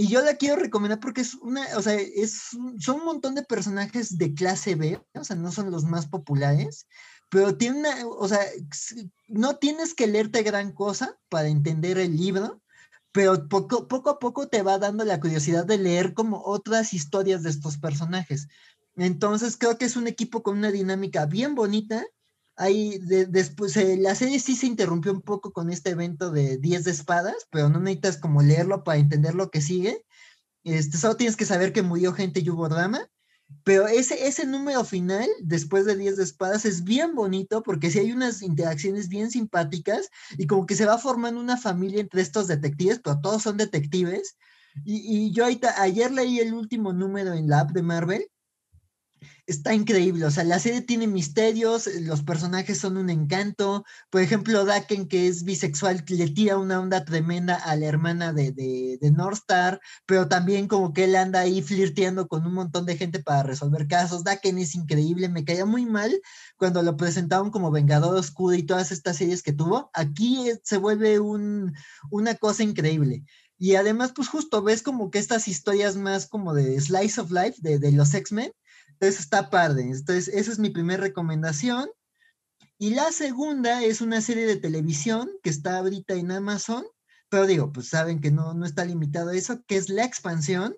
Y 0.00 0.06
yo 0.06 0.22
la 0.22 0.36
quiero 0.36 0.54
recomendar 0.54 1.00
porque 1.00 1.22
es 1.22 1.34
una, 1.34 1.66
o 1.76 1.82
sea, 1.82 1.94
es, 1.94 2.50
son 2.78 3.00
un 3.00 3.04
montón 3.04 3.34
de 3.34 3.42
personajes 3.42 4.16
de 4.16 4.32
clase 4.32 4.76
B, 4.76 5.02
o 5.14 5.24
sea, 5.24 5.34
no 5.34 5.50
son 5.50 5.72
los 5.72 5.82
más 5.82 6.06
populares, 6.06 6.86
pero 7.28 7.56
tiene 7.56 7.78
una, 7.78 8.06
o 8.06 8.28
sea, 8.28 8.40
no 9.26 9.56
tienes 9.56 9.94
que 9.94 10.06
leerte 10.06 10.42
gran 10.42 10.72
cosa 10.72 11.18
para 11.28 11.48
entender 11.48 11.98
el 11.98 12.16
libro, 12.16 12.62
pero 13.12 13.48
poco, 13.48 13.88
poco 13.88 14.10
a 14.10 14.18
poco 14.18 14.48
te 14.48 14.62
va 14.62 14.78
dando 14.78 15.04
la 15.04 15.20
curiosidad 15.20 15.66
de 15.66 15.78
leer 15.78 16.14
como 16.14 16.42
otras 16.44 16.94
historias 16.94 17.42
de 17.42 17.50
estos 17.50 17.78
personajes. 17.78 18.48
Entonces 18.96 19.56
creo 19.56 19.78
que 19.78 19.84
es 19.84 19.96
un 19.96 20.06
equipo 20.06 20.42
con 20.42 20.58
una 20.58 20.70
dinámica 20.70 21.26
bien 21.26 21.54
bonita. 21.54 22.04
Ahí 22.56 22.98
después 22.98 23.76
eh, 23.76 23.96
la 23.96 24.14
serie 24.14 24.40
sí 24.40 24.56
se 24.56 24.66
interrumpió 24.66 25.12
un 25.12 25.22
poco 25.22 25.52
con 25.52 25.70
este 25.70 25.90
evento 25.90 26.30
de 26.30 26.58
10 26.58 26.84
de 26.84 26.90
espadas, 26.90 27.46
pero 27.50 27.68
no 27.68 27.78
necesitas 27.78 28.16
como 28.16 28.42
leerlo 28.42 28.82
para 28.84 28.98
entender 28.98 29.34
lo 29.34 29.50
que 29.50 29.60
sigue. 29.60 30.04
Este, 30.64 30.98
solo 30.98 31.16
tienes 31.16 31.36
que 31.36 31.44
saber 31.44 31.72
que 31.72 31.82
murió 31.82 32.12
gente 32.12 32.40
y 32.40 32.50
hubo 32.50 32.68
drama. 32.68 33.08
Pero 33.64 33.86
ese, 33.86 34.26
ese 34.26 34.46
número 34.46 34.84
final, 34.84 35.28
después 35.40 35.84
de 35.84 35.96
10 35.96 36.16
de 36.16 36.24
espadas, 36.24 36.64
es 36.64 36.84
bien 36.84 37.14
bonito 37.14 37.62
porque 37.62 37.90
sí 37.90 37.98
hay 37.98 38.12
unas 38.12 38.42
interacciones 38.42 39.08
bien 39.08 39.30
simpáticas 39.30 40.10
y 40.36 40.46
como 40.46 40.66
que 40.66 40.76
se 40.76 40.86
va 40.86 40.98
formando 40.98 41.40
una 41.40 41.56
familia 41.56 42.00
entre 42.00 42.22
estos 42.22 42.46
detectives, 42.46 43.00
pero 43.02 43.20
todos 43.20 43.42
son 43.42 43.56
detectives. 43.56 44.36
Y, 44.84 45.26
y 45.26 45.32
yo 45.32 45.44
ayer 45.44 46.12
leí 46.12 46.40
el 46.40 46.54
último 46.54 46.92
número 46.92 47.32
en 47.32 47.48
la 47.48 47.60
app 47.60 47.70
de 47.72 47.82
Marvel 47.82 48.30
está 49.48 49.74
increíble. 49.74 50.26
O 50.26 50.30
sea, 50.30 50.44
la 50.44 50.58
serie 50.58 50.82
tiene 50.82 51.06
misterios, 51.06 51.86
eh, 51.86 52.02
los 52.02 52.22
personajes 52.22 52.78
son 52.78 52.98
un 52.98 53.08
encanto. 53.08 53.84
Por 54.10 54.20
ejemplo, 54.20 54.64
Daken, 54.64 55.08
que 55.08 55.26
es 55.26 55.42
bisexual, 55.42 56.04
le 56.06 56.28
tira 56.28 56.58
una 56.58 56.78
onda 56.78 57.04
tremenda 57.04 57.56
a 57.56 57.74
la 57.74 57.86
hermana 57.86 58.32
de, 58.34 58.52
de, 58.52 58.98
de 59.00 59.10
Northstar, 59.10 59.80
pero 60.06 60.28
también 60.28 60.68
como 60.68 60.92
que 60.92 61.04
él 61.04 61.16
anda 61.16 61.40
ahí 61.40 61.62
flirteando 61.62 62.28
con 62.28 62.46
un 62.46 62.52
montón 62.54 62.84
de 62.84 62.98
gente 62.98 63.20
para 63.20 63.42
resolver 63.42 63.88
casos. 63.88 64.22
Daken 64.22 64.58
es 64.58 64.74
increíble, 64.74 65.30
me 65.30 65.44
caía 65.44 65.64
muy 65.64 65.86
mal 65.86 66.20
cuando 66.58 66.82
lo 66.82 66.96
presentaron 66.96 67.50
como 67.50 67.70
Vengador 67.70 68.16
Oscuro 68.16 68.54
y 68.54 68.64
todas 68.64 68.92
estas 68.92 69.16
series 69.16 69.42
que 69.42 69.54
tuvo. 69.54 69.90
Aquí 69.94 70.50
se 70.62 70.76
vuelve 70.76 71.20
un, 71.20 71.72
una 72.10 72.34
cosa 72.34 72.62
increíble. 72.62 73.24
Y 73.58 73.74
además, 73.74 74.12
pues 74.14 74.28
justo 74.28 74.62
ves 74.62 74.82
como 74.82 75.10
que 75.10 75.18
estas 75.18 75.48
historias 75.48 75.96
más 75.96 76.26
como 76.26 76.54
de 76.54 76.80
slice 76.80 77.20
of 77.20 77.32
life 77.32 77.56
de, 77.58 77.78
de 77.78 77.90
los 77.90 78.14
X-Men, 78.14 78.52
entonces 79.00 79.20
está 79.20 79.48
padre. 79.48 79.82
Entonces, 79.82 80.26
esa 80.26 80.50
es 80.50 80.58
mi 80.58 80.70
primera 80.70 81.00
recomendación. 81.00 81.88
Y 82.78 82.90
la 82.90 83.12
segunda 83.12 83.84
es 83.84 84.00
una 84.00 84.20
serie 84.20 84.44
de 84.46 84.56
televisión 84.56 85.30
que 85.42 85.50
está 85.50 85.78
ahorita 85.78 86.14
en 86.14 86.32
Amazon, 86.32 86.84
pero 87.28 87.46
digo, 87.46 87.72
pues 87.72 87.88
saben 87.88 88.20
que 88.20 88.32
no, 88.32 88.54
no 88.54 88.66
está 88.66 88.84
limitado 88.84 89.30
a 89.30 89.36
eso, 89.36 89.62
que 89.66 89.76
es 89.76 89.88
La 89.88 90.04
Expansión, 90.04 90.76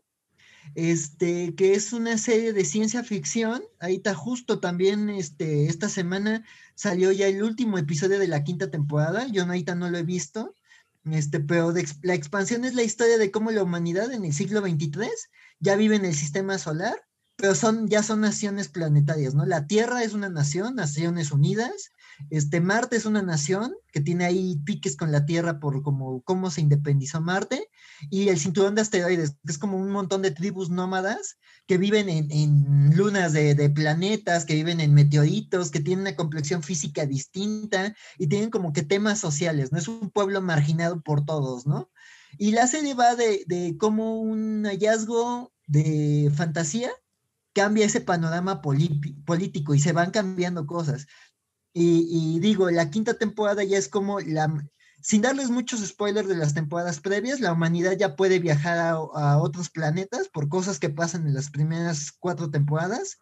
este, 0.75 1.55
que 1.55 1.75
es 1.75 1.95
una 1.95 2.19
serie 2.19 2.53
de 2.53 2.65
ciencia 2.67 3.05
ficción. 3.05 3.63
Ahí 3.79 3.97
está 3.97 4.15
justo 4.15 4.61
también, 4.61 5.09
este, 5.09 5.67
esta 5.67 5.89
semana 5.89 6.45
salió 6.75 7.13
ya 7.13 7.27
el 7.27 7.43
último 7.43 7.79
episodio 7.79 8.19
de 8.19 8.29
la 8.29 8.45
quinta 8.45 8.71
temporada. 8.71 9.27
Yo 9.29 9.45
ahorita 9.45 9.75
no 9.75 9.89
lo 9.89 9.97
he 9.97 10.03
visto, 10.03 10.55
Este, 11.05 11.41
pero 11.41 11.73
la 12.03 12.15
expansión 12.15 12.67
es 12.67 12.75
la 12.75 12.83
historia 12.83 13.17
de 13.17 13.31
cómo 13.31 13.51
la 13.51 13.63
humanidad 13.63 14.13
en 14.13 14.27
el 14.27 14.35
siglo 14.35 14.61
XXIII 14.61 15.09
ya 15.59 15.75
vive 15.77 15.97
en 15.97 16.05
el 16.05 16.15
sistema 16.15 16.59
solar, 16.59 16.95
pero 17.41 17.55
son, 17.55 17.89
ya 17.89 18.03
son 18.03 18.21
naciones 18.21 18.69
planetarias, 18.69 19.35
¿no? 19.35 19.47
La 19.47 19.67
Tierra 19.67 20.03
es 20.03 20.13
una 20.13 20.29
nación, 20.29 20.75
Naciones 20.75 21.33
Unidas, 21.33 21.93
este, 22.29 22.61
Marte 22.61 22.97
es 22.97 23.07
una 23.07 23.23
nación 23.23 23.75
que 23.93 24.03
tiene 24.03 24.27
ahí 24.27 24.59
piques 24.65 24.95
con 24.95 25.11
la 25.11 25.25
Tierra 25.25 25.59
por 25.59 25.83
como, 25.83 26.23
cómo 26.23 26.51
se 26.51 26.61
independizó 26.61 27.23
Marte, 27.23 27.69
y 28.11 28.29
el 28.29 28.39
cinturón 28.39 28.75
de 28.75 28.83
asteroides, 28.83 29.37
que 29.45 29.53
es 29.53 29.59
como 29.59 29.79
un 29.79 29.91
montón 29.91 30.21
de 30.21 30.33
tribus 30.33 30.69
nómadas 30.69 31.39
que 31.67 31.79
viven 31.79 32.09
en, 32.09 32.95
lunas 32.95 33.33
de, 33.33 33.55
de 33.55 33.71
planetas, 33.71 34.45
que 34.45 34.55
viven 34.55 34.81
en 34.81 34.93
meteoritos, 34.93 35.71
que 35.71 35.81
tienen 35.81 36.03
una 36.03 36.17
complexión 36.17 36.63
física 36.63 37.07
distinta 37.07 37.95
y 38.19 38.27
tienen 38.27 38.51
como 38.51 38.73
que 38.73 38.83
temas 38.83 39.19
sociales, 39.19 39.73
¿no? 39.73 39.79
Es 39.79 39.89
un 39.89 40.11
pueblo 40.11 40.43
marginado 40.43 41.01
por 41.01 41.25
todos, 41.25 41.67
¿no? 41.67 41.91
Y 42.37 42.53
la 42.53 42.67
serie 42.67 42.95
va 42.95 43.15
de, 43.15 43.45
de 43.47 43.77
cómo 43.79 44.21
un 44.21 44.65
hallazgo 44.65 45.53
de 45.67 46.31
fantasía 46.35 46.91
cambia 47.53 47.87
ese 47.87 48.01
panorama 48.01 48.63
polí- 48.63 49.25
político 49.25 49.75
y 49.75 49.81
se 49.81 49.93
van 49.93 50.11
cambiando 50.11 50.67
cosas. 50.67 51.07
Y, 51.73 52.41
digo, 52.41 52.71
la 52.71 52.91
quinta 52.91 53.15
temporada 53.15 53.63
ya 53.63 53.79
es 53.79 53.89
como 53.89 54.19
la, 54.21 54.53
sin 55.01 55.23
darles 55.23 55.51
muchos 55.51 55.87
spoilers 55.87 56.29
de 56.29 56.37
las 56.37 56.53
temporadas 56.53 57.01
previas, 57.01 57.41
la 57.41 57.53
humanidad 57.53 57.97
ya 57.97 58.17
puede 58.17 58.41
viajar 58.41 58.79
a, 58.79 59.39
otros 59.39 59.71
planetas 59.71 60.29
por 60.29 60.49
cosas 60.49 60.79
que 60.81 60.91
pasan 60.91 61.27
en 61.27 61.35
las 61.35 61.51
primeras 61.51 62.13
cuatro 62.19 62.51
temporadas. 62.51 63.19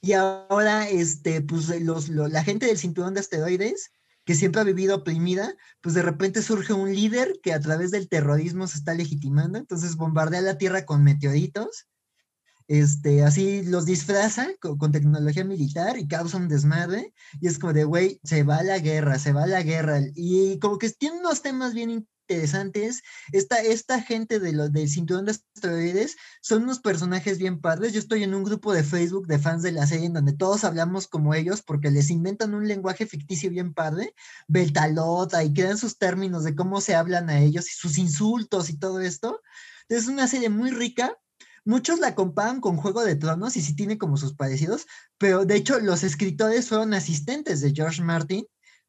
Y 0.00 0.12
ahora, 0.12 0.88
este, 0.88 1.42
pues 1.42 1.68
los, 1.82 2.08
lo- 2.08 2.28
la 2.28 2.44
gente 2.44 2.66
del 2.66 2.78
cinturón 2.78 3.14
de 3.14 3.20
asteroides, 3.20 3.90
que 4.24 4.36
siempre 4.36 4.60
ha 4.60 4.64
vivido 4.64 4.96
oprimida, 4.96 5.54
pues 5.80 5.94
de 5.94 6.02
repente 6.02 6.42
surge 6.42 6.72
un 6.72 6.94
líder 6.94 7.40
que 7.42 7.52
a 7.52 7.60
través 7.60 7.90
del 7.90 8.08
terrorismo 8.08 8.68
se 8.68 8.78
está 8.78 8.94
legitimando, 8.94 9.58
entonces 9.58 9.96
bombardea 9.96 10.42
la 10.42 10.58
Tierra 10.58 10.84
con 10.84 11.02
meteoritos, 11.02 11.88
este, 12.68 13.24
así 13.24 13.62
los 13.62 13.86
disfraza 13.86 14.46
con, 14.60 14.92
tecnología 14.92 15.44
militar 15.44 15.98
y 15.98 16.06
causa 16.06 16.36
un 16.36 16.48
desmadre, 16.48 17.14
y 17.40 17.48
es 17.48 17.58
como 17.58 17.72
de, 17.72 17.84
güey, 17.84 18.20
se 18.22 18.42
va 18.42 18.58
a 18.58 18.62
la 18.62 18.78
guerra, 18.78 19.18
se 19.18 19.32
va 19.32 19.44
a 19.44 19.46
la 19.46 19.62
guerra, 19.62 20.00
y 20.14 20.58
como 20.58 20.78
que 20.78 20.90
tiene 20.90 21.18
unos 21.18 21.40
temas 21.40 21.72
bien 21.72 22.06
interesantes, 22.28 23.02
esta, 23.32 23.56
esta 23.62 24.02
gente 24.02 24.38
de 24.38 24.52
lo, 24.52 24.68
del 24.68 24.88
cinturón 24.90 25.24
de 25.24 25.30
asteroides 25.30 26.16
son 26.42 26.64
unos 26.64 26.78
personajes 26.80 27.38
bien 27.38 27.58
padres, 27.58 27.94
yo 27.94 28.00
estoy 28.00 28.22
en 28.22 28.34
un 28.34 28.44
grupo 28.44 28.74
de 28.74 28.84
Facebook 28.84 29.26
de 29.26 29.38
fans 29.38 29.62
de 29.62 29.72
la 29.72 29.86
serie 29.86 30.06
en 30.06 30.12
donde 30.12 30.34
todos 30.34 30.64
hablamos 30.64 31.08
como 31.08 31.32
ellos 31.32 31.62
porque 31.62 31.90
les 31.90 32.10
inventan 32.10 32.54
un 32.54 32.68
lenguaje 32.68 33.06
ficticio 33.06 33.48
bien 33.48 33.72
padre, 33.72 34.14
Beltalota, 34.46 35.42
y 35.42 35.54
crean 35.54 35.78
sus 35.78 35.96
términos 35.96 36.44
de 36.44 36.54
cómo 36.54 36.82
se 36.82 36.94
hablan 36.94 37.30
a 37.30 37.40
ellos 37.40 37.66
y 37.66 37.72
sus 37.72 37.96
insultos 37.96 38.68
y 38.68 38.76
todo 38.76 39.00
esto, 39.00 39.40
es 39.88 40.06
una 40.06 40.28
serie 40.28 40.50
muy 40.50 40.70
rica, 40.70 41.16
Muchos 41.68 41.98
la 41.98 42.14
comparan 42.14 42.62
con 42.62 42.78
Juego 42.78 43.04
de 43.04 43.14
Tronos 43.14 43.54
y 43.58 43.60
sí 43.60 43.76
tiene 43.76 43.98
como 43.98 44.16
sus 44.16 44.32
parecidos, 44.32 44.86
pero 45.18 45.44
de 45.44 45.56
hecho 45.56 45.78
los 45.80 46.02
escritores 46.02 46.66
fueron 46.66 46.94
asistentes 46.94 47.60
de 47.60 47.74
George 47.74 48.00
Martin, 48.00 48.46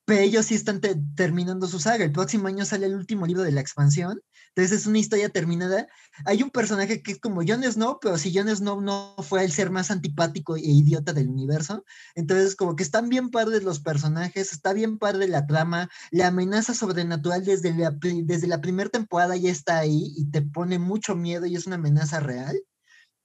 pero 0.09 0.21
ellos 0.21 0.47
sí 0.47 0.55
están 0.55 0.81
te- 0.81 0.95
terminando 1.15 1.67
su 1.67 1.79
saga. 1.79 2.03
El 2.03 2.11
próximo 2.11 2.47
año 2.47 2.65
sale 2.65 2.87
el 2.87 2.95
último 2.95 3.27
libro 3.27 3.43
de 3.43 3.51
la 3.51 3.61
expansión, 3.61 4.19
entonces 4.47 4.79
es 4.79 4.87
una 4.87 4.97
historia 4.97 5.29
terminada. 5.29 5.87
Hay 6.25 6.41
un 6.41 6.49
personaje 6.49 7.03
que 7.03 7.11
es 7.11 7.19
como 7.19 7.43
Jon 7.47 7.63
Snow, 7.63 7.99
pero 8.01 8.17
si 8.17 8.35
Jon 8.35 8.49
Snow 8.49 8.81
no 8.81 9.15
fue 9.19 9.45
el 9.45 9.51
ser 9.51 9.69
más 9.69 9.91
antipático 9.91 10.55
e 10.55 10.61
idiota 10.61 11.13
del 11.13 11.29
universo, 11.29 11.85
entonces 12.15 12.55
como 12.55 12.75
que 12.75 12.81
están 12.81 13.07
bien 13.09 13.29
padres 13.29 13.61
los 13.61 13.81
personajes, 13.81 14.51
está 14.51 14.73
bien 14.73 14.97
padre 14.97 15.27
la 15.27 15.45
trama, 15.45 15.91
la 16.09 16.25
amenaza 16.29 16.73
sobrenatural 16.73 17.45
desde 17.45 17.75
la, 17.75 17.91
desde 17.91 18.47
la 18.47 18.61
primera 18.61 18.89
temporada 18.89 19.35
ya 19.35 19.51
está 19.51 19.77
ahí 19.77 20.11
y 20.17 20.25
te 20.31 20.41
pone 20.41 20.79
mucho 20.79 21.15
miedo 21.15 21.45
y 21.45 21.55
es 21.55 21.67
una 21.67 21.75
amenaza 21.75 22.19
real. 22.19 22.59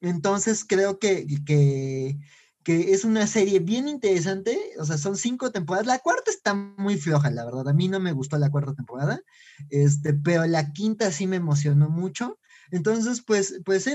Entonces 0.03 0.67
creo 0.69 0.99
que, 0.99 1.27
que, 1.47 2.19
que 2.65 2.95
es 2.95 3.05
una 3.05 3.27
serie 3.27 3.61
bien 3.61 3.89
interesante, 3.89 4.59
o 4.79 4.85
sea, 4.87 4.97
son 4.97 5.17
cinco 5.17 5.53
temporadas. 5.53 5.87
La 5.87 5.99
cuarta 5.99 6.31
está 6.31 6.55
muy 6.55 6.97
floja, 6.97 7.31
la 7.31 7.45
verdad. 7.45 7.69
A 7.69 7.75
mí 7.75 7.89
no 7.89 8.01
me 8.01 8.13
gustó 8.13 8.39
la 8.39 8.51
cuarta 8.51 8.75
temporada, 8.75 9.21
este, 9.69 10.15
pero 10.15 10.47
la 10.47 10.73
quinta 10.73 11.13
sí 11.13 11.27
me 11.27 11.37
emocionó 11.37 11.91
mucho. 11.91 12.39
Entonces, 12.71 13.23
pues, 13.25 13.61
pues 13.65 13.87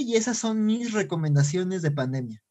y 0.00 0.16
esas 0.16 0.38
son 0.38 0.66
mis 0.66 0.92
recomendaciones 0.92 1.80
de 1.80 1.90
pandemia. 1.90 2.42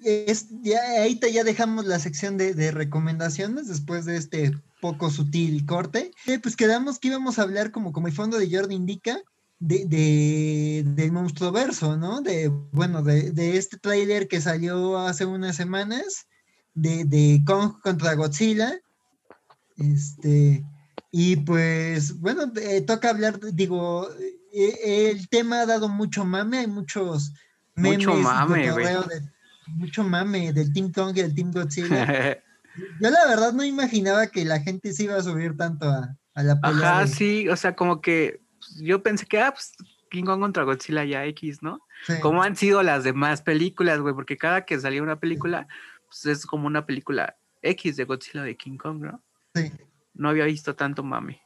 Es, 0.00 0.48
ya, 0.60 0.80
ahí 1.00 1.18
ya 1.32 1.44
dejamos 1.44 1.86
la 1.86 1.98
sección 1.98 2.36
de, 2.36 2.70
recomendaciones 2.72 3.68
después 3.68 4.04
de 4.04 4.16
este 4.16 4.52
poco 4.82 5.08
sutil 5.10 5.64
corte. 5.64 6.10
Pues 6.42 6.56
quedamos 6.56 6.98
que 6.98 7.08
íbamos 7.08 7.38
a 7.38 7.42
hablar, 7.42 7.70
como, 7.70 7.92
como 7.92 8.08
el 8.08 8.12
fondo 8.12 8.38
de 8.38 8.50
Jordi 8.50 8.74
indica, 8.74 9.22
de, 9.66 9.86
de- 9.86 10.82
del 10.84 11.10
monstruo 11.12 11.50
verso, 11.52 11.96
¿no? 11.96 12.20
De, 12.20 12.48
bueno, 12.72 13.02
de, 13.02 13.30
de 13.32 13.56
este 13.56 13.78
tráiler 13.78 14.28
que 14.28 14.40
salió 14.40 14.98
hace 14.98 15.24
unas 15.24 15.56
semanas, 15.56 16.26
de, 16.74 17.04
de 17.04 17.40
Kong 17.46 17.80
contra 17.82 18.14
Godzilla. 18.14 18.78
Este, 19.76 20.62
y 21.10 21.36
pues, 21.36 22.18
bueno, 22.20 22.52
eh, 22.56 22.82
toca 22.82 23.10
hablar, 23.10 23.40
digo, 23.52 24.08
eh, 24.52 25.10
el 25.10 25.28
tema 25.28 25.60
ha 25.62 25.66
dado 25.66 25.88
mucho 25.88 26.24
mame, 26.24 26.58
hay 26.58 26.66
muchos 26.66 27.32
memes, 27.74 28.06
Mucho 28.06 28.14
mame, 28.22 28.62
de- 28.72 29.30
mucho 29.68 30.04
mame 30.04 30.52
del 30.52 30.72
Team 30.72 30.92
Kong 30.92 31.16
y 31.16 31.22
del 31.22 31.34
Team 31.34 31.50
Godzilla. 31.52 32.38
Yo 33.00 33.08
la 33.10 33.26
verdad 33.28 33.52
no 33.52 33.64
imaginaba 33.64 34.26
que 34.26 34.44
la 34.44 34.60
gente 34.60 34.92
se 34.92 35.04
iba 35.04 35.16
a 35.16 35.22
subir 35.22 35.56
tanto 35.56 35.88
a, 35.88 36.16
a 36.34 36.42
la 36.42 36.60
pelea. 36.60 36.96
Ajá, 36.98 37.00
de- 37.06 37.08
sí, 37.12 37.48
o 37.48 37.56
sea, 37.56 37.74
como 37.74 38.00
que 38.00 38.43
yo 38.76 39.02
pensé 39.02 39.26
que, 39.26 39.40
ah, 39.40 39.52
pues 39.52 39.72
King 40.10 40.24
Kong 40.24 40.40
contra 40.40 40.64
Godzilla 40.64 41.04
ya 41.04 41.24
X, 41.26 41.62
¿no? 41.62 41.80
sí. 42.06 42.14
Como 42.20 42.42
han 42.42 42.56
sido 42.56 42.82
las 42.82 43.04
demás 43.04 43.42
películas, 43.42 44.00
güey, 44.00 44.14
porque 44.14 44.36
cada 44.36 44.64
que 44.64 44.78
salía 44.78 45.02
una 45.02 45.18
película, 45.18 45.66
pues 46.06 46.26
es 46.26 46.46
como 46.46 46.66
una 46.66 46.86
película 46.86 47.36
X 47.62 47.96
de 47.96 48.04
Godzilla 48.04 48.42
de 48.42 48.56
King 48.56 48.76
Kong, 48.76 49.02
¿no? 49.02 49.22
Sí. 49.54 49.72
No 50.14 50.28
había 50.28 50.44
visto 50.44 50.76
tanto 50.76 51.02
mame. 51.02 51.40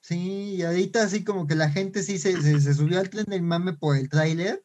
Sí, 0.00 0.56
y 0.56 0.62
ahorita 0.62 1.02
así 1.02 1.24
como 1.24 1.46
que 1.46 1.54
la 1.54 1.70
gente 1.70 2.02
sí 2.02 2.18
se, 2.18 2.40
se, 2.42 2.60
se 2.60 2.74
subió 2.74 3.00
al 3.00 3.08
tren 3.08 3.24
del 3.24 3.42
mame 3.42 3.72
por 3.72 3.96
el 3.96 4.08
tráiler. 4.10 4.62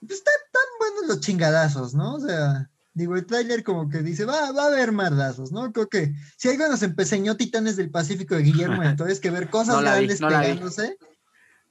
Pues 0.00 0.18
están 0.18 0.34
tan 0.52 0.62
buenos 0.78 1.08
los 1.08 1.20
chingadazos, 1.20 1.94
¿no? 1.94 2.16
O 2.16 2.20
sea, 2.20 2.70
digo, 2.98 3.16
el 3.16 3.24
tráiler 3.26 3.62
como 3.64 3.88
que 3.88 3.98
dice, 4.02 4.24
va, 4.24 4.52
va 4.52 4.64
a 4.64 4.66
haber 4.66 4.92
mardazos, 4.92 5.52
¿no? 5.52 5.72
Creo 5.72 5.88
que 5.88 6.12
si 6.36 6.48
algo 6.48 6.68
nos 6.68 6.82
empeñó 6.82 7.36
Titanes 7.36 7.76
del 7.76 7.90
Pacífico 7.90 8.34
de 8.34 8.42
Guillermo, 8.42 8.82
entonces 8.82 9.20
que 9.20 9.30
ver 9.30 9.48
cosas 9.48 9.74
No 9.76 9.80
la 9.82 9.92
vi, 9.92 10.06
grandes 10.06 10.20
no 10.20 10.28
la 10.30 10.40
vi. 10.40 10.44
pegándose. 10.46 10.98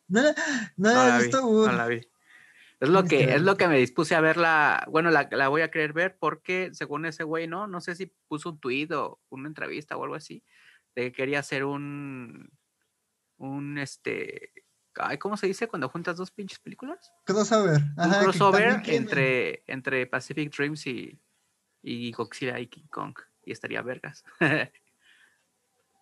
No, 0.07 0.21
la- 0.23 0.35
no, 0.77 0.93
No 0.93 1.05
la 1.07 1.17
vi, 1.17 1.23
visto, 1.23 1.41
no 1.41 1.71
la 1.73 1.87
vi. 1.87 2.07
Es 2.79 2.89
lo 2.89 3.03
que 3.03 3.35
es 3.35 3.41
lo 3.41 3.57
que 3.57 3.67
me 3.67 3.77
dispuse 3.79 4.15
a 4.15 4.21
verla. 4.21 4.85
Bueno, 4.89 5.09
la, 5.09 5.27
la 5.31 5.47
voy 5.47 5.61
a 5.63 5.71
querer 5.71 5.93
ver 5.93 6.15
porque 6.19 6.69
según 6.73 7.05
ese 7.05 7.23
güey, 7.23 7.47
¿no? 7.47 7.67
No 7.67 7.81
sé 7.81 7.95
si 7.95 8.13
puso 8.27 8.51
un 8.51 8.59
tuit 8.59 8.91
o 8.91 9.19
una 9.29 9.47
entrevista 9.47 9.97
o 9.97 10.03
algo 10.03 10.15
así. 10.15 10.43
De 10.95 11.03
que 11.03 11.11
quería 11.11 11.39
hacer 11.39 11.63
un. 11.65 12.49
Un 13.37 13.77
este. 13.79 14.51
Ay, 14.99 15.17
¿Cómo 15.17 15.37
se 15.37 15.47
dice 15.47 15.67
cuando 15.67 15.89
juntas 15.89 16.17
dos 16.17 16.31
pinches 16.31 16.59
películas? 16.59 17.11
crossover. 17.23 17.81
Ajá, 17.97 18.21
crossover 18.21 18.81
entre, 18.85 19.63
entre 19.67 20.05
Pacific 20.07 20.55
Dreams 20.55 20.87
y, 20.87 21.19
y 21.81 22.11
Godzilla 22.11 22.59
y 22.59 22.67
King 22.67 22.87
Kong. 22.89 23.15
Y 23.43 23.51
estaría 23.51 23.81
vergas. 23.81 24.23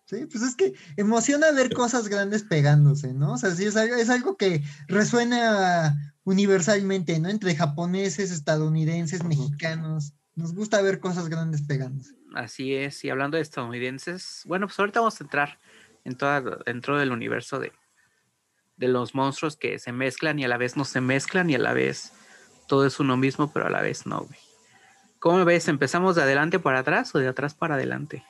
Sí, 0.08 0.24
pues 0.26 0.44
es 0.44 0.54
que 0.54 0.72
emociona 0.96 1.50
ver 1.50 1.74
cosas 1.74 2.06
grandes 2.06 2.44
pegándose, 2.44 3.12
¿no? 3.12 3.32
O 3.32 3.38
sea, 3.38 3.50
sí 3.50 3.64
es 3.64 3.76
algo, 3.76 3.96
es 3.96 4.08
algo 4.08 4.36
que 4.36 4.62
resuena 4.86 6.14
universalmente, 6.22 7.18
¿no? 7.18 7.28
Entre 7.28 7.56
japoneses, 7.56 8.30
estadounidenses, 8.30 9.24
mexicanos. 9.24 10.12
Nos 10.36 10.54
gusta 10.54 10.80
ver 10.80 11.00
cosas 11.00 11.28
grandes 11.28 11.62
pegándose. 11.62 12.14
Así 12.36 12.74
es. 12.76 13.04
Y 13.04 13.10
hablando 13.10 13.36
de 13.36 13.42
estadounidenses, 13.42 14.42
bueno, 14.46 14.68
pues 14.68 14.78
ahorita 14.78 15.00
vamos 15.00 15.20
a 15.20 15.24
entrar 15.24 15.58
en 16.04 16.16
toda, 16.16 16.40
dentro 16.64 16.98
del 16.98 17.10
universo 17.10 17.58
de, 17.58 17.72
de 18.76 18.88
los 18.88 19.14
monstruos 19.14 19.56
que 19.56 19.78
se 19.78 19.92
mezclan 19.92 20.38
y 20.38 20.44
a 20.44 20.48
la 20.48 20.56
vez 20.58 20.76
no 20.76 20.84
se 20.84 21.00
mezclan 21.00 21.48
y 21.50 21.54
a 21.54 21.58
la 21.58 21.72
vez 21.72 22.12
todo 22.68 22.86
es 22.86 22.98
uno 23.00 23.16
mismo, 23.16 23.52
pero 23.52 23.66
a 23.66 23.70
la 23.70 23.80
vez 23.80 24.06
no, 24.06 24.20
güey. 24.20 24.38
¿Cómo 25.18 25.44
ves? 25.44 25.68
¿Empezamos 25.68 26.14
de 26.16 26.22
adelante 26.22 26.58
para 26.58 26.80
atrás 26.80 27.14
o 27.14 27.18
de 27.18 27.28
atrás 27.28 27.54
para 27.54 27.74
adelante? 27.74 28.24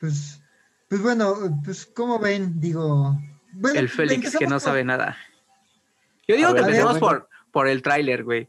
Pues, 0.00 0.40
pues 0.88 1.02
bueno, 1.02 1.34
pues 1.64 1.84
como 1.86 2.18
ven, 2.18 2.58
digo. 2.60 3.18
bueno, 3.52 3.78
El 3.78 3.88
Félix 3.88 4.36
que 4.36 4.46
no 4.46 4.52
por- 4.52 4.60
sabe 4.60 4.84
nada. 4.84 5.16
Yo 6.26 6.36
digo 6.36 6.48
que 6.48 6.60
ver, 6.60 6.64
empecemos 6.70 7.00
bueno. 7.00 7.18
por, 7.20 7.28
por 7.52 7.68
el 7.68 7.82
tráiler, 7.82 8.24
güey. 8.24 8.48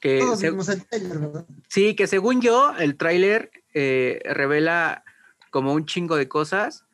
Que 0.00 0.18
Todos 0.18 0.38
se- 0.40 0.50
vimos 0.50 0.68
el 0.68 0.86
trailer, 0.86 1.18
¿verdad? 1.18 1.46
Sí, 1.68 1.94
que 1.94 2.06
según 2.06 2.40
yo, 2.40 2.74
el 2.78 2.96
tráiler 2.96 3.50
eh, 3.74 4.20
revela 4.24 5.04
como 5.50 5.72
un 5.72 5.86
chingo 5.86 6.16
de 6.16 6.28
cosas 6.28 6.84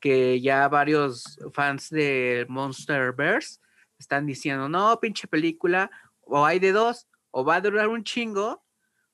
que 0.00 0.40
ya 0.40 0.68
varios 0.68 1.38
fans 1.52 1.90
de 1.90 2.46
Monsterverse 2.48 3.60
están 3.98 4.26
diciendo, 4.26 4.68
no, 4.68 4.98
pinche 5.00 5.26
película, 5.26 5.90
o 6.20 6.46
hay 6.46 6.58
de 6.58 6.72
dos, 6.72 7.08
o 7.30 7.44
va 7.44 7.56
a 7.56 7.60
durar 7.60 7.88
un 7.88 8.04
chingo, 8.04 8.64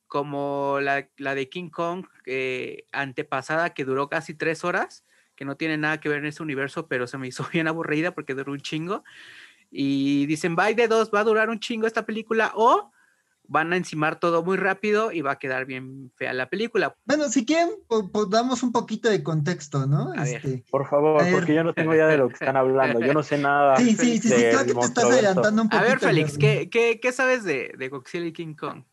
como 0.07 0.79
la, 0.81 1.09
la 1.16 1.35
de 1.35 1.49
King 1.49 1.70
Kong 1.70 2.07
eh, 2.27 2.87
antepasada 2.92 3.75
que 3.75 3.85
duró 3.85 4.09
casi 4.09 4.35
tres 4.35 4.62
horas, 4.62 5.05
que 5.35 5.44
no 5.44 5.57
tiene 5.57 5.77
nada 5.77 5.99
que 5.99 6.09
ver 6.09 6.18
en 6.18 6.27
ese 6.27 6.42
universo, 6.42 6.87
pero 6.87 7.07
se 7.07 7.18
me 7.18 7.27
hizo 7.27 7.44
bien 7.53 7.66
aburrida 7.66 8.14
porque 8.14 8.35
duró 8.35 8.53
un 8.53 8.61
chingo. 8.61 9.03
Y 9.70 10.27
dicen, 10.27 10.55
va 10.57 10.73
de 10.73 10.87
dos, 10.87 11.11
va 11.12 11.20
a 11.20 11.25
durar 11.25 11.51
un 11.51 11.59
chingo 11.59 11.87
esta 11.87 12.07
película, 12.07 12.53
o 12.55 12.92
van 13.46 13.72
a 13.72 13.76
encimar 13.76 14.18
todo 14.18 14.42
muy 14.42 14.57
rápido 14.57 15.12
y 15.12 15.20
va 15.20 15.33
a 15.33 15.38
quedar 15.38 15.66
bien 15.66 16.11
fea 16.16 16.33
la 16.33 16.48
película. 16.48 16.94
Bueno, 17.04 17.28
si 17.28 17.44
quieren, 17.44 17.70
pues 17.88 18.04
damos 18.30 18.62
un 18.62 18.72
poquito 18.72 19.11
de 19.11 19.22
contexto, 19.22 19.87
¿no? 19.87 20.14
Este, 20.14 20.64
por 20.70 20.88
favor, 20.88 21.22
porque 21.30 21.54
yo 21.54 21.64
no 21.64 21.74
tengo 21.74 21.94
idea 21.94 22.07
de 22.07 22.18
lo 22.18 22.28
que 22.28 22.35
están 22.35 22.57
hablando, 22.57 23.00
yo 23.00 23.12
no 23.12 23.22
sé 23.22 23.38
nada. 23.38 23.76
Sí, 23.76 23.94
sí, 23.96 24.18
sí, 24.18 24.28
sí 24.28 24.35
creo 24.35 24.64
que 24.64 24.74
te 24.74 24.80
estás 24.80 25.04
adelantando 25.04 25.62
un 25.62 25.68
poquito. 25.68 25.85
A 25.85 25.88
ver, 25.88 25.98
Félix, 25.98 26.38
¿qué, 26.38 26.68
qué, 26.70 26.98
qué 27.00 27.12
sabes 27.12 27.44
de, 27.44 27.74
de, 27.76 27.88
Godzilla 27.88 28.26
y 28.26 28.33
King 28.33 28.54
Kong? 28.54 28.85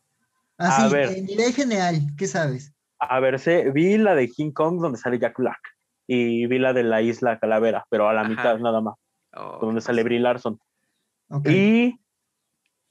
Así, 0.57 0.81
a 0.83 0.87
ver, 0.89 1.17
en 1.17 1.29
idea 1.29 1.51
general, 1.51 1.99
¿qué 2.17 2.27
sabes? 2.27 2.73
A 2.99 3.19
ver, 3.19 3.39
sé, 3.39 3.71
vi 3.71 3.97
la 3.97 4.13
de 4.13 4.29
King 4.29 4.51
Kong 4.51 4.79
donde 4.79 4.99
sale 4.99 5.17
Jack 5.17 5.37
Black 5.37 5.59
y 6.05 6.45
vi 6.45 6.59
la 6.59 6.73
de 6.73 6.83
la 6.83 7.01
isla 7.01 7.39
Calavera, 7.39 7.85
pero 7.89 8.09
a 8.09 8.13
la 8.13 8.23
mitad 8.25 8.59
nada 8.59 8.81
más, 8.81 8.95
oh, 9.33 9.59
donde 9.61 9.81
sale 9.81 10.03
Brie 10.03 10.19
Larson. 10.19 10.59
Y, 11.45 11.95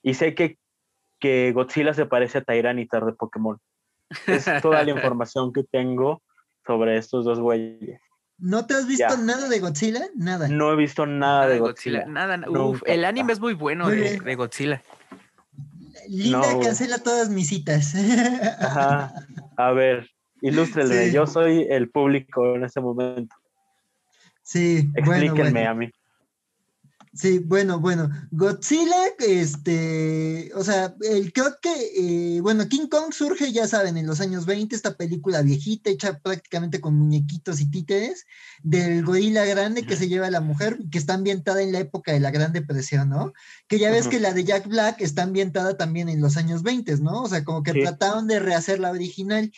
y 0.03 0.15
sé 0.15 0.35
que 0.35 0.59
que 1.21 1.53
Godzilla 1.53 1.95
se 1.95 2.07
parece 2.07 2.39
a 2.39 2.41
Tyranitar 2.43 3.05
de 3.05 3.13
Pokémon. 3.13 3.59
Es 4.27 4.47
toda 4.63 4.83
la 4.83 4.91
información 4.97 5.53
que 5.53 5.63
tengo 5.65 6.23
sobre 6.67 6.97
estos 6.97 7.25
dos 7.25 7.39
güeyes. 7.39 8.01
¿No 8.39 8.67
te 8.67 8.75
has 8.75 8.87
visto 8.87 9.17
nada 9.19 9.49
de 9.49 9.61
Godzilla? 9.61 10.07
Nada. 10.17 10.49
No 10.49 10.73
he 10.73 10.77
visto 10.77 11.05
nada, 11.05 11.47
de 11.47 11.59
Godzilla. 11.59 12.07
Nada, 12.07 12.41
uf, 12.49 12.83
el 12.87 13.05
anime 13.05 13.35
es 13.35 13.41
muy 13.41 13.53
bueno 13.53 13.89
de, 13.89 14.35
Godzilla. 14.35 14.83
Linda 16.09 16.59
cancela 16.61 16.99
todas 16.99 17.29
mis 17.29 17.49
citas. 17.49 17.95
Ajá. 18.61 19.13
A 19.59 19.73
ver, 19.73 20.11
ilústrele. 20.41 21.13
Yo 21.13 21.27
soy 21.27 21.67
el 21.69 21.91
público 21.91 22.57
en 22.57 22.65
este 22.65 22.81
momento. 22.81 23.37
Sí. 24.43 24.91
Explíquenme 24.95 25.67
a 25.67 25.75
mí. 25.75 25.91
Sí, 27.13 27.41
bueno, 27.41 27.81
bueno, 27.81 28.09
Godzilla, 28.31 28.95
este, 29.19 30.53
o 30.55 30.63
sea, 30.63 30.95
el, 31.01 31.33
creo 31.33 31.57
que, 31.61 32.37
eh, 32.37 32.41
bueno, 32.41 32.69
King 32.69 32.87
Kong 32.87 33.13
surge, 33.13 33.51
ya 33.51 33.67
saben, 33.67 33.97
en 33.97 34.07
los 34.07 34.21
años 34.21 34.47
20, 34.47 34.77
esta 34.77 34.97
película 34.97 35.43
viejita, 35.43 35.91
hecha 35.91 36.21
prácticamente 36.21 36.81
con 36.81 36.95
muñequitos 36.95 37.61
y 37.61 37.69
títeres, 37.69 38.27
del 38.63 39.05
gorila 39.05 39.45
grande 39.45 39.85
que 39.85 39.97
se 39.97 40.07
lleva 40.07 40.29
a 40.29 40.31
la 40.31 40.41
mujer, 40.41 40.79
que 40.89 40.99
está 40.99 41.15
ambientada 41.15 41.63
en 41.63 41.73
la 41.73 41.81
época 41.81 42.13
de 42.13 42.21
la 42.21 42.31
Gran 42.31 42.53
Depresión, 42.53 43.09
¿no? 43.09 43.33
Que 43.67 43.81
ya 43.81 43.91
ves 43.91 44.07
que 44.07 44.21
la 44.21 44.33
de 44.33 44.45
Jack 44.45 44.69
Black 44.69 45.01
está 45.01 45.25
ambientada 45.25 45.77
también 45.77 46.09
en 46.09 46.21
los 46.21 46.37
años 46.37 46.63
20, 46.63 46.97
¿no? 46.99 47.23
O 47.23 47.29
sea, 47.29 47.43
como 47.43 47.65
que 47.65 47.73
trataron 47.73 48.29
de 48.29 48.39
rehacer 48.39 48.79
la 48.79 48.93
original. 48.93 49.51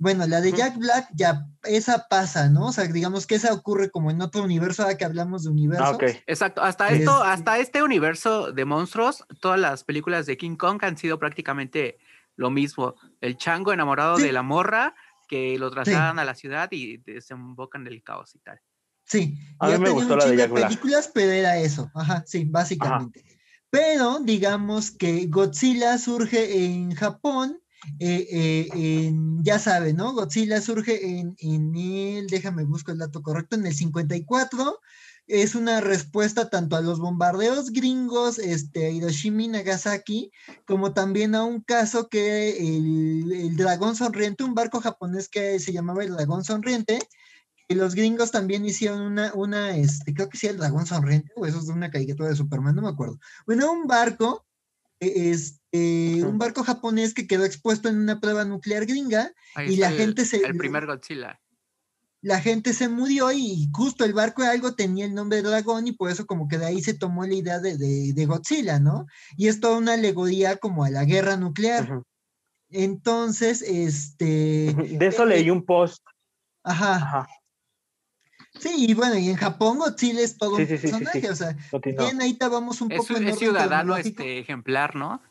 Bueno, 0.00 0.26
la 0.28 0.40
de 0.40 0.52
Jack 0.52 0.78
Black 0.78 1.08
ya, 1.14 1.44
esa 1.64 2.06
pasa, 2.08 2.48
¿no? 2.48 2.66
O 2.66 2.72
sea, 2.72 2.84
digamos 2.84 3.26
que 3.26 3.34
esa 3.34 3.52
ocurre 3.52 3.90
como 3.90 4.12
en 4.12 4.22
otro 4.22 4.44
universo, 4.44 4.82
ahora 4.82 4.96
que 4.96 5.04
hablamos 5.04 5.42
de 5.42 5.50
universo. 5.50 5.98
Ah, 6.00 6.06
Exacto, 6.26 6.62
hasta 6.62 6.90
esto, 6.90 7.22
hasta 7.22 7.58
este 7.58 7.82
universo 7.82 8.52
de 8.52 8.64
monstruos, 8.64 9.24
todas 9.40 9.58
las 9.58 9.82
películas 9.82 10.26
de 10.26 10.36
King 10.36 10.56
Kong 10.56 10.78
han 10.82 10.96
sido 10.96 11.18
prácticamente 11.18 11.98
lo 12.36 12.50
mismo. 12.50 12.94
El 13.20 13.36
chango 13.36 13.72
enamorado 13.72 14.18
de 14.18 14.30
la 14.30 14.42
morra, 14.42 14.94
que 15.26 15.58
lo 15.58 15.68
trasladan 15.70 16.20
a 16.20 16.24
la 16.24 16.36
ciudad 16.36 16.68
y 16.70 16.98
desembocan 16.98 17.84
el 17.88 18.02
caos 18.04 18.36
y 18.36 18.38
tal. 18.38 18.60
Sí, 19.04 19.36
a 19.58 19.68
mí 19.68 19.78
me 19.78 19.90
gustó 19.90 20.16
la 20.16 20.26
de 20.26 20.36
Jack 20.36 20.52
Black. 20.52 20.68
películas, 20.68 21.10
pero 21.12 21.32
era 21.32 21.56
eso, 21.56 21.90
ajá, 21.94 22.22
sí, 22.24 22.44
básicamente. 22.44 23.24
Pero 23.70 24.20
digamos 24.20 24.92
que 24.92 25.26
Godzilla 25.26 25.98
surge 25.98 26.64
en 26.64 26.94
Japón 26.94 27.60
eh, 27.98 28.68
eh, 28.74 29.12
ya 29.42 29.58
saben, 29.58 29.96
¿no? 29.96 30.12
Godzilla 30.12 30.60
surge 30.60 31.20
en, 31.20 31.36
el, 31.76 32.26
déjame 32.26 32.64
busco 32.64 32.92
el 32.92 32.98
dato 32.98 33.22
correcto, 33.22 33.56
en 33.56 33.66
el 33.66 33.74
54. 33.74 34.80
Es 35.26 35.54
una 35.54 35.80
respuesta 35.80 36.48
tanto 36.48 36.76
a 36.76 36.80
los 36.80 37.00
bombardeos 37.00 37.70
gringos, 37.70 38.38
este, 38.38 38.92
Hiroshima 38.92 39.42
y 39.42 39.48
Nagasaki, 39.48 40.32
como 40.66 40.94
también 40.94 41.34
a 41.34 41.44
un 41.44 41.60
caso 41.60 42.08
que 42.08 42.56
el, 42.58 43.56
dragón 43.56 43.94
sonriente, 43.94 44.44
un 44.44 44.54
barco 44.54 44.80
japonés 44.80 45.28
que 45.28 45.60
se 45.60 45.72
llamaba 45.72 46.02
el 46.02 46.14
dragón 46.14 46.44
sonriente, 46.44 46.98
y 47.68 47.74
los 47.74 47.94
gringos 47.94 48.30
también 48.30 48.64
hicieron 48.64 49.02
una, 49.02 49.32
una, 49.34 49.76
este, 49.76 50.14
creo 50.14 50.30
que 50.30 50.38
sí, 50.38 50.46
el 50.46 50.56
dragón 50.56 50.86
sonriente, 50.86 51.30
o 51.36 51.44
eso 51.44 51.58
es 51.58 51.66
de 51.66 51.74
una 51.74 51.90
caricatura 51.90 52.30
de 52.30 52.36
Superman, 52.36 52.74
no 52.74 52.82
me 52.82 52.88
acuerdo. 52.88 53.18
Bueno, 53.46 53.70
un 53.70 53.86
barco 53.86 54.46
es 54.98 55.57
este, 55.70 56.24
un 56.24 56.38
barco 56.38 56.64
japonés 56.64 57.12
que 57.12 57.26
quedó 57.26 57.44
expuesto 57.44 57.88
en 57.88 57.98
una 57.98 58.20
prueba 58.20 58.44
nuclear 58.44 58.86
gringa 58.86 59.32
y 59.66 59.76
la 59.76 59.90
gente 59.90 60.24
se... 60.24 60.38
El 60.38 60.56
primer 60.56 60.86
Godzilla. 60.86 61.40
La 62.20 62.40
gente 62.40 62.72
se 62.72 62.88
murió 62.88 63.30
y 63.30 63.68
justo 63.72 64.04
el 64.04 64.12
barco 64.12 64.42
de 64.42 64.48
algo 64.48 64.74
tenía 64.74 65.04
el 65.04 65.14
nombre 65.14 65.36
de 65.36 65.48
dragón 65.48 65.86
y 65.86 65.92
por 65.92 66.10
eso 66.10 66.26
como 66.26 66.48
que 66.48 66.58
de 66.58 66.66
ahí 66.66 66.82
se 66.82 66.94
tomó 66.94 67.24
la 67.24 67.34
idea 67.34 67.60
de, 67.60 68.26
Godzilla, 68.26 68.80
¿no? 68.80 69.06
Y 69.36 69.48
es 69.48 69.60
toda 69.60 69.78
una 69.78 69.92
alegoría 69.92 70.56
como 70.56 70.84
a 70.84 70.90
la 70.90 71.04
guerra 71.04 71.36
nuclear. 71.36 72.02
Entonces, 72.70 73.62
este... 73.62 74.74
De 74.74 75.06
eso 75.06 75.24
leí 75.24 75.46
eh, 75.46 75.52
un 75.52 75.64
post. 75.64 76.02
Ajá. 76.64 76.96
Ajá. 76.96 77.28
Sí, 78.58 78.86
y 78.88 78.94
bueno, 78.94 79.16
y 79.16 79.28
en 79.28 79.36
Japón 79.36 79.78
Godzilla 79.78 80.20
es 80.20 80.36
todo 80.36 80.56
un 80.56 80.66
personaje, 80.66 81.30
o 81.30 81.36
sea, 81.36 81.56
bien 81.96 82.20
ahí 82.20 82.36
vamos 82.40 82.80
un 82.80 82.88
poco... 82.88 83.14
Es, 83.14 83.38
ciudadano 83.38 83.96
este 83.96 84.40
ejemplar, 84.40 84.96
¿no? 84.96 85.22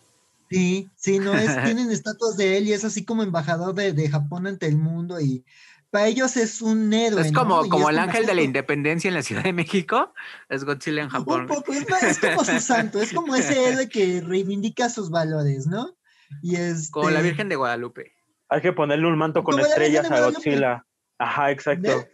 Sí, 0.50 0.90
sí, 0.96 1.20
no 1.20 1.36
es, 1.36 1.46
tienen 1.64 1.92
estatuas 1.92 2.38
de 2.38 2.58
él 2.58 2.68
y 2.68 2.74
es 2.74 2.84
así 2.84 3.06
como 3.06 3.24
embajador 3.24 3.74
de, 3.76 4.10
Japón 4.10 4.48
ante 4.48 4.68
el 4.68 4.78
mundo 4.78 5.20
y 5.20 5.44
para 5.90 6.08
ellos 6.08 6.36
es 6.38 6.62
un 6.62 6.94
héroe. 6.94 7.22
Es 7.22 7.32
como, 7.32 7.68
como 7.70 7.90
el 7.90 7.98
ángel 7.98 8.26
de 8.26 8.36
la 8.36 8.42
independencia 8.42 9.08
en 9.08 9.14
la 9.14 9.24
Ciudad 9.24 9.44
de 9.44 9.54
México, 9.54 10.14
es 10.50 10.66
Godzilla 10.66 11.02
en 11.02 11.10
Japón. 11.10 11.42
Un 11.42 11.48
poco, 11.48 11.74
es, 11.74 12.20
como 12.20 12.44
su 12.44 12.60
santo, 12.60 13.02
es 13.02 13.14
como 13.14 13.36
ese 13.36 13.70
héroe 13.70 13.90
que 13.90 14.22
reivindica 14.22 14.90
sus 14.90 15.10
valores, 15.10 15.66
¿no? 15.66 15.96
Y 16.42 16.58
es 16.58 16.92
Como 16.92 17.10
la 17.10 17.20
este 17.20 17.30
Virgen 17.30 17.50
de 17.50 17.56
Guadalupe. 17.56 18.14
Hay 18.50 18.62
que 18.62 18.74
ponerle 18.74 19.08
un 19.08 19.18
manto 19.18 19.44
con 19.44 19.60
estrellas 19.60 20.12
a 20.12 20.20
Godzilla. 20.22 20.86
Ajá, 21.18 21.52
exacto. 21.52 22.06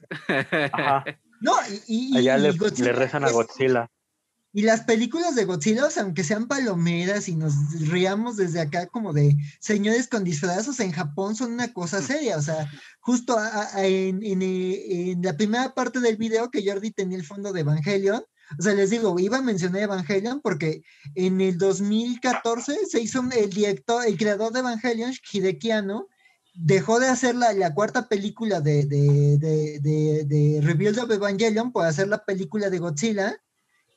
Ajá. 0.72 1.04
No, 1.44 1.52
y, 1.90 2.18
Allá 2.18 2.38
le, 2.38 2.54
rezan 2.94 3.26
a 3.26 3.30
Godzilla. 3.30 3.92
Y 4.56 4.62
las 4.62 4.82
películas 4.82 5.34
de 5.34 5.46
Godzilla, 5.46 5.88
aunque 6.00 6.24
sean 6.24 6.48
palomeras 6.48 7.28
y 7.28 7.36
nos 7.36 7.54
riamos 7.90 8.38
desde 8.38 8.62
acá 8.62 8.86
como 8.86 9.12
de 9.12 9.36
señores 9.60 10.08
con 10.08 10.24
disfrazos, 10.24 10.80
en 10.80 10.92
Japón 10.92 11.36
son 11.36 11.54
una 11.54 11.74
cosa 11.74 12.04
seria. 12.04 12.38
O 12.38 12.42
sea, 12.42 12.72
justo 13.00 13.36
en, 13.76 14.22
en, 14.24 15.22
la 15.24 15.36
primera 15.36 15.74
parte 15.74 16.00
del 16.00 16.18
video 16.18 16.52
que 16.52 16.64
Jordi 16.64 16.92
tenía 16.92 17.18
el 17.18 17.26
fondo 17.26 17.52
de 17.52 17.62
Evangelion, 17.62 18.24
o 18.60 18.62
sea, 18.62 18.74
les 18.74 18.92
digo, 18.92 19.18
iba 19.20 19.38
a 19.38 19.42
mencionar 19.42 19.82
Evangelion 19.82 20.40
porque 20.42 20.84
en 21.16 21.42
el 21.42 21.58
2014 21.58 22.86
se 22.88 23.02
hizo 23.02 23.24
el 23.36 23.50
director, 23.50 24.06
el 24.06 24.18
creador 24.18 24.54
de 24.54 24.60
Evangelion, 24.60 25.14
Hideki 25.32 25.72
dejó 26.54 27.00
de 27.00 27.08
hacer 27.08 27.36
la, 27.36 27.74
cuarta 27.74 28.08
película 28.08 28.62
de, 28.62 28.86
de, 28.86 29.38
de, 29.40 30.26
de, 30.26 30.62
Rebuild 30.62 31.00
of 31.00 31.12
Evangelion 31.12 31.72
por 31.72 31.86
hacer 31.86 32.08
la 32.08 32.24
película 32.24 32.70
de 32.70 32.80
Godzilla. 32.80 33.36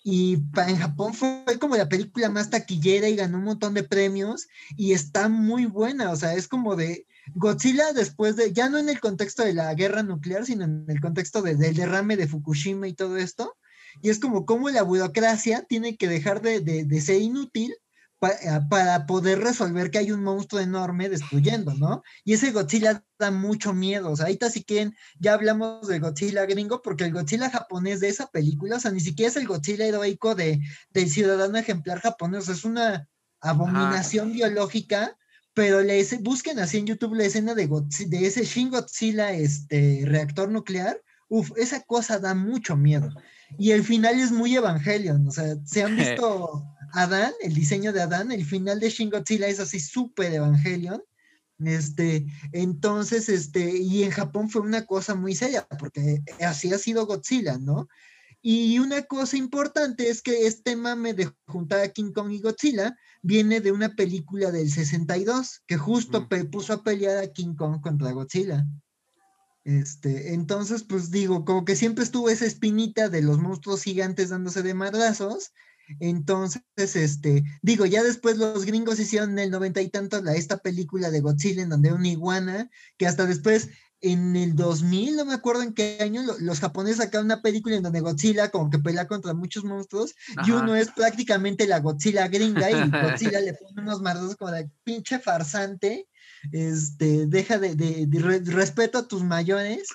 Y 0.08 0.34
en 0.68 0.76
Japón 0.76 1.14
fue 1.14 1.42
como 1.60 1.74
la 1.74 1.88
película 1.88 2.30
más 2.30 2.48
taquillera 2.48 3.08
y 3.08 3.16
ganó 3.16 3.38
un 3.38 3.44
montón 3.44 3.74
de 3.74 3.82
premios 3.82 4.46
y 4.76 4.92
está 4.92 5.28
muy 5.28 5.66
buena, 5.66 6.12
o 6.12 6.16
sea, 6.16 6.34
es 6.34 6.46
como 6.46 6.76
de 6.76 7.08
Godzilla 7.34 7.92
después 7.92 8.36
de, 8.36 8.52
ya 8.52 8.68
no 8.68 8.78
en 8.78 8.88
el 8.88 9.00
contexto 9.00 9.42
de 9.42 9.52
la 9.52 9.74
guerra 9.74 10.04
nuclear, 10.04 10.46
sino 10.46 10.64
en 10.64 10.84
el 10.86 11.00
contexto 11.00 11.42
del 11.42 11.58
derrame 11.58 12.16
de 12.16 12.28
Fukushima 12.28 12.86
y 12.86 12.94
todo 12.94 13.16
esto, 13.16 13.56
y 14.00 14.10
es 14.10 14.20
como 14.20 14.46
cómo 14.46 14.70
la 14.70 14.82
burocracia 14.82 15.62
tiene 15.62 15.96
que 15.96 16.06
dejar 16.06 16.40
de, 16.40 16.60
de 16.60 17.00
ser 17.00 17.20
inútil 17.20 17.74
eh, 18.22 18.60
para 18.70 19.04
poder 19.04 19.40
resolver 19.40 19.90
que 19.90 19.98
hay 19.98 20.10
un 20.10 20.22
monstruo 20.22 20.62
enorme 20.62 21.10
destruyendo, 21.10 21.74
¿no? 21.74 22.02
Y 22.24 22.32
ese 22.32 22.50
Godzilla 22.50 23.04
da 23.18 23.30
mucho 23.30 23.74
miedo. 23.74 24.10
O 24.10 24.16
sea, 24.16 24.24
ahorita 24.24 24.48
si 24.48 24.64
quieren, 24.64 24.96
ya 25.18 25.34
hablamos 25.34 25.86
de 25.86 25.98
Godzilla 25.98 26.46
gringo, 26.46 26.80
porque 26.80 27.04
el 27.04 27.12
Godzilla 27.12 27.50
japonés 27.50 28.00
de 28.00 28.08
esa 28.08 28.28
película, 28.28 28.76
o 28.76 28.80
sea, 28.80 28.90
ni 28.90 29.00
siquiera 29.00 29.28
es 29.28 29.36
el 29.36 29.46
Godzilla 29.46 29.84
heroico 29.84 30.34
de, 30.34 30.60
del 30.90 31.10
ciudadano 31.10 31.58
ejemplar 31.58 32.00
japonés, 32.00 32.48
es 32.48 32.64
una 32.64 33.06
abominación 33.40 34.32
biológica, 34.32 35.18
pero 35.52 35.82
le 35.82 36.02
busquen 36.20 36.58
así 36.58 36.78
en 36.78 36.86
YouTube 36.86 37.16
la 37.16 37.24
escena 37.24 37.54
de, 37.54 37.68
de 37.68 38.26
ese 38.26 38.44
Shin 38.44 38.70
Godzilla 38.70 39.32
este, 39.32 40.04
reactor 40.06 40.50
nuclear. 40.50 41.02
Uf, 41.28 41.50
esa 41.56 41.82
cosa 41.82 42.18
da 42.18 42.34
mucho 42.34 42.76
miedo. 42.76 43.10
Y 43.58 43.72
el 43.72 43.84
final 43.84 44.18
es 44.18 44.32
muy 44.32 44.56
Evangelion, 44.56 45.26
o 45.28 45.30
sea, 45.30 45.56
se 45.66 45.82
han 45.82 45.96
visto 45.96 46.64
Adán, 46.92 47.32
el 47.42 47.54
diseño 47.54 47.92
de 47.92 48.02
Adán, 48.02 48.32
el 48.32 48.44
final 48.44 48.80
de 48.80 48.90
Shin 48.90 49.10
Godzilla 49.10 49.48
es 49.48 49.60
así 49.60 49.80
súper 49.80 50.32
Evangelion. 50.32 51.02
Este, 51.58 52.26
entonces, 52.52 53.28
este, 53.28 53.78
y 53.78 54.04
en 54.04 54.10
Japón 54.10 54.50
fue 54.50 54.62
una 54.62 54.84
cosa 54.84 55.14
muy 55.14 55.34
seria, 55.34 55.66
porque 55.78 56.22
así 56.40 56.72
ha 56.72 56.78
sido 56.78 57.06
Godzilla, 57.06 57.58
¿no? 57.58 57.88
Y 58.42 58.78
una 58.78 59.02
cosa 59.02 59.36
importante 59.36 60.08
es 60.08 60.22
que 60.22 60.46
este 60.46 60.76
mame 60.76 61.14
de 61.14 61.32
juntar 61.46 61.80
a 61.80 61.88
King 61.88 62.12
Kong 62.12 62.30
y 62.30 62.40
Godzilla 62.40 62.96
viene 63.22 63.60
de 63.60 63.72
una 63.72 63.96
película 63.96 64.52
del 64.52 64.70
62 64.70 65.62
que 65.66 65.76
justo 65.76 66.28
puso 66.52 66.74
a 66.74 66.84
pelear 66.84 67.18
a 67.18 67.32
King 67.32 67.56
Kong 67.56 67.80
contra 67.80 68.12
Godzilla. 68.12 68.64
Este, 69.64 70.32
entonces, 70.32 70.84
pues 70.84 71.10
digo, 71.10 71.44
como 71.44 71.64
que 71.64 71.74
siempre 71.74 72.04
estuvo 72.04 72.28
esa 72.30 72.46
espinita 72.46 73.08
de 73.08 73.20
los 73.20 73.38
monstruos 73.38 73.82
gigantes 73.82 74.28
dándose 74.28 74.62
de 74.62 74.74
madrazos. 74.74 75.52
Entonces, 76.00 76.62
este, 76.76 77.44
digo, 77.62 77.86
ya 77.86 78.02
después 78.02 78.38
los 78.38 78.64
gringos 78.64 78.98
hicieron 78.98 79.32
en 79.32 79.38
el 79.38 79.50
noventa 79.50 79.80
y 79.80 79.88
tantos 79.88 80.22
la, 80.22 80.34
esta 80.34 80.58
película 80.58 81.10
de 81.10 81.20
Godzilla 81.20 81.62
en 81.62 81.68
donde 81.68 81.92
una 81.92 82.08
iguana, 82.08 82.70
que 82.96 83.06
hasta 83.06 83.26
después 83.26 83.68
en 84.00 84.36
el 84.36 84.54
2000, 84.54 85.16
no 85.16 85.24
me 85.24 85.34
acuerdo 85.34 85.62
en 85.62 85.74
qué 85.74 85.98
año, 86.00 86.22
los 86.40 86.60
japoneses 86.60 86.98
sacaron 86.98 87.26
una 87.26 87.40
película 87.42 87.76
en 87.76 87.82
donde 87.82 88.00
Godzilla 88.00 88.50
como 88.50 88.70
que 88.70 88.78
pelea 88.78 89.06
contra 89.06 89.34
muchos 89.34 89.64
monstruos 89.64 90.14
y 90.46 90.50
uno 90.50 90.76
es 90.76 90.90
prácticamente 90.90 91.66
la 91.66 91.80
Godzilla 91.80 92.28
gringa 92.28 92.70
y 92.70 92.74
Godzilla 92.90 93.40
le 93.40 93.54
pone 93.54 93.82
unos 93.82 94.02
mardos 94.02 94.36
como 94.36 94.50
de 94.50 94.70
pinche 94.84 95.18
farsante, 95.18 96.08
este, 96.52 97.26
deja 97.26 97.58
de, 97.58 97.74
de, 97.74 98.40
respeto 98.44 98.98
a 98.98 99.08
tus 99.08 99.24
mayores, 99.24 99.88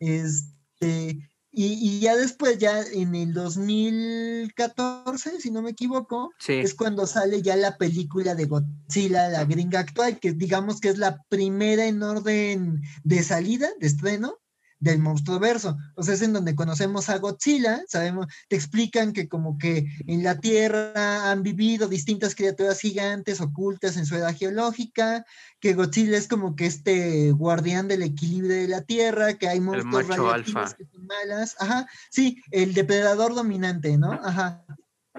este, 0.00 1.18
y, 1.58 2.00
ya 2.00 2.14
después, 2.16 2.58
ya 2.58 2.82
en 2.82 3.14
el 3.14 3.32
2014, 3.32 5.40
si 5.40 5.50
no 5.50 5.62
me 5.62 5.70
equivoco, 5.70 6.34
es 6.46 6.74
cuando 6.74 7.06
sale 7.06 7.40
ya 7.40 7.56
la 7.56 7.78
película 7.78 8.34
de 8.34 8.44
Godzilla, 8.44 9.30
la 9.30 9.46
gringa 9.46 9.80
actual, 9.80 10.20
que 10.20 10.32
digamos 10.32 10.80
que 10.80 10.90
es 10.90 10.98
la 10.98 11.22
primera 11.30 11.86
en 11.86 12.02
orden 12.02 12.82
de 13.04 13.22
salida, 13.22 13.70
de 13.80 13.86
estreno, 13.86 14.38
del 14.78 14.98
monstruo 14.98 15.38
verso. 15.38 15.76
O 15.94 16.02
sea, 16.02 16.14
es 16.14 16.22
en 16.22 16.32
donde 16.32 16.54
conocemos 16.54 17.08
a 17.08 17.18
Godzilla, 17.18 17.82
sabemos, 17.88 18.26
te 18.48 18.56
explican 18.56 19.12
que 19.12 19.28
como 19.28 19.58
que 19.58 19.86
en 20.06 20.22
la 20.22 20.38
Tierra 20.38 21.30
han 21.30 21.42
vivido 21.42 21.88
distintas 21.88 22.34
criaturas 22.34 22.80
gigantes 22.80 23.40
ocultas 23.40 23.96
en 23.96 24.06
su 24.06 24.16
edad 24.16 24.36
geológica, 24.36 25.24
que 25.60 25.74
Godzilla 25.74 26.18
es 26.18 26.28
como 26.28 26.56
que 26.56 26.66
este 26.66 27.32
guardián 27.32 27.88
del 27.88 28.02
equilibrio 28.02 28.56
de 28.56 28.68
la 28.68 28.82
Tierra, 28.82 29.34
que 29.34 29.48
hay 29.48 29.60
monstruos 29.60 30.08
radiactivos 30.08 30.74
que 30.74 30.84
son 30.86 31.06
malas. 31.06 31.56
Ajá, 31.58 31.86
sí, 32.10 32.42
el 32.50 32.74
depredador 32.74 33.34
dominante, 33.34 33.96
¿no? 33.96 34.12
Ajá. 34.12 34.64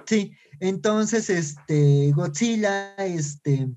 Sí, 0.06 0.34
entonces, 0.60 1.30
este, 1.30 2.12
Godzilla, 2.13 2.96
este, 2.96 3.70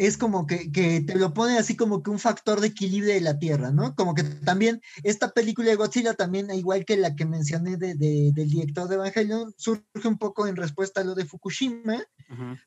es 0.00 0.16
como 0.16 0.46
que, 0.46 0.70
te 1.06 1.14
lo 1.14 1.34
pone 1.34 1.58
así 1.58 1.76
como 1.76 2.02
que 2.02 2.08
un 2.08 2.18
factor 2.18 2.62
de 2.62 2.68
equilibrio 2.68 3.12
de 3.12 3.20
la 3.20 3.38
Tierra, 3.38 3.70
¿no? 3.70 3.94
Como 3.94 4.14
que 4.14 4.22
también 4.22 4.80
esta 5.02 5.28
película 5.32 5.68
de 5.68 5.76
Godzilla 5.76 6.14
también, 6.14 6.50
igual 6.54 6.86
que 6.86 6.96
la 6.96 7.14
que 7.14 7.26
mencioné 7.26 7.76
de, 7.76 7.94
del 7.96 8.32
director 8.32 8.88
de 8.88 8.94
Evangelion, 8.94 9.52
surge 9.58 10.08
un 10.08 10.16
poco 10.16 10.46
en 10.46 10.56
respuesta 10.56 11.02
a 11.02 11.04
lo 11.04 11.14
de 11.14 11.26
Fukushima, 11.26 12.02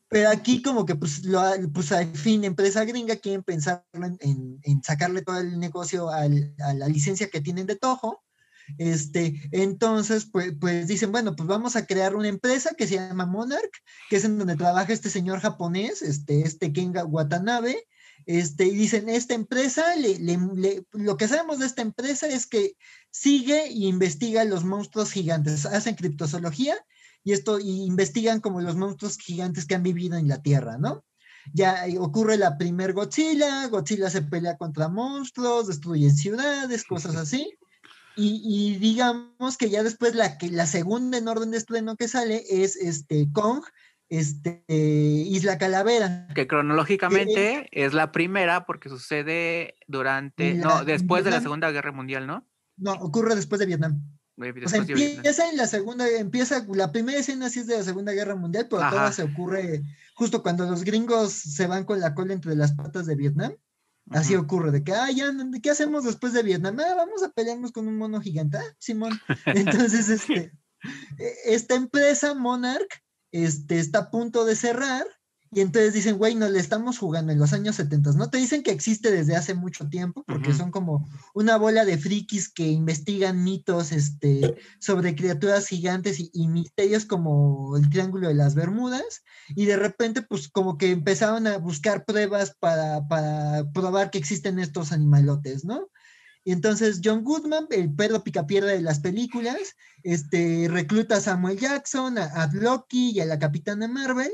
pero 0.10 0.30
aquí 0.30 0.62
como 0.62 0.86
que 0.86 0.94
pues, 0.94 1.26
lo, 1.26 1.42
pues 1.74 1.92
al 1.92 2.16
fin, 2.16 2.44
empresa 2.44 2.86
gringa 2.86 3.16
quieren 3.16 3.42
pensar 3.42 3.84
en, 3.94 4.60
en, 4.62 4.84
sacarle 4.84 5.24
todo 5.24 5.40
el 5.40 5.58
negocio 5.58 6.12
a 6.12 6.28
la 6.28 6.88
licencia 6.88 7.30
que 7.30 7.42
tienen 7.42 7.66
de 7.66 7.78
Toho, 7.78 8.22
este, 8.78 9.42
entonces, 9.52 10.26
pues, 10.32 10.54
pues, 10.60 10.88
dicen, 10.88 11.12
bueno, 11.12 11.36
pues 11.36 11.48
vamos 11.48 11.76
a 11.76 11.86
crear 11.86 12.16
una 12.16 12.28
empresa 12.28 12.72
que 12.78 12.88
se 12.88 12.96
llama 12.96 13.26
Monarch, 13.26 13.72
que 14.10 14.18
es 14.18 14.26
en 14.26 14.38
donde 14.38 14.56
trabaja 14.56 14.94
este 14.94 15.10
señor 15.10 15.40
japonés, 15.40 16.02
este, 16.02 16.42
este 16.42 16.74
Kenga 16.74 17.06
Watanabe, 17.06 17.88
este, 18.26 18.66
y 18.66 18.76
dicen, 18.76 19.10
esta 19.10 19.34
empresa, 19.34 19.84
lo 20.92 21.18
que 21.18 21.28
sabemos 21.28 21.60
de 21.60 21.66
esta 21.66 21.82
empresa 21.82 22.28
es 22.28 22.48
que 22.48 22.78
sigue 23.12 23.66
e 23.66 23.74
investiga 23.74 24.44
los 24.46 24.64
monstruos 24.64 25.12
gigantes, 25.12 25.66
hacen 25.66 25.96
criptozoología 25.96 26.76
y 27.24 27.34
esto, 27.34 27.60
y 27.60 27.84
investigan 27.84 28.40
como 28.40 28.62
los 28.62 28.76
monstruos 28.76 29.18
gigantes 29.18 29.66
que 29.66 29.76
han 29.76 29.84
vivido 29.84 30.18
en 30.18 30.28
la 30.28 30.42
Tierra, 30.42 30.78
¿no? 30.78 31.04
Ya 31.54 31.86
ocurre 32.00 32.38
la 32.38 32.58
primer 32.58 32.94
Godzilla, 32.94 33.68
Godzilla 33.68 34.10
se 34.10 34.22
pelea 34.22 34.58
contra 34.58 34.88
monstruos, 34.88 35.68
destruyen 35.68 36.16
ciudades, 36.16 36.86
cosas 36.86 37.16
así. 37.16 37.58
Y, 38.16 38.78
digamos 38.78 39.58
que 39.58 39.70
ya 39.70 39.84
después 39.84 40.16
la, 40.16 40.38
que, 40.38 40.50
la 40.50 40.66
segunda 40.68 41.18
en 41.18 41.28
orden 41.28 41.52
de 41.52 41.58
estreno 41.58 41.96
que 41.96 42.08
sale 42.08 42.44
es 42.48 42.76
este 42.76 43.28
Kong, 43.32 43.64
este, 44.10 44.64
Isla 44.68 45.58
Calavera. 45.58 46.28
Que 46.36 46.48
cronológicamente 46.48 47.68
es, 47.72 47.94
la 47.94 48.12
primera 48.12 48.66
porque 48.66 48.90
sucede 48.90 49.76
durante, 49.88 50.54
no, 50.54 50.86
después 50.86 51.24
de 51.24 51.32
la 51.32 51.42
Segunda 51.42 51.72
Guerra 51.72 51.92
Mundial, 51.92 52.28
¿no? 52.28 52.48
No, 52.78 52.94
ocurre 52.94 53.36
después 53.36 53.60
de 53.60 53.66
Vietnam. 53.66 54.04
o 54.38 54.70
sea, 54.70 54.80
empieza 54.80 55.50
en 55.50 55.58
la 55.58 55.68
segunda, 55.68 56.08
empieza, 56.10 56.66
la 56.74 56.92
primera 56.92 57.20
escena 57.20 57.50
sí 57.50 57.60
es 57.60 57.68
de 57.68 57.78
la 57.78 57.84
Segunda 57.84 58.12
Guerra 58.12 58.36
Mundial, 58.36 58.68
pero 58.70 58.88
toda 58.90 59.12
se 59.12 59.24
ocurre 59.24 59.82
justo 60.16 60.44
cuando 60.44 60.70
los 60.70 60.84
gringos 60.84 61.34
se 61.34 61.66
van 61.66 61.86
con 61.86 62.00
la 62.00 62.14
cola 62.14 62.34
entre 62.34 62.56
las 62.56 62.74
patas 62.74 63.06
de 63.06 63.16
Vietnam. 63.16 63.54
Así 64.10 64.36
ocurre, 64.36 64.72
de 64.72 64.84
que, 64.84 64.94
ah, 64.94 65.10
ya, 65.12 65.32
¿qué 65.62 65.72
hacemos 65.72 66.04
después 66.04 66.34
de 66.34 66.44
Vietnam? 66.44 66.78
Ah, 66.80 66.96
vamos 66.96 67.24
a 67.24 67.30
pelearnos 67.30 67.72
con 67.72 67.88
un 67.88 67.98
mono 67.98 68.22
gigante, 68.22 68.58
ah, 68.58 68.76
Simón. 68.78 69.20
Entonces, 69.46 70.10
este, 70.10 70.52
e, 71.18 71.34
esta 71.46 71.76
empresa, 71.76 72.34
Monarch, 72.34 73.02
este, 73.32 73.80
está 73.80 74.00
a 74.00 74.12
punto 74.12 74.46
de 74.46 74.56
cerrar 74.56 75.08
y 75.56 75.62
entonces 75.62 75.94
dicen, 75.94 76.18
güey, 76.18 76.36
no 76.36 76.50
le 76.50 76.60
estamos 76.60 76.98
jugando 76.98 77.32
en 77.32 77.40
los 77.40 77.54
años 77.54 77.76
70. 77.76 78.14
No 78.14 78.30
te 78.30 78.38
dicen 78.38 78.64
que 78.64 78.72
existe 78.72 79.12
desde 79.12 79.36
hace 79.36 79.54
mucho 79.54 79.88
tiempo, 79.88 80.24
porque 80.26 80.54
son 80.54 80.72
como 80.72 81.08
una 81.34 81.58
bola 81.58 81.86
de 81.86 81.98
frikis 81.98 82.50
que 82.50 82.68
investigan 82.68 83.44
mitos 83.44 83.92
este, 83.92 84.56
sobre 84.80 85.16
criaturas 85.16 85.68
gigantes 85.68 86.20
y, 86.20 86.48
misterios 86.48 87.06
como 87.06 87.78
el 87.78 87.90
Triángulo 87.90 88.28
de 88.28 88.34
las 88.34 88.56
Bermudas. 88.56 89.24
Y 89.50 89.66
de 89.66 89.78
repente, 89.78 90.24
pues 90.24 90.50
como 90.50 90.78
que 90.78 90.92
empezaron 90.92 91.46
a 91.46 91.58
buscar 91.58 92.06
pruebas 92.06 92.56
para, 92.60 93.08
para 93.08 93.70
probar 93.72 94.10
que 94.10 94.18
existen 94.18 94.60
estos 94.60 94.92
animalotes, 94.92 95.66
¿no? 95.66 95.90
Y 96.46 96.52
entonces 96.52 97.00
John 97.04 97.24
Goodman, 97.24 97.68
el 97.70 97.94
perro 97.94 98.24
picapiedra 98.24 98.72
de 98.72 98.82
las 98.82 99.00
películas, 99.00 99.76
este, 100.04 100.68
recluta 100.70 101.18
a 101.18 101.22
Samuel 101.22 101.58
Jackson, 101.58 102.18
a, 102.18 102.26
a 102.26 102.52
Loki 102.52 103.12
y 103.12 103.22
a 103.22 103.26
la 103.26 103.40
Capitana 103.40 103.88
Marvel 103.88 104.32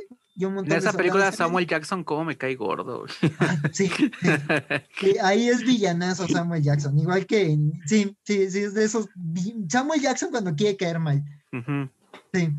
en 0.47 0.71
esa 0.71 0.93
película 0.93 1.32
Samuel 1.32 1.67
Jackson, 1.67 2.04
¿cómo 2.04 2.23
me 2.25 2.38
cae 2.38 2.56
gordo? 2.56 3.06
Ah, 3.39 3.58
sí, 3.71 3.91
ahí 5.21 5.49
es 5.49 5.63
villanazo 5.63 6.28
Samuel 6.28 6.63
Jackson, 6.63 6.97
igual 6.97 7.25
que 7.25 7.58
sí, 7.86 8.15
sí, 8.23 8.49
sí, 8.49 8.60
es 8.60 8.73
de 8.73 8.86
esos. 8.86 9.10
Samuel 9.67 10.02
Jackson 10.02 10.32
cuando 10.32 10.56
quiere 10.56 10.78
caer 10.78 10.99
mal. 10.99 11.23
Sí. 12.34 12.49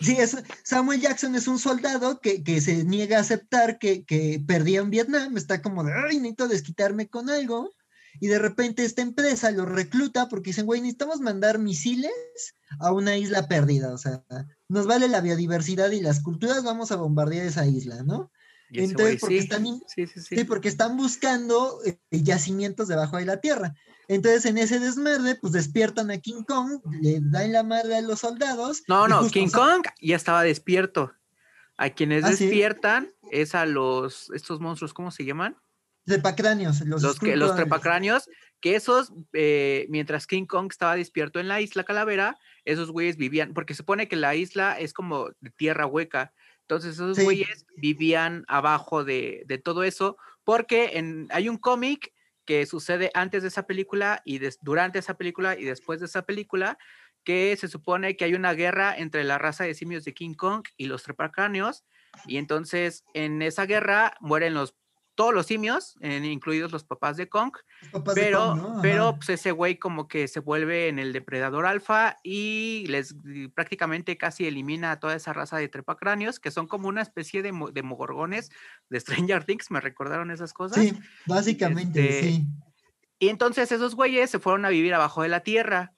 Sí, 0.00 0.16
es, 0.18 0.36
Samuel 0.64 1.00
Jackson 1.00 1.36
es 1.36 1.46
un 1.46 1.60
soldado 1.60 2.18
que, 2.20 2.60
se 2.60 2.84
niega 2.84 3.18
a 3.18 3.20
aceptar 3.20 3.78
que, 3.78 4.04
que 4.04 4.42
perdía 4.44 4.80
en 4.80 4.90
Vietnam, 4.90 5.36
está 5.36 5.62
como 5.62 5.84
de, 5.84 5.92
ay, 5.92 6.16
necesito 6.16 6.48
desquitarme 6.48 7.08
con 7.08 7.30
algo, 7.30 7.70
y 8.20 8.28
de 8.28 8.38
repente 8.38 8.84
esta 8.84 9.02
empresa 9.02 9.50
lo 9.50 9.66
recluta 9.66 10.28
porque 10.28 10.50
dicen, 10.50 10.66
güey, 10.66 10.80
necesitamos 10.80 11.20
mandar 11.20 11.58
misiles 11.58 12.12
a 12.80 12.92
una 12.92 13.16
isla 13.16 13.48
perdida, 13.48 13.92
o 13.92 13.98
sea, 13.98 14.24
nos 14.68 14.86
vale 14.86 15.08
la 15.08 15.20
biodiversidad 15.20 15.90
y 15.90 16.00
las 16.00 16.22
culturas, 16.22 16.64
vamos 16.64 16.92
a 16.92 16.96
bombardear 16.96 17.46
esa 17.46 17.66
isla, 17.66 18.02
¿no? 18.02 18.30
Entonces, 18.70 19.20
porque, 19.20 19.38
están, 19.38 19.82
sí, 19.86 20.44
porque 20.44 20.68
están 20.68 20.96
buscando 20.96 21.78
eh, 21.84 21.98
yacimientos 22.10 22.88
debajo 22.88 23.18
de 23.18 23.26
la 23.26 23.38
tierra. 23.38 23.74
Entonces, 24.08 24.46
en 24.46 24.58
ese 24.58 24.78
desmadre, 24.78 25.36
pues 25.36 25.52
despiertan 25.52 26.10
a 26.10 26.18
King 26.18 26.42
Kong, 26.42 26.80
le 27.00 27.20
dan 27.20 27.52
la 27.52 27.62
madre 27.62 27.96
a 27.96 28.00
los 28.02 28.20
soldados. 28.20 28.82
No, 28.88 29.08
no, 29.08 29.28
King 29.28 29.48
Kong 29.48 29.82
ya 30.00 30.16
estaba 30.16 30.42
despierto. 30.42 31.12
A 31.76 31.90
quienes 31.90 32.24
¿Ah, 32.24 32.30
despiertan 32.30 33.12
es 33.30 33.54
a 33.54 33.66
los, 33.66 34.30
estos 34.34 34.60
monstruos, 34.60 34.94
¿cómo 34.94 35.10
se 35.10 35.24
llaman? 35.24 35.56
Trepacráneos. 36.04 36.80
Los, 36.80 37.02
los, 37.02 37.18
que, 37.18 37.36
los 37.36 37.54
trepacráneos, 37.54 38.28
que 38.60 38.74
esos, 38.74 39.12
eh, 39.32 39.86
mientras 39.88 40.26
King 40.26 40.46
Kong 40.46 40.68
estaba 40.70 40.96
despierto 40.96 41.38
en 41.38 41.48
la 41.48 41.60
isla 41.60 41.84
Calavera, 41.84 42.38
esos 42.64 42.90
güeyes 42.90 43.16
vivían, 43.16 43.54
porque 43.54 43.74
se 43.74 43.78
supone 43.78 44.08
que 44.08 44.16
la 44.16 44.34
isla 44.34 44.78
es 44.78 44.92
como 44.92 45.30
de 45.40 45.50
tierra 45.50 45.86
hueca, 45.86 46.32
entonces 46.62 46.94
esos 46.94 47.18
güeyes 47.18 47.66
vivían 47.76 48.44
abajo 48.48 49.04
de, 49.04 49.44
todo 49.64 49.84
eso, 49.84 50.16
porque 50.44 50.92
en, 50.94 51.28
hay 51.30 51.48
un 51.48 51.58
cómic 51.58 52.12
que 52.44 52.66
sucede 52.66 53.10
antes 53.14 53.42
de 53.42 53.48
esa 53.48 53.66
película 53.66 54.22
y 54.24 54.40
durante 54.62 54.98
esa 54.98 55.14
película 55.14 55.56
y 55.58 55.64
después 55.64 56.00
de 56.00 56.06
esa 56.06 56.22
película, 56.22 56.78
que 57.24 57.56
se 57.56 57.68
supone 57.68 58.16
que 58.16 58.24
hay 58.24 58.34
una 58.34 58.54
guerra 58.54 58.96
entre 58.96 59.22
la 59.22 59.38
raza 59.38 59.64
de 59.64 59.74
simios 59.74 60.04
de 60.04 60.14
King 60.14 60.34
Kong 60.34 60.64
y 60.76 60.86
los 60.86 61.04
trepacráneos, 61.04 61.84
y 62.26 62.36
entonces 62.36 63.04
en 63.14 63.42
esa 63.42 63.66
guerra 63.66 64.14
mueren 64.20 64.54
los 64.54 64.74
todos 65.14 65.34
los 65.34 65.46
simios, 65.46 65.96
incluidos 66.00 66.72
los 66.72 66.84
papás 66.84 67.16
de 67.18 67.28
Kong, 67.28 67.52
pero, 68.14 68.78
pero 68.80 69.16
pues, 69.16 69.28
ese 69.28 69.50
güey 69.50 69.78
como 69.78 70.08
que 70.08 70.26
se 70.26 70.40
vuelve 70.40 70.88
en 70.88 70.98
el 70.98 71.12
depredador 71.12 71.66
alfa 71.66 72.16
y 72.22 72.86
les 72.88 73.14
prácticamente 73.54 74.16
casi 74.16 74.46
elimina 74.46 74.92
a 74.92 75.00
toda 75.00 75.14
esa 75.14 75.32
raza 75.34 75.58
de 75.58 75.68
trepacráneos, 75.68 76.40
que 76.40 76.50
son 76.50 76.66
como 76.66 76.88
una 76.88 77.02
especie 77.02 77.42
de, 77.42 77.52
de 77.72 77.82
mogorgones 77.82 78.50
de 78.88 79.00
Stranger 79.00 79.44
Things, 79.44 79.70
me 79.70 79.80
recordaron 79.80 80.30
esas 80.30 80.54
cosas. 80.54 80.82
Sí, 80.82 80.94
básicamente, 81.26 82.18
este, 82.18 82.30
sí. 82.30 82.46
Y 83.18 83.28
entonces 83.28 83.70
esos 83.70 83.94
güeyes 83.94 84.30
se 84.30 84.38
fueron 84.38 84.64
a 84.64 84.70
vivir 84.70 84.94
abajo 84.94 85.22
de 85.22 85.28
la 85.28 85.40
tierra. 85.40 85.92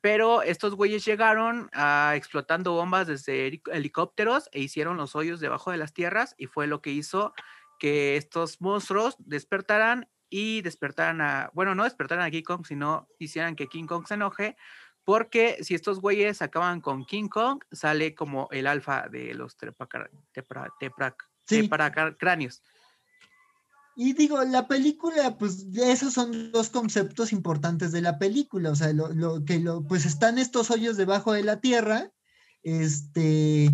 pero 0.00 0.42
estos 0.42 0.74
güeyes 0.74 1.04
llegaron 1.04 1.68
a, 1.72 2.14
explotando 2.16 2.72
bombas 2.72 3.06
desde 3.06 3.46
heli- 3.46 3.62
helicópteros 3.72 4.48
e 4.52 4.60
hicieron 4.60 4.96
los 4.96 5.14
hoyos 5.14 5.40
debajo 5.40 5.70
de 5.70 5.76
las 5.76 5.92
tierras 5.92 6.34
y 6.38 6.46
fue 6.46 6.66
lo 6.66 6.80
que 6.80 6.90
hizo 6.90 7.34
que 7.78 8.16
estos 8.16 8.60
monstruos 8.60 9.16
despertaran 9.18 10.08
y 10.28 10.62
despertaran 10.62 11.20
a, 11.20 11.50
bueno, 11.54 11.74
no 11.74 11.84
despertaran 11.84 12.24
a 12.24 12.30
King 12.30 12.42
Kong, 12.42 12.66
sino 12.66 13.08
hicieran 13.18 13.54
que 13.56 13.68
King 13.68 13.86
Kong 13.86 14.06
se 14.06 14.14
enoje, 14.14 14.56
porque 15.04 15.58
si 15.62 15.74
estos 15.74 16.00
güeyes 16.00 16.42
acaban 16.42 16.80
con 16.80 17.04
King 17.04 17.28
Kong, 17.28 17.62
sale 17.70 18.14
como 18.14 18.48
el 18.50 18.66
alfa 18.66 19.08
de 19.08 19.34
los 19.34 19.56
trepacara- 19.56 20.10
tepra- 20.34 20.72
tepra- 20.80 21.16
Sí. 21.46 21.62
teparacráneos. 21.62 22.60
Y 23.94 24.12
digo, 24.14 24.42
la 24.44 24.66
película, 24.66 25.38
pues 25.38 25.64
esos 25.74 26.12
son 26.12 26.50
dos 26.52 26.68
conceptos 26.70 27.32
importantes 27.32 27.92
de 27.92 28.02
la 28.02 28.18
película, 28.18 28.70
o 28.70 28.74
sea, 28.74 28.92
lo, 28.92 29.08
lo 29.10 29.44
que 29.44 29.58
lo, 29.60 29.86
pues 29.86 30.04
están 30.04 30.38
estos 30.38 30.70
hoyos 30.70 30.96
debajo 30.96 31.32
de 31.32 31.44
la 31.44 31.60
tierra, 31.60 32.10
este, 32.62 33.70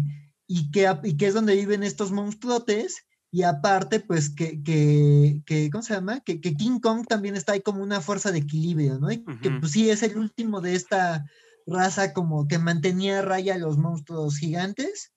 y 0.46 0.70
que, 0.70 0.86
y 1.02 1.16
que 1.16 1.26
es 1.26 1.34
donde 1.34 1.56
viven 1.56 1.82
estos 1.82 2.12
monstruotes, 2.12 3.06
y 3.32 3.44
aparte, 3.44 3.98
pues 4.00 4.28
que, 4.30 4.62
que, 4.62 5.42
que 5.46 5.70
¿cómo 5.70 5.82
se 5.82 5.94
llama? 5.94 6.20
Que, 6.20 6.40
que 6.40 6.54
King 6.54 6.80
Kong 6.80 7.06
también 7.08 7.34
está 7.34 7.52
ahí 7.54 7.62
como 7.62 7.82
una 7.82 8.02
fuerza 8.02 8.30
de 8.30 8.40
equilibrio, 8.40 8.98
¿no? 8.98 9.10
Y 9.10 9.24
que 9.40 9.50
pues 9.52 9.72
sí 9.72 9.88
es 9.90 10.02
el 10.02 10.18
último 10.18 10.60
de 10.60 10.74
esta 10.74 11.24
raza 11.66 12.12
como 12.12 12.46
que 12.46 12.58
mantenía 12.58 13.20
a 13.20 13.22
raya 13.22 13.54
a 13.54 13.58
los 13.58 13.78
monstruos 13.78 14.36
gigantes. 14.36 15.12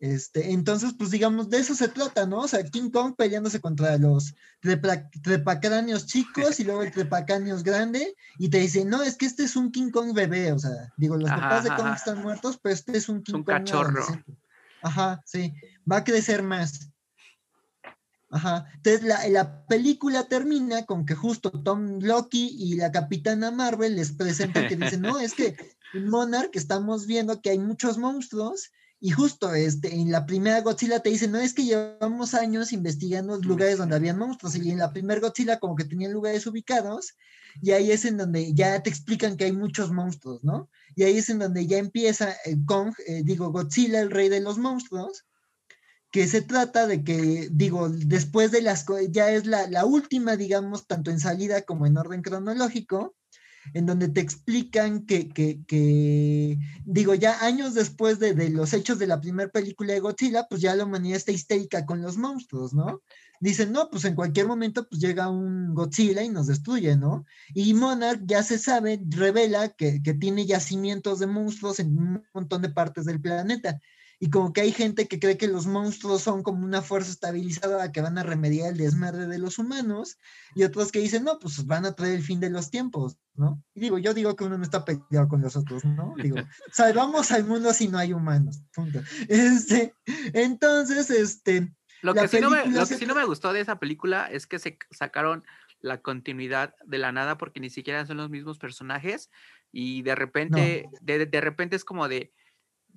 Este, 0.00 0.52
entonces, 0.52 0.94
pues 0.96 1.10
digamos, 1.10 1.50
de 1.50 1.58
eso 1.58 1.74
se 1.74 1.88
trata, 1.88 2.26
¿no? 2.26 2.40
O 2.42 2.48
sea, 2.48 2.62
King 2.62 2.90
Kong 2.90 3.14
peleándose 3.16 3.60
contra 3.60 3.96
los 3.98 4.34
trepa- 4.62 5.08
trepacráneos 5.22 6.06
chicos 6.06 6.60
y 6.60 6.64
luego 6.64 6.82
el 6.82 6.92
trepacráneos 6.92 7.64
grande, 7.64 8.14
y 8.38 8.48
te 8.50 8.58
dicen, 8.58 8.90
no, 8.90 9.02
es 9.02 9.16
que 9.16 9.26
este 9.26 9.42
es 9.44 9.56
un 9.56 9.72
King 9.72 9.90
Kong 9.90 10.12
bebé, 10.14 10.52
o 10.52 10.58
sea, 10.58 10.92
digo, 10.98 11.16
los 11.16 11.30
Ajá, 11.30 11.40
papás 11.40 11.64
de 11.64 11.70
Kong 11.70 11.86
ajá. 11.86 11.96
están 11.96 12.22
muertos, 12.22 12.60
pero 12.62 12.74
este 12.74 12.96
es 12.96 13.08
un 13.08 13.22
King 13.22 13.36
un 13.36 13.42
Kong 13.42 13.56
cachorro. 13.56 13.88
adolescente. 13.88 14.36
Ajá, 14.82 15.22
sí, 15.24 15.52
va 15.90 15.96
a 15.96 16.04
crecer 16.04 16.42
más. 16.44 16.87
Ajá, 18.30 18.66
entonces 18.74 19.04
la, 19.04 19.26
la 19.28 19.66
película 19.66 20.28
termina 20.28 20.84
con 20.84 21.06
que 21.06 21.14
justo 21.14 21.50
Tom 21.50 21.98
Loki 22.00 22.48
y 22.58 22.74
la 22.76 22.92
Capitana 22.92 23.50
Marvel 23.50 23.96
les 23.96 24.12
presentan 24.12 24.68
que 24.68 24.76
dicen, 24.76 25.00
no, 25.00 25.18
es 25.18 25.32
que 25.32 25.56
en 25.94 26.08
Monarch 26.10 26.54
estamos 26.54 27.06
viendo 27.06 27.40
que 27.40 27.50
hay 27.50 27.58
muchos 27.58 27.96
monstruos 27.96 28.70
y 29.00 29.10
justo 29.10 29.54
este, 29.54 29.94
en 29.94 30.10
la 30.10 30.26
primera 30.26 30.60
Godzilla 30.60 31.00
te 31.00 31.10
dicen, 31.10 31.32
no, 31.32 31.38
es 31.38 31.54
que 31.54 31.64
llevamos 31.64 32.34
años 32.34 32.72
investigando 32.72 33.38
lugares 33.38 33.78
donde 33.78 33.96
habían 33.96 34.18
monstruos 34.18 34.56
y 34.56 34.70
en 34.70 34.78
la 34.78 34.92
primera 34.92 35.20
Godzilla 35.20 35.58
como 35.58 35.76
que 35.76 35.84
tenían 35.84 36.12
lugares 36.12 36.46
ubicados 36.46 37.14
y 37.62 37.70
ahí 37.70 37.92
es 37.92 38.04
en 38.04 38.16
donde 38.16 38.52
ya 38.54 38.82
te 38.82 38.90
explican 38.90 39.36
que 39.36 39.44
hay 39.44 39.52
muchos 39.52 39.90
monstruos, 39.90 40.42
¿no? 40.44 40.68
Y 40.94 41.04
ahí 41.04 41.18
es 41.18 41.28
en 41.28 41.38
donde 41.38 41.66
ya 41.66 41.78
empieza 41.78 42.34
el 42.44 42.64
Kong, 42.64 42.92
eh, 43.06 43.22
digo, 43.24 43.50
Godzilla, 43.50 44.00
el 44.00 44.10
rey 44.10 44.28
de 44.28 44.40
los 44.40 44.58
monstruos, 44.58 45.24
que 46.10 46.26
se 46.26 46.42
trata 46.42 46.86
de 46.86 47.04
que, 47.04 47.48
digo, 47.50 47.88
después 47.88 48.50
de 48.50 48.62
las, 48.62 48.86
ya 49.10 49.30
es 49.30 49.46
la, 49.46 49.68
la 49.68 49.84
última, 49.84 50.36
digamos, 50.36 50.86
tanto 50.86 51.10
en 51.10 51.20
salida 51.20 51.62
como 51.62 51.86
en 51.86 51.98
orden 51.98 52.22
cronológico, 52.22 53.14
en 53.74 53.86
donde 53.86 54.08
te 54.08 54.20
explican 54.20 55.04
que, 55.04 55.28
que, 55.28 55.60
que, 55.66 56.58
digo, 56.84 57.14
ya 57.14 57.44
años 57.44 57.74
después 57.74 58.18
de, 58.18 58.34
de 58.34 58.48
los 58.48 58.72
hechos 58.72 58.98
de 58.98 59.06
la 59.06 59.20
primera 59.20 59.50
película 59.50 59.92
de 59.92 60.00
Godzilla, 60.00 60.46
pues 60.48 60.62
ya 60.62 60.74
la 60.74 60.84
humanidad 60.84 61.18
está 61.18 61.32
histérica 61.32 61.84
con 61.84 62.00
los 62.00 62.16
monstruos, 62.16 62.72
¿no? 62.72 63.02
Dicen, 63.40 63.70
no, 63.72 63.88
pues 63.90 64.04
en 64.04 64.16
cualquier 64.16 64.46
momento 64.46 64.88
pues 64.88 65.00
llega 65.00 65.28
un 65.28 65.74
Godzilla 65.74 66.22
y 66.22 66.28
nos 66.28 66.46
destruye, 66.46 66.96
¿no? 66.96 67.24
Y 67.54 67.74
Monarch 67.74 68.22
ya 68.24 68.42
se 68.42 68.58
sabe, 68.58 69.00
revela 69.08 69.68
que, 69.68 70.02
que 70.02 70.14
tiene 70.14 70.46
yacimientos 70.46 71.20
de 71.20 71.26
monstruos 71.26 71.78
en 71.78 71.96
un 71.96 72.24
montón 72.34 72.62
de 72.62 72.70
partes 72.70 73.04
del 73.04 73.20
planeta. 73.20 73.78
Y 74.20 74.30
como 74.30 74.52
que 74.52 74.62
hay 74.62 74.72
gente 74.72 75.06
que 75.06 75.20
cree 75.20 75.38
que 75.38 75.46
los 75.46 75.66
monstruos 75.66 76.22
son 76.22 76.42
como 76.42 76.64
una 76.64 76.82
fuerza 76.82 77.10
estabilizadora 77.10 77.92
que 77.92 78.00
van 78.00 78.18
a 78.18 78.24
remediar 78.24 78.72
el 78.72 78.78
desmadre 78.78 79.26
de 79.26 79.38
los 79.38 79.58
humanos, 79.58 80.18
y 80.56 80.64
otros 80.64 80.90
que 80.90 80.98
dicen, 80.98 81.24
no, 81.24 81.38
pues 81.38 81.64
van 81.66 81.86
a 81.86 81.94
traer 81.94 82.16
el 82.16 82.22
fin 82.22 82.40
de 82.40 82.50
los 82.50 82.70
tiempos, 82.70 83.16
¿no? 83.34 83.62
Y 83.74 83.80
digo, 83.80 83.98
yo 83.98 84.14
digo 84.14 84.34
que 84.34 84.44
uno 84.44 84.58
no 84.58 84.64
está 84.64 84.84
peleado 84.84 85.28
con 85.28 85.40
los 85.40 85.56
otros, 85.56 85.84
¿no? 85.84 86.14
Digo, 86.16 86.36
salvamos 86.72 87.30
al 87.30 87.44
mundo 87.44 87.72
si 87.72 87.88
no 87.88 87.98
hay 87.98 88.12
humanos, 88.12 88.62
punto. 88.74 89.00
Este, 89.28 89.94
entonces, 90.32 91.10
este, 91.10 91.72
Lo 92.02 92.12
que, 92.14 92.26
sí 92.26 92.40
no 92.40 92.50
me, 92.50 92.66
lo 92.66 92.80
que 92.80 92.86
se 92.86 92.98
sí 92.98 93.06
no 93.06 93.14
me 93.14 93.24
gustó 93.24 93.52
de 93.52 93.60
esa 93.60 93.78
película 93.78 94.26
es 94.26 94.46
que 94.46 94.58
se 94.58 94.78
sacaron 94.90 95.44
la 95.80 96.02
continuidad 96.02 96.74
de 96.84 96.98
la 96.98 97.12
nada 97.12 97.38
porque 97.38 97.60
ni 97.60 97.70
siquiera 97.70 98.04
son 98.04 98.16
los 98.16 98.30
mismos 98.30 98.58
personajes 98.58 99.30
y 99.70 100.02
de 100.02 100.14
repente, 100.16 100.88
de, 101.02 101.26
de 101.26 101.40
repente 101.40 101.76
es 101.76 101.84
como 101.84 102.08
de, 102.08 102.32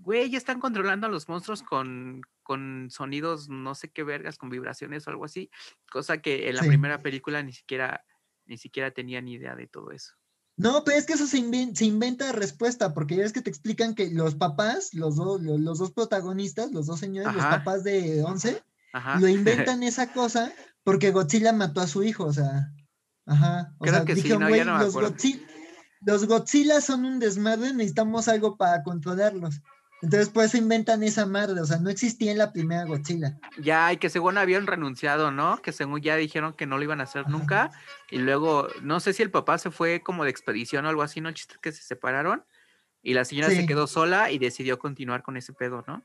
güey, 0.02 0.30
ya 0.30 0.38
están 0.38 0.60
controlando 0.60 1.08
a 1.08 1.10
los 1.10 1.30
monstruos 1.30 1.62
con, 1.64 2.22
con 2.44 2.88
sonidos, 2.90 3.50
no 3.50 3.76
sé 3.76 3.90
qué 3.92 4.04
vergas, 4.04 4.38
con 4.38 4.50
vibraciones 4.50 5.06
o 5.08 5.10
algo 5.12 5.26
así, 5.26 5.50
cosa 5.92 6.18
que 6.22 6.50
en 6.50 6.56
la 6.56 6.64
Sí. 6.64 6.68
primera 6.70 7.00
película 7.00 7.42
ni 7.44 7.54
siquiera, 7.54 8.04
ni 8.46 8.58
siquiera 8.58 8.92
tenía 8.92 9.22
ni 9.22 9.34
idea 9.34 9.56
de 9.56 9.68
todo 9.68 9.92
eso. 9.92 10.14
No, 10.58 10.84
pero 10.84 10.98
es 10.98 11.06
que 11.06 11.14
eso 11.14 11.26
se, 11.28 11.38
inven- 11.40 11.74
se 11.76 11.86
inventa 11.86 12.32
respuesta, 12.34 12.94
porque 12.94 13.16
ya 13.16 13.24
ves 13.24 13.34
que 13.34 13.42
te 13.42 13.50
explican 13.50 13.96
que 13.96 14.10
los 14.12 14.36
papás, 14.36 14.94
los, 14.94 15.16
dos 15.16 15.42
los, 15.42 15.60
los 15.60 15.80
dos 15.80 15.92
protagonistas, 15.92 16.72
los 16.72 16.88
dos 16.88 17.00
señores, 17.00 17.34
los 17.34 17.46
papás 17.46 17.84
de 17.84 18.22
Once, 18.24 18.62
Ajá. 18.94 19.20
lo 19.20 19.28
inventan 19.70 19.82
esa 19.84 20.12
cosa 20.14 20.52
porque 20.84 21.12
Godzilla 21.12 21.54
mató 21.54 21.80
a 21.82 21.88
su 21.88 22.04
hijo, 22.04 22.26
o 22.26 22.34
sea, 22.34 22.72
ajá. 23.26 23.74
O 23.80 23.86
Creo 23.86 23.96
sea, 23.96 24.06
que 24.06 24.16
sí, 24.16 24.22
dijeron, 24.24 24.42
no, 24.44 24.50
"Güey, 24.50 24.66
no 24.66 24.78
me 24.78 24.84
los, 24.84 24.90
acuerdo". 24.96 25.16
Godzi- 25.16 25.46
los 26.06 26.26
Godzilla 26.28 26.82
son 26.82 27.06
un 27.06 27.20
desmadre, 27.20 27.74
necesitamos 27.74 28.28
algo 28.28 28.58
para 28.58 28.84
controlarlos. 28.84 29.62
Entonces, 30.02 30.30
por 30.30 30.44
eso 30.46 30.58
inventan 30.58 31.04
esa 31.04 31.26
madre, 31.28 31.62
o 31.62 31.66
sea, 31.66 31.78
no 31.78 31.90
existía 31.90 32.32
en 32.32 32.40
la 32.40 32.52
primera 32.52 32.86
Godzilla. 32.86 33.38
Ya, 33.62 33.94
y 33.94 33.98
que 33.98 34.10
según 34.10 34.38
habían 34.38 34.66
renunciado, 34.66 35.32
¿no? 35.32 35.62
Que 35.62 35.72
según 35.72 36.02
ya 36.02 36.16
dijeron 36.16 36.54
que 36.54 36.66
no 36.66 36.78
lo 36.78 36.84
iban 36.84 37.02
a 37.02 37.04
hacer 37.04 37.22
Ajá. 37.22 37.30
nunca. 37.30 37.72
Y 38.10 38.18
luego, 38.18 38.68
no 38.82 39.00
sé 39.00 39.14
si 39.14 39.22
el 39.22 39.30
papá 39.30 39.60
se 39.60 39.70
fue 39.70 40.02
como 40.02 40.24
de 40.24 40.32
expedición 40.32 40.86
o 40.86 40.90
algo 40.90 41.04
así, 41.04 41.22
¿no? 41.22 41.32
Chiste 41.32 41.56
que 41.62 41.72
se 41.72 41.84
separaron. 41.84 42.44
Y 43.04 43.14
la 43.14 43.26
señora 43.26 43.50
se 43.50 43.66
quedó 43.66 43.88
sola 43.88 44.32
y 44.32 44.38
decidió 44.40 44.78
continuar 44.80 45.24
con 45.24 45.38
ese 45.38 45.54
pedo, 45.54 45.84
¿no? 45.88 46.04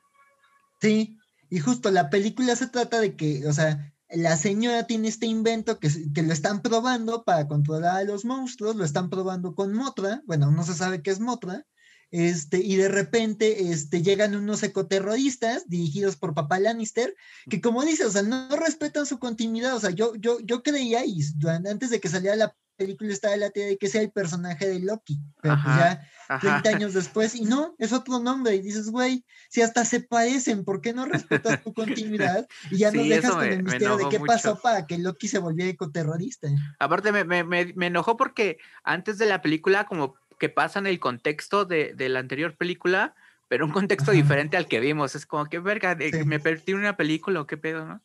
Sí, 0.81 1.19
y 1.51 1.61
justo 1.61 1.91
la 1.91 2.11
película 2.11 2.57
se 2.57 2.69
trata 2.69 3.01
de 3.01 3.17
que, 3.17 3.47
o 3.47 3.53
sea, 3.53 3.93
la 4.11 4.37
señora 4.37 4.87
tiene 4.87 5.09
este 5.09 5.27
invento 5.27 5.79
que, 5.79 5.91
se- 5.91 6.13
que 6.13 6.23
lo 6.23 6.33
están 6.33 6.63
probando 6.63 7.25
para 7.25 7.47
controlar 7.49 7.97
a 7.97 8.05
los 8.05 8.25
monstruos, 8.25 8.77
lo 8.77 8.85
están 8.85 9.11
probando 9.11 9.55
con 9.55 9.73
Motra, 9.73 10.23
bueno, 10.27 10.51
no 10.51 10.63
se 10.65 10.75
sabe 10.75 11.03
qué 11.03 11.11
es 11.11 11.21
Motra, 11.21 11.65
este, 12.11 12.59
y 12.59 12.77
de 12.77 12.89
repente 12.89 13.71
este, 13.71 14.03
llegan 14.03 14.35
unos 14.37 14.63
ecoterroristas 14.63 15.69
dirigidos 15.69 16.17
por 16.17 16.35
Papá 16.35 16.59
Lannister, 16.61 17.15
que 17.51 17.61
como 17.61 17.85
dice, 17.85 18.05
o 18.05 18.11
sea, 18.11 18.23
no 18.23 18.49
respetan 18.57 19.07
su 19.07 19.19
continuidad, 19.19 19.75
o 19.75 19.81
sea, 19.81 19.91
yo, 19.91 20.15
yo, 20.17 20.39
yo 20.41 20.63
creía, 20.63 21.05
y 21.05 21.21
antes 21.69 21.91
de 21.91 22.01
que 22.01 22.09
saliera 22.09 22.37
la 22.37 22.57
película 22.77 23.11
estaba 23.11 23.37
la 23.37 23.51
teoría 23.51 23.71
de 23.71 23.79
que 23.79 23.89
sea 23.89 24.03
el 24.03 24.11
personaje 24.13 24.69
de 24.69 24.81
Loki, 24.81 25.19
pero 25.41 25.57
pues 25.63 25.77
ya 25.77 26.01
Ajá. 26.29 26.41
30 26.41 26.69
años 26.71 26.93
después, 26.95 27.35
y 27.35 27.45
no, 27.45 27.75
es 27.79 27.93
otro 27.93 28.19
nombre, 28.19 28.55
y 28.55 28.61
dices, 28.63 28.91
güey, 28.91 29.25
si 29.49 29.63
hasta 29.63 29.85
se 29.85 30.01
parecen, 30.01 30.65
¿por 30.65 30.83
qué 30.83 30.93
no 30.93 31.07
respetas 31.07 31.63
tu 31.63 31.73
continuidad? 31.75 32.47
Y 32.71 32.79
ya 32.79 32.91
nos 32.93 33.05
Sí, 33.05 33.11
dejas 33.11 33.25
eso 33.25 33.35
con 33.35 33.45
me- 33.47 33.55
el 33.55 33.63
misterio 33.63 33.97
de 33.97 34.09
qué 34.11 34.21
pasó 34.21 34.59
para 34.61 34.87
que 34.87 34.99
Loki 34.99 35.27
se 35.27 35.39
volviera 35.39 35.71
ecoterrorista. 35.71 36.49
Aparte, 36.79 37.13
me, 37.13 37.25
me, 37.25 37.45
me, 37.45 37.73
me 37.75 37.87
enojó 37.87 38.17
porque 38.17 38.59
antes 38.85 39.17
de 39.19 39.27
la 39.27 39.41
película, 39.41 39.87
como 39.87 40.15
que 40.39 40.49
pasan 40.49 40.87
el 40.87 41.01
contexto 41.01 41.65
de, 41.65 41.93
de 41.95 42.09
la 42.09 42.19
anterior 42.21 42.57
película, 42.57 43.15
pero 43.49 43.65
un 43.65 43.73
contexto 43.73 44.11
Ajá. 44.11 44.17
diferente 44.21 44.57
al 44.57 44.67
que 44.69 44.81
vimos. 44.81 45.15
Es 45.15 45.27
como 45.27 45.47
que, 45.47 45.59
verga, 45.59 45.95
de- 45.95 46.11
Sí. 46.11 46.25
me 46.25 46.41
perdí 46.41 46.73
una 46.75 46.97
película 46.97 47.41
o 47.41 47.47
qué 47.47 47.57
pedo, 47.57 47.87
¿no? 47.87 48.03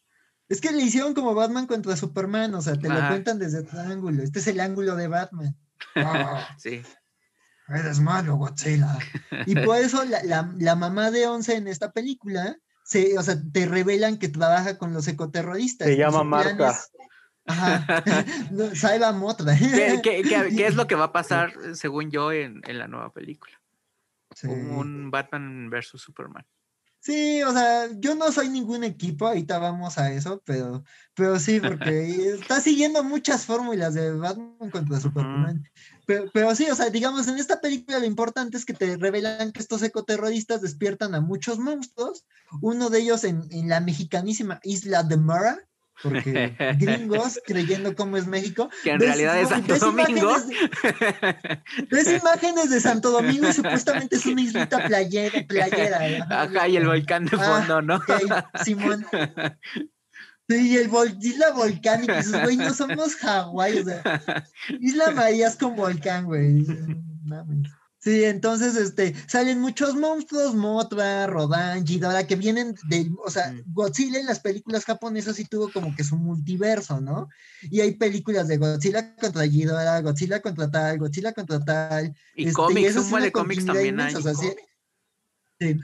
Es 0.49 0.59
que 0.61 0.71
le 0.71 0.81
hicieron 0.83 1.13
como 1.13 1.33
Batman 1.33 1.65
contra 1.65 1.95
Superman, 1.95 2.53
o 2.55 2.61
sea, 2.61 2.75
te 2.75 2.89
lo 2.89 2.95
cuentan 3.07 3.39
desde 3.39 3.59
otro 3.59 3.79
ángulo. 3.79 4.21
Este 4.21 4.39
es 4.39 4.47
el 4.47 4.59
ángulo 4.59 4.95
de 4.95 5.07
Batman. 5.07 5.55
Ah, 5.95 6.55
Sí. 6.59 6.83
eres 7.69 7.99
malo, 8.01 8.35
Godzilla. 8.35 8.97
Y 9.45 9.55
por 9.55 9.77
eso 9.77 10.03
la, 10.05 10.21
la- 10.23 10.53
la 10.57 10.75
mamá 10.75 11.09
de 11.09 11.25
Once 11.27 11.55
en 11.55 11.67
esta 11.67 11.91
película, 11.91 12.55
se, 12.83 13.17
o 13.17 13.23
sea, 13.23 13.35
te 13.53 13.65
revelan 13.65 14.17
que 14.17 14.27
trabaja 14.29 14.77
con 14.77 14.93
los 14.93 15.07
ecoterroristas. 15.07 15.87
Se 15.87 15.97
llama 15.97 16.23
Marta. 16.23 16.71
es- 16.71 16.91
Ajá. 17.45 17.85
No, 18.51 18.75
Saiba 18.75 19.11
Motra. 19.11 19.55
¿Qué, 19.57 19.99
qué- 20.03 20.21
qué- 20.23 20.49
qué 20.55 20.67
es 20.67 20.75
lo 20.75 20.87
que 20.87 20.95
va 20.95 21.05
a 21.05 21.11
pasar, 21.13 21.53
según 21.75 22.11
yo, 22.11 22.31
en, 22.31 22.61
en 22.65 22.77
la 22.79 22.87
nueva 22.87 23.11
película? 23.13 23.59
Sí. 24.35 24.47
Un 24.47 25.11
Batman 25.11 25.69
versus 25.69 26.01
Superman. 26.01 26.45
Sí, 27.03 27.41
o 27.41 27.51
sea, 27.51 27.87
yo 27.97 28.13
no 28.13 28.31
soy 28.31 28.47
ningún 28.47 28.83
equipo, 28.83 29.25
ahorita 29.27 29.57
vamos 29.57 29.97
a 29.97 30.11
eso, 30.13 30.39
pero, 30.45 30.83
pero 31.15 31.39
sí, 31.39 31.59
porque 31.59 32.05
está 32.39 32.61
siguiendo 32.61 33.03
muchas 33.03 33.43
fórmulas 33.47 33.95
de 33.95 34.11
Batman 34.13 34.69
contra 34.69 34.99
Superman. 34.99 35.67
Pero, 36.05 36.25
pero 36.31 36.53
sí, 36.53 36.69
o 36.69 36.75
sea, 36.75 36.91
digamos, 36.91 37.27
en 37.27 37.39
esta 37.39 37.59
película 37.59 37.97
lo 37.97 38.05
importante 38.05 38.55
es 38.55 38.65
que 38.65 38.75
te 38.75 38.97
revelan 38.97 39.51
que 39.51 39.61
estos 39.61 39.81
ecoterroristas 39.81 40.61
despiertan 40.61 41.15
a 41.15 41.21
muchos 41.21 41.57
monstruos, 41.57 42.23
uno 42.61 42.91
de 42.91 42.99
ellos 42.99 43.23
en, 43.23 43.47
en 43.49 43.67
la 43.67 43.79
mexicanísima 43.79 44.59
isla 44.61 45.01
de 45.01 45.17
Mara, 45.17 45.57
porque 46.03 46.55
gringos 46.79 47.39
creyendo 47.45 47.95
cómo 47.95 48.17
es 48.17 48.27
México. 48.27 48.69
Que 48.83 48.91
en 48.91 48.99
ves- 48.99 49.07
realidad 49.09 49.39
es 49.39 49.49
Santo 49.49 49.77
Domingo. 49.77 50.31
imágenes 50.31 51.59
ves 51.89 52.07
imágenes 52.21 52.69
de 52.69 52.79
Santo 52.79 53.11
Domingo 53.11 53.49
y 53.49 53.53
supuestamente 53.53 54.15
es 54.15 54.25
una 54.25 54.41
islita 54.41 54.85
playera, 54.87 55.43
playera. 55.47 55.97
ajá. 56.23 56.41
Ajá, 56.43 56.67
y 56.67 56.77
el 56.77 56.87
volcán 56.87 57.25
de 57.25 57.37
Ah, 57.39 57.45
fondo, 57.45 57.81
¿no? 57.81 57.95
ok, 57.95 58.11
Simón. 58.63 59.05
Sí, 60.49 60.71
y 60.71 60.77
el 60.77 60.89
vol- 60.89 61.17
isla 61.21 61.51
volcánica, 61.51 62.15
y 62.15 62.17
dices, 62.17 62.43
güey, 62.43 62.57
no 62.57 62.73
somos 62.73 63.15
Hawái, 63.15 63.79
o 63.79 63.83
sea, 63.85 64.21
Isla 64.81 65.11
María 65.11 65.47
es 65.47 65.55
con 65.55 65.75
volcán, 65.77 66.25
güey. 66.25 66.65
Mames. 67.23 67.69
Sí, 68.03 68.23
entonces, 68.23 68.75
este, 68.77 69.13
salen 69.27 69.59
muchos 69.59 69.93
monstruos, 69.93 70.55
Mothra, 70.55 71.27
Rodan, 71.27 71.83
Ghidorah, 71.83 72.25
que 72.25 72.35
vienen 72.35 72.73
de, 72.89 73.11
o 73.23 73.29
sea. 73.29 73.53
Godzilla 73.67 74.19
en 74.19 74.25
las 74.25 74.39
películas 74.39 74.85
japonesas 74.85 75.35
sí 75.35 75.45
tuvo 75.45 75.71
como 75.71 75.95
que 75.95 76.03
su 76.03 76.17
multiverso, 76.17 76.99
¿no? 76.99 77.29
Y 77.61 77.79
hay 77.81 77.93
películas 77.93 78.47
de 78.47 78.57
Godzilla 78.57 79.15
contra 79.15 79.43
Ghidorah, 79.43 80.01
Godzilla 80.01 80.41
contra 80.41 80.71
tal, 80.71 80.97
Godzilla 80.97 81.31
contra 81.31 81.63
tal. 81.63 82.15
Y 82.35 82.45
este, 82.45 82.53
cómics, 82.53 82.95
un 82.95 83.09
buen 83.11 83.23
de 83.23 83.31
cómics 83.31 83.65
también 83.67 83.99
hay. 83.99 84.09
inmensa, 84.11 84.17
o 84.17 84.21
sea, 84.23 84.33
sí, 84.33 84.51
sí, 85.59 85.79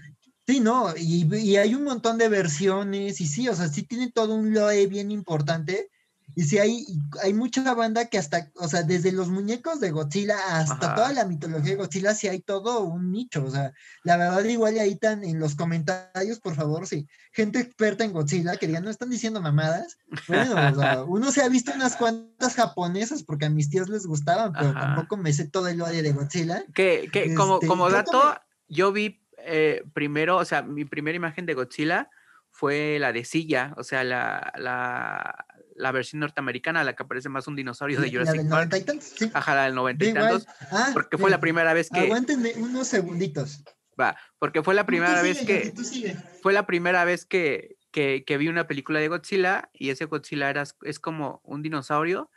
sí, 0.48 0.60
no, 0.60 0.96
y, 0.98 1.36
y 1.36 1.58
hay 1.58 1.76
un 1.76 1.84
montón 1.84 2.18
de 2.18 2.30
versiones, 2.30 3.22
y 3.22 3.28
sí, 3.28 3.48
o 3.48 3.56
sea, 3.56 3.68
sí 3.68 3.84
tiene 3.84 4.12
todo 4.12 4.34
un 4.34 4.56
lore 4.56 4.88
bien 4.88 5.12
importante, 5.12 5.92
y 6.38 6.44
sí 6.44 6.60
hay, 6.60 6.86
hay 7.24 7.34
mucha 7.34 7.74
banda 7.74 8.06
que 8.06 8.20
hasta, 8.20 8.52
o 8.58 8.68
sea, 8.68 8.84
desde 8.84 9.12
los 9.12 9.28
muñecos 9.28 9.80
de 9.80 9.90
Godzilla 9.90 10.38
hasta 10.60 10.86
Ajá. 10.86 10.94
toda 10.96 11.12
la 11.12 11.26
mitología 11.26 11.72
de 11.72 11.78
Godzilla, 11.78 12.14
sí 12.14 12.28
hay 12.28 12.42
todo 12.42 12.82
un 12.82 13.12
nicho, 13.12 13.44
o 13.44 13.50
sea, 13.50 13.74
la 14.04 14.18
verdad 14.18 14.44
igual 14.44 14.78
ahí 14.78 14.92
están 14.92 15.24
en 15.24 15.40
los 15.40 15.56
comentarios, 15.56 16.40
por 16.40 16.54
favor, 16.54 16.86
sí, 16.86 17.08
gente 17.32 17.58
experta 17.60 18.04
en 18.04 18.14
Godzilla 18.14 18.56
que 18.56 18.68
no 18.68 18.92
están 18.92 19.10
diciendo 19.10 19.42
mamadas, 19.42 19.98
bueno, 20.28 20.52
o 20.52 20.80
sea, 20.80 21.04
uno 21.08 21.32
se 21.32 21.42
ha 21.42 21.50
visto 21.50 21.72
unas 21.74 21.96
cuantas 21.96 22.54
japonesas 22.54 23.24
porque 23.24 23.46
a 23.46 23.50
mis 23.50 23.72
tíos 23.72 23.90
les 23.90 24.06
gustaban, 24.06 24.54
pero 24.54 24.70
Ajá. 24.70 24.80
tampoco 24.80 25.18
me 25.18 25.34
sé 25.34 25.48
todo 25.48 25.68
el 25.70 25.80
lore 25.80 26.04
de 26.04 26.12
Godzilla. 26.12 26.64
Que, 26.72 27.10
que 27.12 27.34
como, 27.34 27.56
Este, 27.56 27.66
como 27.66 27.90
yo 27.90 27.96
dato, 27.96 28.12
también- 28.12 28.42
yo 28.68 28.92
vi 28.92 29.26
eh, 29.40 29.82
primero, 29.92 30.38
o 30.38 30.46
sea, 30.46 30.62
mi 30.62 30.86
primera 30.86 31.16
imagen 31.16 31.48
de 31.48 31.56
Godzilla 31.56 32.12
fue 32.52 32.98
la 33.00 33.12
de 33.12 33.26
Silla, 33.26 33.74
o 33.78 33.84
sea, 33.84 34.04
la, 34.04 34.54
la, 34.58 35.46
la 35.78 35.92
versión 35.92 36.20
norteamericana, 36.20 36.84
la 36.84 36.96
que 36.96 37.04
aparece 37.04 37.30
más 37.30 37.48
un 37.48 37.56
dinosaurio 37.56 38.00
de 38.02 38.08
La- 38.08 38.12
la 38.12 38.20
Jurassic 38.20 38.42
del 38.42 38.50
Park. 38.50 38.72
90 38.72 38.94
y 38.96 39.02
sí. 39.02 39.32
Ajá, 39.34 39.56
la 39.56 39.64
del 39.64 39.76
noventa 39.76 40.04
Yo 40.06 40.10
y 40.10 40.14
igual. 40.14 40.30
tantos, 40.30 40.48
Ah, 40.72 40.90
porque 40.94 41.18
fue 41.18 41.30
la 41.30 41.40
primera 41.40 41.74
vez 41.74 41.90
que, 41.90 42.02
Aguántenme 42.02 42.54
unos 42.58 42.88
segunditos. 42.88 43.64
va, 44.00 44.18
porque 44.40 44.64
fue 44.64 44.74
la 44.74 44.86
primera 44.86 45.22
vez 45.22 45.38
sigue, 45.40 45.72
que, 45.74 46.22
fue 46.42 46.54
la 46.54 46.66
primera 46.66 47.06
vez 47.06 47.26
que, 47.26 47.78
que, 47.92 48.24
que 48.26 48.38
vi 48.38 48.48
una 48.48 48.68
película 48.68 49.00
de 49.00 49.08
Godzilla 49.08 49.70
y 49.74 49.90
ese 49.90 50.06
Godzilla 50.06 50.50
era, 50.50 50.64
es 50.84 51.00
como 51.00 51.42
un 51.44 51.62
dinosaurio. 51.62 52.30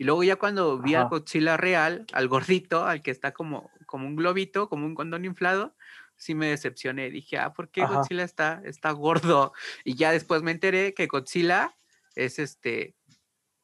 Y 0.00 0.04
luego 0.04 0.22
ya 0.22 0.36
cuando 0.36 0.78
vi 0.80 0.94
al 0.94 1.02
Ajá. 1.02 1.08
Godzilla 1.10 1.56
real, 1.56 2.04
al 2.12 2.28
gordito, 2.28 2.86
al 2.86 3.02
que 3.02 3.10
está 3.10 3.32
como, 3.32 3.70
como 3.86 4.06
un 4.06 4.14
globito, 4.14 4.68
como 4.68 4.86
un 4.86 4.94
condón 4.94 5.24
inflado, 5.24 5.74
sí 6.16 6.36
me 6.36 6.46
decepcioné. 6.48 7.10
Dije, 7.10 7.36
ah, 7.38 7.52
¿por 7.52 7.68
qué 7.70 7.82
Ajá. 7.82 7.94
Godzilla 7.96 8.22
está, 8.22 8.60
está 8.64 8.92
gordo? 8.92 9.52
Y 9.84 9.96
ya 9.96 10.12
después 10.12 10.42
me 10.42 10.52
enteré 10.52 10.94
que 10.94 11.06
Godzilla 11.08 11.76
es 12.24 12.38
este... 12.38 12.96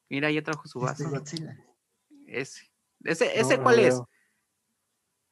Mira, 0.08 0.30
ya 0.30 0.42
trajo 0.42 0.66
su 0.68 0.78
Este 0.86 1.04
vaso. 1.04 1.10
Godzilla. 1.16 1.56
Ese. 2.26 2.70
¿Ese, 3.02 3.38
ese 3.38 3.56
no 3.56 3.62
cuál 3.64 3.80
es? 3.80 4.00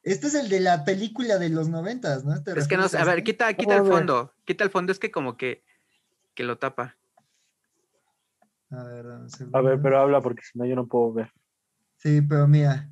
Este 0.02 0.26
es 0.26 0.34
el 0.34 0.48
de 0.48 0.58
la 0.60 0.84
película 0.84 1.38
de 1.38 1.48
los 1.48 1.68
noventas, 1.68 2.24
¿no? 2.24 2.42
¿Te 2.42 2.58
Es 2.58 2.66
que 2.66 2.76
no 2.76 2.88
sé. 2.88 2.98
A 2.98 3.04
ver, 3.04 3.18
este? 3.18 3.32
quita, 3.32 3.54
quita 3.54 3.76
el 3.76 3.86
fondo. 3.86 4.32
Quita 4.44 4.64
el 4.64 4.70
fondo, 4.70 4.90
es 4.90 4.98
que 4.98 5.12
como 5.12 5.36
que, 5.36 5.64
que 6.34 6.42
lo 6.42 6.58
tapa. 6.58 6.96
A 8.70 8.82
ver, 8.84 9.06
A 9.52 9.60
ver, 9.60 9.80
pero 9.80 10.00
habla 10.00 10.20
porque 10.20 10.42
si 10.42 10.58
no 10.58 10.64
yo 10.64 10.74
no 10.74 10.86
puedo 10.88 11.12
ver. 11.12 11.32
Sí, 11.98 12.20
pero 12.22 12.48
mira. 12.48 12.90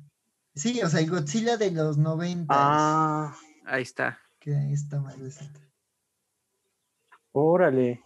Sí, 0.55 0.81
o 0.81 0.87
sea, 0.89 1.01
el 1.01 1.09
Godzilla 1.09 1.57
de 1.57 1.71
los 1.71 1.97
noventas. 1.97 2.55
Ah, 2.57 3.35
Ahí 3.65 3.81
está. 3.81 4.19
Que 4.39 4.55
ahí 4.55 4.71
está 4.73 4.99
madrecita. 5.01 5.59
órale. 7.33 8.01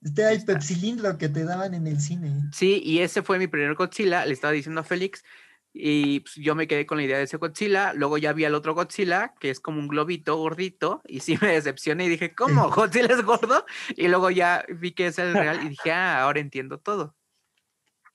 Este 0.00 0.30
el 0.32 0.44
pepsilindro 0.44 1.18
que 1.18 1.28
te 1.28 1.44
daban 1.44 1.74
en 1.74 1.86
el 1.86 2.00
cine. 2.00 2.32
Sí, 2.52 2.80
y 2.84 3.00
ese 3.00 3.22
fue 3.22 3.38
mi 3.38 3.46
primer 3.48 3.74
Godzilla, 3.74 4.24
le 4.26 4.32
estaba 4.32 4.52
diciendo 4.52 4.80
a 4.80 4.84
Félix, 4.84 5.24
y 5.72 6.20
pues, 6.20 6.34
yo 6.36 6.54
me 6.54 6.66
quedé 6.66 6.86
con 6.86 6.98
la 6.98 7.04
idea 7.04 7.18
de 7.18 7.24
ese 7.24 7.36
Godzilla, 7.36 7.92
luego 7.92 8.16
ya 8.16 8.32
vi 8.32 8.44
al 8.44 8.54
otro 8.54 8.74
Godzilla, 8.74 9.34
que 9.40 9.50
es 9.50 9.60
como 9.60 9.80
un 9.80 9.88
globito 9.88 10.36
gordito, 10.36 11.02
y 11.06 11.20
sí 11.20 11.36
me 11.40 11.48
decepcioné 11.52 12.04
y 12.06 12.08
dije, 12.10 12.34
¿cómo? 12.34 12.70
¿Godzilla 12.70 13.12
es 13.14 13.22
gordo? 13.22 13.66
Y 13.96 14.08
luego 14.08 14.30
ya 14.30 14.64
vi 14.68 14.92
que 14.92 15.08
es 15.08 15.18
el 15.18 15.34
real 15.34 15.60
y 15.64 15.70
dije, 15.70 15.90
ah, 15.92 16.22
ahora 16.22 16.40
entiendo 16.40 16.78
todo. 16.78 17.16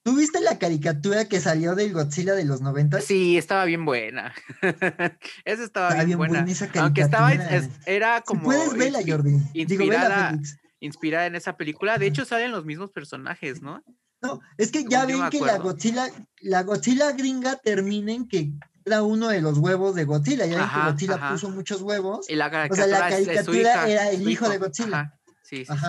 ¿Tú 0.06 0.18
viste 0.18 0.42
la 0.42 0.60
caricatura 0.60 1.30
que 1.30 1.40
salió 1.40 1.76
del 1.76 1.94
Godzilla 1.94 2.34
de 2.34 2.44
los 2.44 2.60
noventas? 2.60 3.06
Sí, 3.06 3.38
estaba 3.38 3.64
bien 3.64 3.86
buena. 3.86 4.34
Esa 5.46 5.64
estaba 5.64 5.90
Estaba 5.90 5.94
bien, 5.96 6.06
bien 6.08 6.18
buena. 6.18 6.34
buena 6.40 6.52
esa 6.52 6.70
Aunque 6.82 7.02
estaba, 7.02 7.32
es- 7.34 7.70
era 7.86 8.18
Si 8.18 8.24
como... 8.24 8.44
puedes 8.44 8.74
verla, 8.74 9.00
Jordi. 9.06 9.32
Digo, 9.54 9.86
vela, 9.86 9.96
inspirada- 9.96 10.30
Félix. 10.32 10.58
Inspirada 10.84 11.26
en 11.28 11.36
esa 11.36 11.56
película. 11.56 11.98
De 11.98 12.06
Ajá. 12.06 12.10
hecho, 12.10 12.26
salen 12.26 12.52
los 12.52 12.66
mismos 12.66 12.92
personajes, 12.92 13.62
¿no? 13.62 13.84
No, 14.22 14.40
es 14.58 14.72
que 14.72 14.84
ya 14.90 15.06
ven 15.06 15.30
que 15.30 15.40
la. 15.40 15.58
Godzilla, 15.58 16.08
la 16.42 16.64
Godzilla 16.64 17.12
gringa 17.12 17.56
termina 17.58 18.12
en 18.14 18.28
que 18.28 18.52
era 18.86 19.02
uno 19.04 19.30
de 19.30 19.42
los 19.42 19.58
huevos 19.58 19.96
de 19.96 20.04
Godzilla. 20.06 20.46
Ya 20.46 20.56
ven 20.56 20.64
Ajá, 20.64 20.82
que 20.86 20.92
Godzilla 20.92 21.16
ajá. 21.16 21.32
puso 21.32 21.50
muchos 21.50 21.82
huevos. 21.82 22.30
Y 22.30 22.36
la 22.36 22.48
O 22.48 22.50
sea, 22.52 22.68
caricatura, 22.70 23.00
la 23.00 23.10
es- 23.10 23.14
es 23.16 23.20
su 23.20 23.26
caricatura 23.52 23.60
hija, 23.72 23.90
era 23.90 24.10
el 24.12 24.30
hijo 24.30 24.50
de 24.50 24.58
Godzilla. 24.58 25.00
Ajá. 25.00 25.20
Sí, 25.44 25.66
sí, 25.66 25.74
sí. 25.74 25.86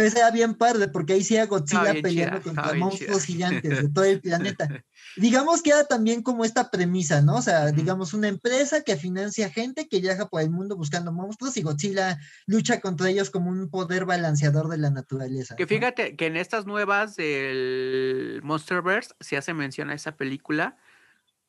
Pues 0.00 0.16
era 0.16 0.30
bien 0.30 0.54
padre, 0.54 0.88
porque 0.88 1.12
ahí 1.12 1.22
sí 1.22 1.36
era 1.36 1.44
Godzilla 1.44 1.92
peleando 2.00 2.38
chida, 2.38 2.40
contra 2.40 2.72
monstruos 2.72 3.22
gigantes 3.24 3.82
de 3.82 3.88
todo 3.90 4.04
el 4.06 4.18
planeta. 4.22 4.82
Digamos 5.18 5.60
que 5.60 5.70
era 5.70 5.84
también 5.84 6.22
como 6.22 6.46
esta 6.46 6.70
premisa, 6.70 7.20
¿no? 7.20 7.36
O 7.36 7.42
sea, 7.42 7.70
digamos, 7.70 8.14
una 8.14 8.28
empresa 8.28 8.82
que 8.82 8.96
financia 8.96 9.50
gente 9.50 9.88
que 9.88 10.00
viaja 10.00 10.30
por 10.30 10.40
el 10.40 10.48
mundo 10.48 10.74
buscando 10.74 11.12
monstruos 11.12 11.54
y 11.58 11.62
Godzilla 11.62 12.18
lucha 12.46 12.80
contra 12.80 13.10
ellos 13.10 13.28
como 13.28 13.50
un 13.50 13.68
poder 13.68 14.06
balanceador 14.06 14.68
de 14.68 14.78
la 14.78 14.88
naturaleza. 14.88 15.54
Que 15.54 15.64
¿no? 15.64 15.68
fíjate 15.68 16.16
que 16.16 16.26
en 16.28 16.38
estas 16.38 16.64
nuevas 16.64 17.16
del 17.16 18.40
Monsterverse 18.42 19.14
se 19.20 19.36
hace 19.36 19.52
mención 19.52 19.90
a 19.90 19.94
esa 19.94 20.16
película 20.16 20.78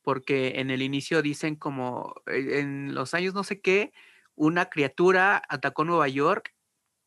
porque 0.01 0.55
en 0.57 0.71
el 0.71 0.81
inicio 0.81 1.21
dicen 1.21 1.55
como 1.55 2.15
eh, 2.27 2.59
en 2.59 2.93
los 2.95 3.13
años 3.13 3.33
no 3.33 3.45
sé 3.45 3.61
qué, 3.61 3.93
una 4.35 4.65
criatura 4.65 5.41
atacó 5.47 5.85
Nueva 5.85 6.09
York 6.09 6.53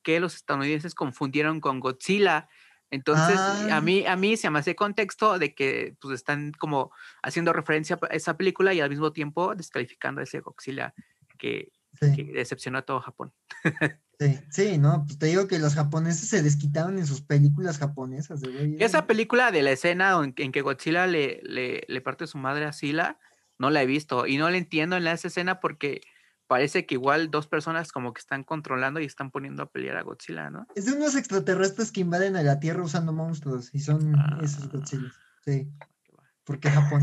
que 0.04 0.20
los 0.20 0.36
estadounidenses 0.36 0.94
confundieron 0.94 1.60
con 1.60 1.80
Godzilla. 1.80 2.48
Entonces, 2.90 3.36
Ah. 3.36 3.78
a 3.78 3.80
mí 3.80 4.06
a 4.06 4.14
mí 4.14 4.36
se 4.36 4.48
me 4.50 4.60
hace 4.60 4.76
contexto 4.76 5.38
de 5.40 5.52
que 5.54 5.96
pues 6.00 6.14
están 6.14 6.52
como 6.52 6.92
haciendo 7.24 7.52
referencia 7.52 7.98
a 8.08 8.14
esa 8.14 8.36
película 8.36 8.72
y 8.72 8.80
al 8.80 8.90
mismo 8.90 9.12
tiempo 9.12 9.56
descalificando 9.56 10.20
a 10.20 10.24
ese 10.24 10.38
Godzilla 10.40 10.94
que, 11.38 11.72
Sí. 12.00 12.14
que 12.14 12.24
decepcionó 12.32 12.78
a 12.78 12.82
todo 12.82 13.00
Japón. 13.00 13.32
Sí, 14.20 14.38
sí, 14.48 14.78
no, 14.78 15.02
pues 15.04 15.18
te 15.18 15.26
digo 15.26 15.48
que 15.48 15.58
los 15.58 15.74
japoneses 15.74 16.28
se 16.28 16.40
desquitaron 16.40 16.98
en 16.98 17.06
sus 17.06 17.20
películas 17.20 17.78
japonesas, 17.78 18.40
de. 18.40 18.76
Esa 18.78 18.98
eran- 18.98 19.06
película 19.08 19.50
de 19.50 19.62
la 19.62 19.72
escena 19.72 20.12
en, 20.22 20.32
en 20.36 20.52
que 20.52 20.60
Godzilla 20.62 21.08
le, 21.08 21.40
le, 21.42 21.82
le 21.88 22.00
parte 22.00 22.28
su 22.28 22.38
madre 22.38 22.64
a 22.64 22.72
Sila, 22.72 23.18
no 23.58 23.70
la 23.70 23.82
he 23.82 23.86
visto 23.86 24.28
y 24.28 24.36
no 24.36 24.48
la 24.50 24.56
entiendo 24.56 24.96
en 24.96 25.08
esa 25.08 25.26
escena 25.26 25.58
porque 25.58 26.00
parece 26.46 26.86
que 26.86 26.94
igual 26.94 27.30
dos 27.30 27.46
personas 27.46 27.90
como 27.92 28.12
que 28.12 28.20
están 28.20 28.44
controlando 28.44 29.00
y 29.00 29.04
están 29.04 29.30
poniendo 29.30 29.62
a 29.62 29.70
pelear 29.70 29.96
a 29.96 30.02
Godzilla, 30.02 30.50
¿no? 30.50 30.66
Es 30.74 30.86
de 30.86 30.92
unos 30.92 31.14
extraterrestres 31.16 31.90
que 31.92 32.00
invaden 32.02 32.36
a 32.36 32.42
la 32.42 32.60
Tierra 32.60 32.82
usando 32.82 33.12
monstruos 33.12 33.70
y 33.74 33.80
son 33.80 34.14
esos 34.42 34.64
Ah. 34.64 34.68
Godzilla. 34.72 35.12
Sí, 35.44 35.68
porque 36.44 36.70
Japón. 36.70 37.02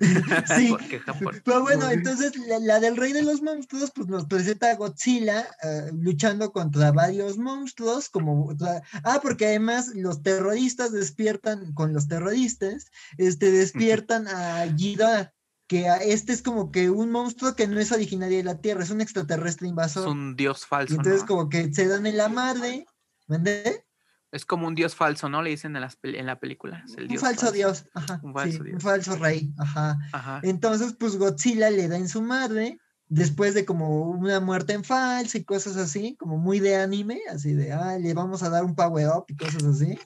sí. 0.56 0.68
Porque 0.70 1.00
Japón. 1.00 1.40
Pero 1.44 1.62
bueno, 1.62 1.90
entonces 1.90 2.36
la, 2.48 2.58
la 2.60 2.80
del 2.80 2.96
rey 2.96 3.12
de 3.12 3.22
los 3.22 3.42
monstruos, 3.42 3.90
pues 3.94 4.06
nos 4.08 4.26
presenta 4.26 4.70
a 4.70 4.74
Godzilla 4.76 5.46
eh, 5.62 5.90
luchando 5.92 6.52
contra 6.52 6.92
varios 6.92 7.38
monstruos, 7.38 8.08
como 8.08 8.46
otra- 8.46 8.82
ah, 9.04 9.20
porque 9.22 9.46
además 9.46 9.88
los 9.94 10.22
terroristas 10.22 10.92
despiertan 10.92 11.72
con 11.74 11.92
los 11.92 12.06
terroristas, 12.08 12.90
este 13.18 13.50
despiertan 13.50 14.28
a 14.28 14.66
Ghidorah, 14.66 15.32
que 15.66 15.86
este 16.02 16.32
es 16.32 16.42
como 16.42 16.70
que 16.70 16.90
un 16.90 17.10
monstruo 17.10 17.54
que 17.56 17.66
no 17.66 17.80
es 17.80 17.92
originario 17.92 18.38
de 18.38 18.44
la 18.44 18.60
Tierra, 18.60 18.82
es 18.84 18.90
un 18.90 19.00
extraterrestre 19.00 19.66
Es 19.66 19.70
invasor. 19.70 20.08
un 20.08 20.36
dios 20.36 20.62
Y 20.62 20.66
falso, 20.66 20.94
entonces 20.94 21.22
¿no? 21.22 21.26
como 21.26 21.48
que 21.48 21.72
se 21.72 21.88
dan 21.88 22.06
en 22.06 22.16
la 22.16 22.28
madre, 22.28 22.86
¿mandé? 23.26 23.84
Es 24.32 24.44
como 24.44 24.66
un 24.66 24.74
dios 24.74 24.94
falso, 24.94 25.28
¿no? 25.28 25.40
Le 25.42 25.50
dicen 25.50 25.74
en, 25.76 25.82
las 25.82 25.98
en 26.02 26.26
la 26.26 26.38
película. 26.40 26.82
Es 26.86 26.96
el 26.96 27.08
Un 27.08 27.08
dios 27.08 27.22
falso 27.22 27.52
dios, 27.52 27.86
ajá, 27.94 28.20
Un 28.22 28.32
falso 28.34 28.58
sí, 28.58 28.64
dios. 28.64 28.74
un 28.74 28.80
falso 28.80 29.16
rey, 29.16 29.52
ajá. 29.58 29.96
Ajá. 30.12 30.40
Entonces, 30.42 30.94
pues 30.98 31.16
Godzilla 31.16 31.70
le 31.70 31.88
da 31.88 31.96
en 31.96 32.08
su 32.08 32.22
madre, 32.22 32.78
después 33.08 33.54
de 33.54 33.64
como 33.64 34.02
una 34.10 34.40
muerte 34.40 34.72
en 34.74 34.84
falso 34.84 35.38
y 35.38 35.44
cosas 35.44 35.76
así, 35.76 36.16
como 36.16 36.38
muy 36.38 36.58
de 36.60 36.76
anime, 36.76 37.20
así 37.30 37.54
de, 37.54 37.72
ah, 37.72 37.98
le 37.98 38.14
vamos 38.14 38.42
a 38.42 38.50
dar 38.50 38.64
un 38.64 38.74
power 38.74 39.08
up 39.08 39.24
y 39.28 39.36
cosas 39.36 39.62
así. 39.64 39.98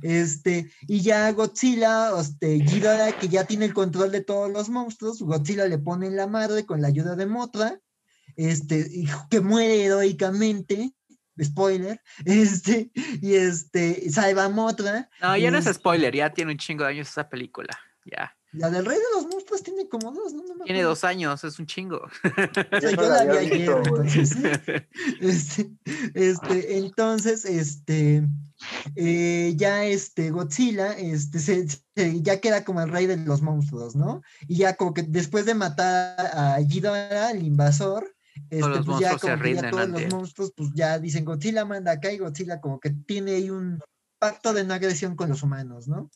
Este, 0.00 0.70
y 0.82 1.00
ya 1.02 1.30
Godzilla, 1.32 2.18
este, 2.18 2.58
Ghidorah, 2.58 3.12
que 3.18 3.28
ya 3.28 3.44
tiene 3.44 3.66
el 3.66 3.74
control 3.74 4.10
de 4.10 4.22
todos 4.22 4.50
los 4.50 4.68
monstruos, 4.68 5.20
Godzilla 5.20 5.66
le 5.66 5.78
pone 5.78 6.06
en 6.06 6.16
la 6.16 6.26
madre 6.26 6.64
con 6.64 6.80
la 6.80 6.88
ayuda 6.88 7.16
de 7.16 7.26
Mothra, 7.26 7.78
este, 8.36 8.88
que 9.28 9.40
muere 9.40 9.84
heroicamente, 9.84 10.92
spoiler, 11.42 12.00
este, 12.24 12.90
y 13.20 13.34
este, 13.34 14.10
Saiba 14.10 14.48
Motra. 14.48 15.08
No, 15.20 15.36
ya 15.36 15.50
no 15.50 15.58
es 15.58 15.66
spoiler, 15.66 16.14
ya 16.14 16.30
tiene 16.30 16.52
un 16.52 16.58
chingo 16.58 16.84
de 16.84 16.90
años 16.90 17.08
esa 17.08 17.28
película. 17.28 17.78
Ya. 18.04 18.36
La 18.52 18.68
del 18.70 18.84
Rey 18.84 18.98
de 18.98 19.04
los 19.16 19.26
Monstruos 19.32 19.62
tiene 19.62 19.88
como 19.88 20.12
dos, 20.12 20.34
¿no? 20.34 20.42
No 20.42 20.54
me 20.56 20.64
Tiene 20.64 20.82
dos 20.82 21.04
años, 21.04 21.42
es 21.42 21.58
un 21.58 21.66
chingo. 21.66 22.02
O 22.02 22.80
sea, 22.80 22.90
Yo 22.96 23.02
la 23.02 23.24
vi 23.24 23.28
había 23.30 23.40
ayer, 23.40 23.70
entonces. 23.70 24.36
Este, 25.20 25.70
este, 26.14 26.76
entonces, 26.76 27.44
este, 27.44 28.28
eh, 28.96 29.54
ya 29.56 29.84
este 29.84 30.30
Godzilla, 30.30 30.92
este, 30.92 31.38
se, 31.38 31.66
se- 31.68 32.22
ya 32.22 32.40
queda 32.40 32.64
como 32.64 32.82
el 32.82 32.90
rey 32.90 33.06
de 33.06 33.16
los 33.16 33.40
monstruos, 33.40 33.96
¿no? 33.96 34.22
Y 34.46 34.58
ya 34.58 34.76
como 34.76 34.92
que 34.92 35.02
después 35.02 35.46
de 35.46 35.54
matar 35.54 36.16
a 36.34 36.58
Ghidorah, 36.60 37.30
el 37.30 37.44
invasor, 37.44 38.14
este, 38.50 38.82
pues 38.84 38.98
ya 39.00 39.16
como 39.18 39.42
que 39.42 39.54
ya 39.54 39.70
todos 39.70 39.88
los 39.88 40.08
monstruos, 40.10 40.52
pues 40.56 40.70
ya 40.74 40.98
dicen 40.98 41.24
Godzilla 41.24 41.64
manda 41.64 41.92
acá 41.92 42.12
y 42.12 42.18
Godzilla 42.18 42.60
como 42.60 42.80
que 42.80 42.90
tiene 42.90 43.32
ahí 43.32 43.50
un 43.50 43.78
pacto 44.18 44.52
de 44.52 44.64
no 44.64 44.74
agresión 44.74 45.16
con 45.16 45.30
los 45.30 45.42
humanos, 45.42 45.88
¿no? 45.88 46.10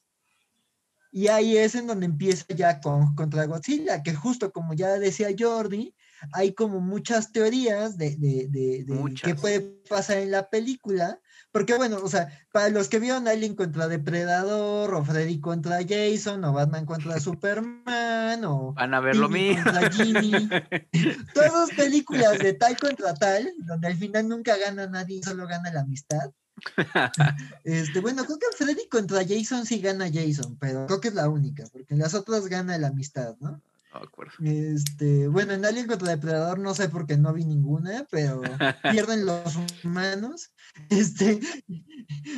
Y 1.17 1.29
ahí 1.29 1.57
es 1.57 1.75
en 1.75 1.87
donde 1.87 2.05
empieza 2.05 2.45
ya 2.55 2.79
con, 2.79 3.14
contra 3.14 3.47
Godzilla, 3.47 4.03
que 4.03 4.14
justo 4.14 4.53
como 4.53 4.75
ya 4.75 4.99
decía 4.99 5.29
Jordi, 5.37 5.95
hay 6.35 6.53
como 6.53 6.79
muchas 6.79 7.33
teorías 7.33 7.97
de, 7.97 8.17
de, 8.17 8.49
de, 8.51 8.85
de 8.85 9.14
qué 9.14 9.35
puede 9.35 9.61
pasar 9.89 10.19
en 10.19 10.31
la 10.31 10.51
película, 10.51 11.19
porque 11.53 11.75
bueno, 11.75 12.01
o 12.03 12.09
sea, 12.11 12.29
para 12.53 12.69
los 12.69 12.91
que 12.91 12.99
vieron 12.99 13.29
Alien 13.29 13.55
contra 13.55 13.89
Depredador, 13.89 14.93
o 14.93 15.03
Freddy 15.07 15.41
contra 15.41 15.79
Jason, 15.89 16.45
o 16.45 16.53
Batman 16.53 16.85
contra 16.85 17.19
Superman, 17.21 18.45
o 18.45 18.75
Van 18.75 18.93
a 18.93 19.01
ver 19.01 19.17
lo 19.17 19.31
Ginny, 19.31 20.51
todas 21.35 21.71
películas 21.71 22.39
de 22.41 22.53
tal 22.53 22.77
contra 22.77 23.14
tal, 23.14 23.55
donde 23.61 23.87
al 23.87 23.97
final 23.97 24.29
nunca 24.29 24.59
gana 24.59 24.87
nadie, 24.87 25.23
solo 25.23 25.47
gana 25.47 25.73
la 25.73 25.81
amistad. 25.81 26.31
Este, 27.65 28.01
bueno, 28.01 28.25
creo 28.25 28.39
que 28.39 28.57
Freddy 28.57 28.89
contra 28.89 29.25
Jason 29.27 29.67
sí 29.67 29.81
gana 29.81 30.11
Jason, 30.13 30.57
pero 30.59 30.87
creo 30.87 31.01
que 31.01 31.09
es 31.09 31.15
la 31.15 31.29
única, 31.29 31.65
porque 31.73 31.95
en 31.95 32.01
las 32.01 32.15
otras 32.15 32.47
gana 32.47 32.79
la 32.79 32.89
amistad, 32.89 33.37
¿no? 33.41 33.61
No 33.93 34.01
me 34.01 34.07
acuerdo. 34.07 34.33
Este, 34.43 35.29
bueno, 35.29 35.53
en 35.53 35.65
Alien 35.65 35.87
contra 35.87 36.11
Depredador 36.11 36.59
no 36.59 36.75
sé 36.75 36.89
por 36.89 37.07
qué 37.07 37.17
no 37.17 37.33
vi 37.33 37.45
ninguna, 37.45 38.07
pero 38.11 38.43
pierden 38.91 39.27
los 39.27 39.59
humanos. 39.85 40.51
Este, 40.91 41.41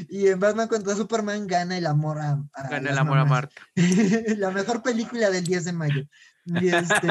y 0.09 0.29
en 0.29 0.39
Batman 0.39 0.69
contra 0.69 0.95
Superman 0.95 1.47
gana 1.47 1.77
el 1.77 1.87
amor 1.87 2.21
a, 2.21 2.43
a 2.53 2.69
Gana 2.69 2.91
el 2.91 2.99
amor 2.99 3.19
a. 3.19 3.25
Marta. 3.25 3.63
la 4.37 4.51
mejor 4.51 4.83
película 4.83 5.31
del 5.31 5.45
10 5.45 5.65
de 5.65 5.73
mayo. 5.73 6.03
Y 6.45 6.69
este, 6.69 7.09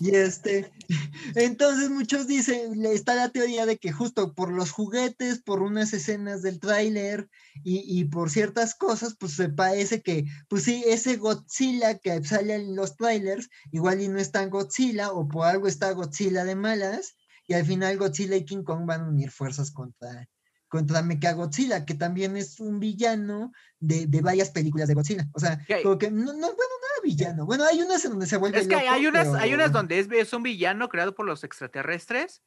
y 0.00 0.14
este, 0.14 0.72
entonces 1.34 1.90
muchos 1.90 2.26
dicen, 2.26 2.84
está 2.84 3.14
la 3.14 3.30
teoría 3.30 3.66
de 3.66 3.78
que 3.78 3.92
justo 3.92 4.34
por 4.34 4.52
los 4.52 4.70
juguetes, 4.70 5.42
por 5.42 5.62
unas 5.62 5.92
escenas 5.92 6.42
del 6.42 6.60
tráiler 6.60 7.28
y, 7.62 7.82
y 7.86 8.04
por 8.04 8.30
ciertas 8.30 8.74
cosas, 8.74 9.16
pues 9.18 9.32
se 9.34 9.48
parece 9.48 10.02
que, 10.02 10.24
pues 10.48 10.64
sí, 10.64 10.84
ese 10.86 11.16
Godzilla 11.16 11.98
que 11.98 12.22
sale 12.24 12.54
en 12.54 12.76
los 12.76 12.96
trailers, 12.96 13.48
igual 13.72 14.00
y 14.00 14.08
no 14.08 14.18
es 14.18 14.32
tan 14.32 14.50
Godzilla, 14.50 15.12
o 15.12 15.28
por 15.28 15.46
algo 15.46 15.68
está 15.68 15.92
Godzilla 15.92 16.44
de 16.44 16.56
malas, 16.56 17.16
y 17.46 17.54
al 17.54 17.64
final 17.66 17.98
Godzilla 17.98 18.36
y 18.36 18.44
King 18.44 18.62
Kong 18.62 18.86
van 18.86 19.02
a 19.02 19.08
unir 19.08 19.30
fuerzas 19.30 19.70
contra, 19.70 20.28
contra 20.74 21.02
Mechagodzilla, 21.02 21.84
que 21.84 21.94
también 21.94 22.36
es 22.36 22.58
un 22.58 22.80
villano 22.80 23.52
de, 23.78 24.06
de 24.08 24.20
varias 24.22 24.50
películas 24.50 24.88
de 24.88 24.94
Godzilla. 24.94 25.24
O 25.32 25.38
sea, 25.38 25.60
hay- 25.68 25.84
como 25.84 25.98
que, 25.98 26.10
no, 26.10 26.24
no, 26.32 26.32
bueno, 26.32 26.50
no 26.50 26.86
era 26.96 27.02
villano. 27.04 27.46
Bueno, 27.46 27.64
hay 27.64 27.80
unas 27.80 28.04
en 28.04 28.10
donde 28.10 28.26
se 28.26 28.36
vuelve 28.36 28.58
Es 28.58 28.66
que 28.66 28.74
hay- 28.74 28.82
loco, 28.86 28.94
hay 28.96 29.06
unas, 29.06 29.28
hay 29.28 29.50
pero- 29.50 29.54
unas 29.62 29.72
donde 29.72 30.00
es, 30.00 30.08
es 30.10 30.32
un 30.32 30.42
villano 30.42 30.88
creado 30.88 31.14
por 31.14 31.26
los 31.26 31.44
extraterrestres 31.44 32.42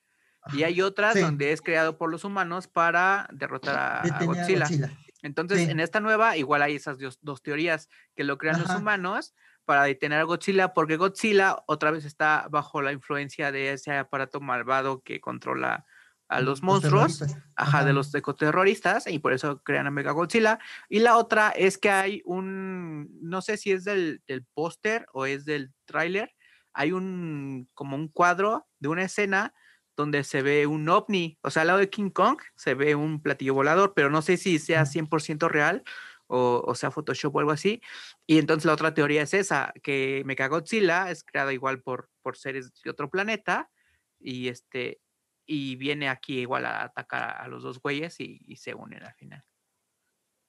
y 0.51 0.63
hay 0.63 0.81
otras 0.81 1.13
Sí. 1.13 1.21
donde 1.21 1.53
es 1.53 1.61
creado 1.61 1.97
por 1.97 2.09
los 2.11 2.25
humanos 2.25 2.67
para 2.67 3.29
derrotar 3.31 3.75
a, 3.77 4.01
a 4.01 4.25
Godzilla. 4.25 4.59
Godzilla. 4.65 4.91
Entonces, 5.21 5.59
Sí. 5.59 5.71
en 5.71 5.79
esta 5.79 6.01
nueva, 6.01 6.35
igual 6.35 6.61
hay 6.63 6.75
esas 6.75 6.99
dos, 6.99 7.19
dos 7.21 7.41
teorías 7.41 7.87
que 8.13 8.25
lo 8.25 8.37
crean 8.37 8.59
los 8.59 8.69
Ajá. 8.69 8.79
humanos 8.79 9.33
para 9.63 9.83
detener 9.83 10.19
a 10.19 10.23
Godzilla, 10.23 10.73
porque 10.73 10.97
Godzilla 10.97 11.63
otra 11.65 11.91
vez 11.91 12.03
está 12.03 12.47
bajo 12.49 12.81
la 12.81 12.91
influencia 12.91 13.53
de 13.53 13.71
ese 13.71 13.93
aparato 13.93 14.41
malvado 14.41 15.01
que 15.01 15.21
controla 15.21 15.85
a 16.29 16.41
los 16.41 16.61
monstruos, 16.61 17.23
ajá, 17.55 17.85
de 17.85 17.93
los 17.93 18.13
ecoterroristas, 18.13 19.07
y 19.07 19.19
por 19.19 19.33
eso 19.33 19.61
crean 19.63 19.87
a 19.87 19.91
Mega 19.91 20.11
Godzilla. 20.11 20.59
Y 20.89 20.99
la 20.99 21.17
otra 21.17 21.51
es 21.51 21.77
que 21.77 21.89
hay 21.89 22.21
un, 22.25 23.09
no 23.21 23.41
sé 23.41 23.57
si 23.57 23.71
es 23.71 23.83
del, 23.83 24.21
del 24.27 24.45
póster 24.53 25.05
o 25.13 25.25
es 25.25 25.45
del 25.45 25.71
tráiler, 25.85 26.33
hay 26.73 26.91
un, 26.91 27.69
como 27.73 27.95
un 27.95 28.07
cuadro 28.07 28.67
de 28.79 28.89
una 28.89 29.03
escena 29.03 29.53
donde 29.95 30.23
se 30.23 30.43
ve 30.43 30.67
un 30.67 30.87
ovni, 30.89 31.39
o 31.41 31.49
sea, 31.49 31.61
al 31.61 31.67
lado 31.67 31.79
de 31.79 31.89
King 31.89 32.11
Kong 32.11 32.37
se 32.55 32.75
ve 32.75 32.93
un 32.93 33.21
platillo 33.21 33.55
volador, 33.55 33.93
pero 33.95 34.11
no 34.11 34.21
sé 34.21 34.37
si 34.37 34.59
sea 34.59 34.85
100% 34.85 35.49
real 35.49 35.83
o, 36.27 36.63
o 36.65 36.75
sea 36.75 36.91
Photoshop 36.91 37.35
o 37.35 37.39
algo 37.39 37.51
así. 37.51 37.81
Y 38.27 38.37
entonces 38.37 38.65
la 38.65 38.73
otra 38.73 38.93
teoría 38.93 39.23
es 39.23 39.33
esa, 39.33 39.73
que 39.81 40.21
Mechagodzilla 40.25 41.09
es 41.09 41.23
creado 41.23 41.51
igual 41.51 41.81
por, 41.81 42.11
por 42.21 42.37
seres 42.37 42.71
de 42.83 42.91
otro 42.91 43.09
planeta 43.09 43.71
y 44.19 44.49
este 44.49 45.01
y 45.47 45.75
viene 45.77 46.09
aquí 46.09 46.39
igual 46.41 46.65
a 46.65 46.83
atacar 46.83 47.41
a 47.41 47.47
los 47.47 47.63
dos 47.63 47.79
güeyes 47.81 48.19
y, 48.19 48.39
y 48.45 48.57
se 48.57 48.75
unen 48.75 49.03
al 49.03 49.13
final. 49.15 49.43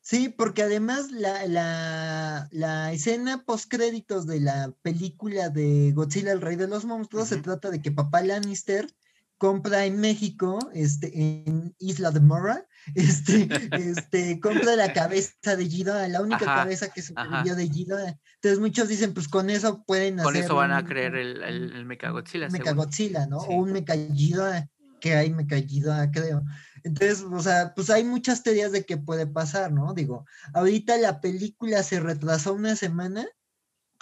Sí, 0.01 0.31
porque 0.31 0.63
además 0.63 1.11
la, 1.11 1.47
la, 1.47 2.49
la 2.51 2.93
escena 2.93 3.45
post 3.45 3.71
créditos 3.71 4.27
de 4.27 4.41
la 4.41 4.73
película 4.83 5.51
de 5.51 5.93
Godzilla, 5.93 6.33
el 6.33 6.41
rey 6.41 6.57
de 6.57 6.67
los 6.67 6.85
monstruos, 6.87 7.29
se 7.29 7.35
Ujú. 7.37 7.45
trata 7.45 7.71
de 7.71 7.83
que 7.83 7.93
papá 7.93 8.23
Lannister 8.23 8.89
compra 9.37 9.85
en 9.85 10.01
México, 10.01 10.59
este, 10.73 11.13
en 11.47 11.75
Isla 11.79 12.11
de 12.11 12.21
Mora, 12.21 12.67
este, 12.95 13.49
este, 13.73 14.41
compra 14.41 14.77
la 14.77 14.93
cabeza 14.95 15.57
de 15.57 15.65
Ghidorah, 15.69 16.09
la 16.09 16.23
única 16.23 16.47
Ajá, 16.47 16.55
cabeza 16.63 16.89
que 16.91 17.01
ajá. 17.03 17.07
sobrevivió 17.27 17.55
de 17.55 17.69
Ghidorah. 17.69 18.19
Entonces 18.37 18.59
muchos 18.61 18.89
dicen, 18.89 19.13
pues 19.13 19.29
con 19.29 19.51
eso 19.51 19.85
pueden 19.85 20.17
Con 20.17 20.29
hacer 20.29 20.45
eso 20.45 20.55
van 20.57 20.73
a 20.73 20.79
un- 20.81 20.87
creer 20.87 21.13
un- 21.13 21.19
el, 21.19 21.43
el, 21.43 21.73
el 21.73 21.85
Mechagodzilla. 21.85 22.49
Mechagodzilla, 22.49 23.27
¿no? 23.27 23.41
Sí. 23.41 23.47
O 23.51 23.57
un 23.57 23.73
Mechaghidorah, 23.73 24.69
que 25.01 25.15
hay 25.15 25.33
Mechaghidorah, 25.33 26.11
creo. 26.11 26.43
Entonces, 26.85 27.23
o 27.23 27.41
sea, 27.41 27.73
pues 27.75 27.91
hay 27.91 28.05
muchas 28.05 28.43
teorías 28.43 28.73
de 28.73 28.85
qué 28.85 28.97
puede 28.97 29.27
pasar, 29.27 29.73
¿no? 29.73 29.95
Digo, 29.95 30.27
ahorita 30.55 30.97
la 30.97 31.21
película 31.21 31.83
se 31.83 32.01
retrasó 32.01 32.55
una 32.55 32.77
semana 32.77 33.27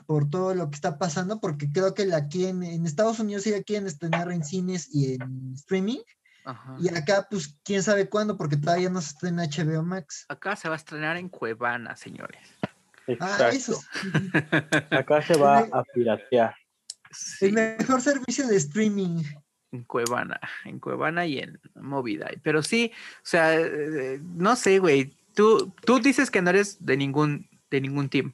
por 0.06 0.28
todo 0.30 0.54
lo 0.54 0.70
que 0.70 0.76
está 0.76 0.98
pasando, 0.98 1.40
porque 1.40 1.70
creo 1.72 1.94
que 1.94 2.06
la 2.06 2.28
quieren, 2.28 2.62
en 2.62 2.86
Estados 2.86 3.18
Unidos 3.18 3.42
sí 3.44 3.50
la 3.50 3.62
quieren 3.62 3.86
estrenar 3.86 4.30
en 4.30 4.44
cines 4.44 4.94
y 4.94 5.14
en 5.14 5.52
streaming, 5.54 5.98
Ajá. 6.44 6.76
y 6.78 6.94
acá, 6.94 7.26
pues, 7.28 7.58
quién 7.64 7.82
sabe 7.82 8.08
cuándo, 8.08 8.36
porque 8.36 8.56
todavía 8.56 8.90
no 8.90 9.00
se 9.00 9.10
estrena 9.10 9.44
HBO 9.44 9.82
Max. 9.82 10.26
Acá 10.28 10.54
se 10.54 10.68
va 10.68 10.74
a 10.74 10.78
estrenar 10.78 11.16
en 11.16 11.28
Cuevana, 11.28 11.96
señores. 11.96 12.40
Ah, 12.62 12.70
Exacto. 13.12 13.48
eso 13.48 13.74
sí, 13.74 14.10
Acá 14.90 15.22
se 15.22 15.36
va 15.38 15.58
a 15.72 15.84
piratear. 15.94 16.54
Sí, 17.10 17.46
el 17.46 17.52
mejor 17.52 18.00
servicio 18.02 18.46
de 18.46 18.56
streaming. 18.56 19.22
En 19.76 19.84
Cuevana, 19.84 20.40
en 20.64 20.80
Cuevana 20.80 21.26
y 21.26 21.38
en 21.38 21.60
Movida. 21.74 22.28
Pero 22.42 22.62
sí, 22.62 22.92
o 23.18 23.26
sea, 23.26 23.54
eh, 23.54 24.20
no 24.22 24.56
sé, 24.56 24.78
güey. 24.78 25.14
Tú, 25.34 25.72
tú 25.84 26.00
dices 26.00 26.30
que 26.30 26.40
no 26.40 26.50
eres 26.50 26.84
de 26.84 26.96
ningún, 26.96 27.48
de 27.70 27.80
ningún 27.80 28.08
team. 28.08 28.32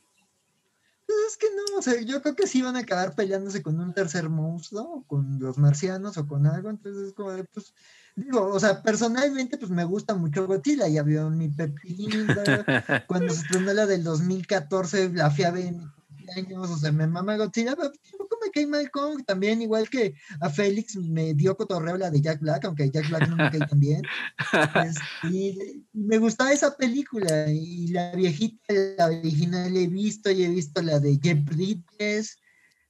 Pues 1.06 1.18
es 1.32 1.36
que 1.36 1.48
no, 1.54 1.78
o 1.78 1.82
sea, 1.82 2.00
yo 2.00 2.22
creo 2.22 2.36
que 2.36 2.46
sí 2.46 2.62
van 2.62 2.76
a 2.76 2.80
acabar 2.80 3.14
peleándose 3.14 3.62
con 3.62 3.80
un 3.80 3.92
tercer 3.92 4.28
monstruo, 4.28 4.82
o 4.82 5.02
con 5.02 5.40
los 5.40 5.58
marcianos 5.58 6.16
o 6.16 6.26
con 6.26 6.46
algo, 6.46 6.70
entonces 6.70 7.08
es 7.08 7.12
como 7.12 7.32
de, 7.32 7.44
pues, 7.44 7.74
digo, 8.14 8.46
o 8.46 8.60
sea, 8.60 8.82
personalmente 8.82 9.58
pues 9.58 9.70
me 9.70 9.84
gusta 9.84 10.14
mucho 10.14 10.46
Godzilla, 10.46 10.86
ya 10.88 11.02
vio 11.02 11.28
mi 11.28 11.48
Pepilinda, 11.48 12.24
cuando 13.08 13.34
se 13.34 13.42
estrenó 13.42 13.72
la 13.74 13.86
del 13.86 14.04
2014 14.04 15.10
la 15.10 15.30
fui 15.30 15.44
a 15.44 15.50
ver 15.50 15.66
en 15.66 15.78
mi 15.78 15.86
cumpleaños, 15.86 16.70
o 16.70 16.76
sea, 16.76 16.92
me 16.92 17.06
mama 17.08 17.36
Godzilla, 17.36 17.74
pero 17.74 17.92
tampoco 18.52 18.68
me 18.68 18.78
cae 18.78 18.82
mal 18.82 18.90
Kong, 18.90 19.24
también 19.26 19.62
igual 19.62 19.88
que 19.88 20.14
a 20.40 20.50
Félix 20.50 20.96
me 20.96 21.34
dio 21.34 21.56
cotorreo 21.56 21.96
la 21.96 22.10
de 22.10 22.20
Jack 22.20 22.40
Black, 22.40 22.64
aunque 22.64 22.90
Jack 22.90 23.08
Black 23.08 23.28
no 23.28 23.36
me 23.36 23.50
cae 23.50 23.66
tan 23.66 23.80
bien, 23.80 24.02
Este, 24.84 25.28
y 25.28 25.86
me 25.92 26.18
gustaba 26.18 26.52
esa 26.52 26.76
película 26.76 27.50
y 27.50 27.88
la 27.88 28.14
viejita, 28.14 28.74
la 28.98 29.06
original 29.06 29.76
he 29.76 29.86
visto 29.86 30.30
y 30.30 30.44
he 30.44 30.48
visto 30.48 30.82
la 30.82 30.98
de 31.00 31.18
Jeff 31.22 31.38
Bridges. 31.44 32.38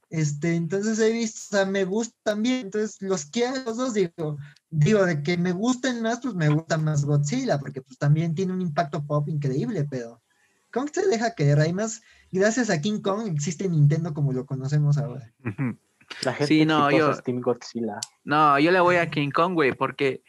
Este, 0.09 0.55
entonces 0.55 0.99
he 0.99 1.11
visto, 1.11 1.39
o 1.55 1.57
sea, 1.57 1.65
me 1.65 1.85
gusta 1.85 2.15
también. 2.23 2.67
Entonces, 2.67 2.97
los 3.01 3.25
quiero 3.25 3.55
a 3.55 3.59
los 3.59 3.77
dos, 3.77 3.93
digo, 3.95 4.37
digo, 4.69 5.05
de 5.05 5.23
que 5.23 5.37
me 5.37 5.53
gusten 5.53 6.03
más, 6.03 6.19
pues 6.21 6.35
me 6.35 6.49
gusta 6.49 6.77
más 6.77 7.03
Godzilla, 7.03 7.59
porque 7.59 7.81
pues 7.81 7.97
también 7.97 8.35
tiene 8.35 8.53
un 8.53 8.61
impacto 8.61 9.03
pop 9.03 9.27
increíble, 9.27 9.85
pero 9.89 10.21
Kong 10.71 10.89
se 10.93 11.07
deja 11.07 11.33
querer. 11.33 11.59
Además, 11.59 12.01
gracias 12.39 12.69
a 12.69 12.81
King 12.81 13.01
Kong 13.01 13.27
existe 13.27 13.67
Nintendo 13.69 14.13
como 14.13 14.33
lo 14.33 14.45
conocemos 14.45 14.97
ahora. 14.97 15.31
La 16.23 16.33
gente 16.33 16.47
Sí, 16.47 16.65
no, 16.65 16.91
yo- 16.91 17.11
es 17.11 17.23
Team 17.23 17.41
Godzilla. 17.41 17.99
No, 18.23 18.59
yo 18.59 18.71
le 18.71 18.79
voy 18.79 18.97
a 18.97 19.09
King 19.09 19.31
Kong, 19.31 19.53
güey, 19.53 19.73
porque 19.73 20.23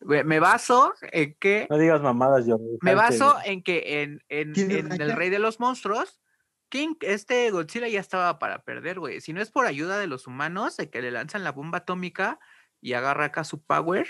me 0.00 0.38
baso 0.40 0.94
en 1.12 1.34
que 1.40 1.66
No 1.70 1.78
digas 1.78 2.00
mamadas, 2.02 2.46
yo. 2.46 2.58
me 2.82 2.94
baso 2.94 3.36
en 3.44 3.62
que 3.62 4.02
en, 4.02 4.22
en, 4.28 4.52
¿Tiene 4.52 4.78
en 4.78 5.00
el 5.00 5.12
Rey 5.12 5.30
de 5.30 5.38
los 5.38 5.58
Monstruos, 5.58 6.20
King, 6.68 6.94
este 7.00 7.50
Godzilla 7.50 7.88
ya 7.88 8.00
estaba 8.00 8.38
para 8.38 8.62
perder, 8.62 8.98
güey. 8.98 9.20
Si 9.20 9.32
no 9.32 9.40
es 9.40 9.50
por 9.50 9.66
ayuda 9.66 9.98
de 9.98 10.06
los 10.06 10.26
humanos, 10.26 10.76
de 10.76 10.90
que 10.90 11.00
le 11.02 11.10
lanzan 11.10 11.44
la 11.44 11.52
bomba 11.52 11.78
atómica 11.78 12.38
y 12.80 12.92
agarra 12.94 13.26
acá 13.26 13.44
su 13.44 13.62
power, 13.62 14.06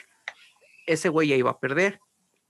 ese 0.86 1.08
güey 1.08 1.28
ya 1.28 1.36
iba 1.36 1.50
a 1.50 1.60
perder. 1.60 2.00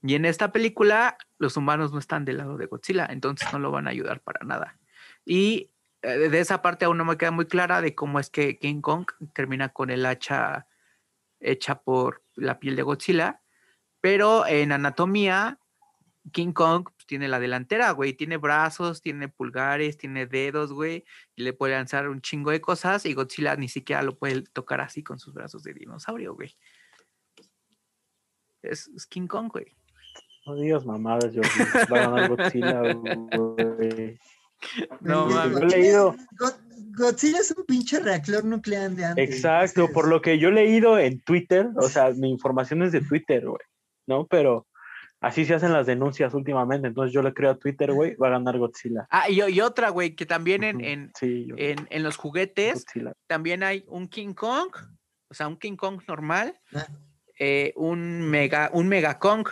Y 0.03 0.15
en 0.15 0.25
esta 0.25 0.51
película, 0.51 1.17
los 1.39 1.57
humanos 1.57 1.91
no 1.91 1.99
están 1.99 2.23
del 2.25 2.37
lado 2.37 2.57
de 2.57 2.67
Godzilla, 2.67 3.07
entonces 3.09 3.51
no 3.51 3.59
lo 3.59 3.71
van 3.71 3.87
a 3.87 3.91
ayudar 3.91 4.21
para 4.21 4.45
nada. 4.45 4.77
Y 5.25 5.71
eh, 6.01 6.29
de 6.29 6.39
esa 6.39 6.61
parte 6.61 6.85
aún 6.85 6.97
no 6.97 7.05
me 7.05 7.17
queda 7.17 7.31
muy 7.31 7.45
clara 7.45 7.81
de 7.81 7.95
cómo 7.95 8.19
es 8.19 8.29
que 8.29 8.57
King 8.57 8.81
Kong 8.81 9.07
termina 9.33 9.69
con 9.69 9.89
el 9.89 10.05
hacha 10.05 10.67
hecha 11.39 11.81
por 11.81 12.23
la 12.35 12.59
piel 12.59 12.75
de 12.75 12.83
Godzilla, 12.83 13.41
pero 14.01 14.45
en 14.47 14.71
anatomía, 14.71 15.59
King 16.31 16.51
Kong 16.51 16.83
pues, 16.85 17.05
tiene 17.05 17.27
la 17.27 17.39
delantera, 17.39 17.91
güey, 17.91 18.13
tiene 18.13 18.37
brazos, 18.37 19.01
tiene 19.01 19.27
pulgares, 19.27 19.97
tiene 19.97 20.25
dedos, 20.25 20.73
güey, 20.73 21.05
y 21.35 21.43
le 21.43 21.53
puede 21.53 21.73
lanzar 21.73 22.09
un 22.09 22.21
chingo 22.21 22.51
de 22.51 22.61
cosas 22.61 23.05
y 23.05 23.13
Godzilla 23.13 23.55
ni 23.55 23.69
siquiera 23.69 24.01
lo 24.01 24.17
puede 24.17 24.41
tocar 24.41 24.81
así 24.81 25.03
con 25.03 25.19
sus 25.19 25.33
brazos 25.33 25.63
de 25.63 25.73
dinosaurio, 25.73 26.35
güey. 26.35 26.55
Es, 28.61 28.89
King 29.09 29.27
Kong, 29.27 29.49
güey. 29.51 29.75
No 30.45 30.55
digas 30.55 30.85
mamadas, 30.85 31.33
yo 31.33 31.41
Va 31.91 31.97
a 31.97 32.09
ganar 32.09 32.29
Godzilla, 32.29 32.81
güey. 33.37 34.19
No 35.01 35.27
mames. 35.27 35.61
He 35.73 35.77
leído. 35.79 36.15
Godzilla 36.97 37.39
es 37.39 37.51
un 37.51 37.63
pinche 37.65 37.99
reactor 37.99 38.43
nuclear 38.43 38.89
de 38.91 39.05
antes. 39.05 39.29
Exacto, 39.29 39.87
por 39.91 40.07
lo 40.07 40.21
que 40.21 40.39
yo 40.39 40.49
he 40.49 40.51
leído 40.53 40.97
en 40.97 41.21
Twitter, 41.21 41.67
o 41.75 41.87
sea, 41.89 42.09
mi 42.11 42.29
información 42.31 42.81
es 42.81 42.91
de 42.91 43.01
Twitter, 43.01 43.45
güey, 43.45 43.61
¿no? 44.07 44.25
Pero 44.25 44.65
así 45.21 45.45
se 45.45 45.53
hacen 45.53 45.73
las 45.73 45.85
denuncias 45.85 46.33
últimamente, 46.33 46.87
entonces 46.87 47.13
yo 47.13 47.21
le 47.21 47.33
creo 47.33 47.51
a 47.51 47.57
Twitter, 47.59 47.91
güey, 47.93 48.15
va 48.15 48.27
a 48.27 48.31
ganar 48.31 48.57
Godzilla. 48.57 49.05
Ah, 49.11 49.29
y, 49.29 49.41
y 49.43 49.61
otra, 49.61 49.89
güey, 49.89 50.15
que 50.15 50.25
también 50.25 50.63
en, 50.63 50.81
en, 50.83 51.11
sí, 51.19 51.45
yo- 51.47 51.55
en, 51.59 51.87
en 51.91 52.01
los 52.03 52.17
juguetes 52.17 52.85
Godzilla. 52.85 53.13
también 53.27 53.61
hay 53.61 53.83
un 53.87 54.07
King 54.07 54.33
Kong, 54.33 54.69
o 55.29 55.33
sea, 55.35 55.47
un 55.47 55.57
King 55.57 55.75
Kong 55.75 56.01
normal, 56.07 56.59
Ah. 56.73 56.87
eh, 57.37 57.73
un 57.75 58.21
mega, 58.27 58.71
un 58.73 58.87
Mega 58.87 59.19
Kong. 59.19 59.47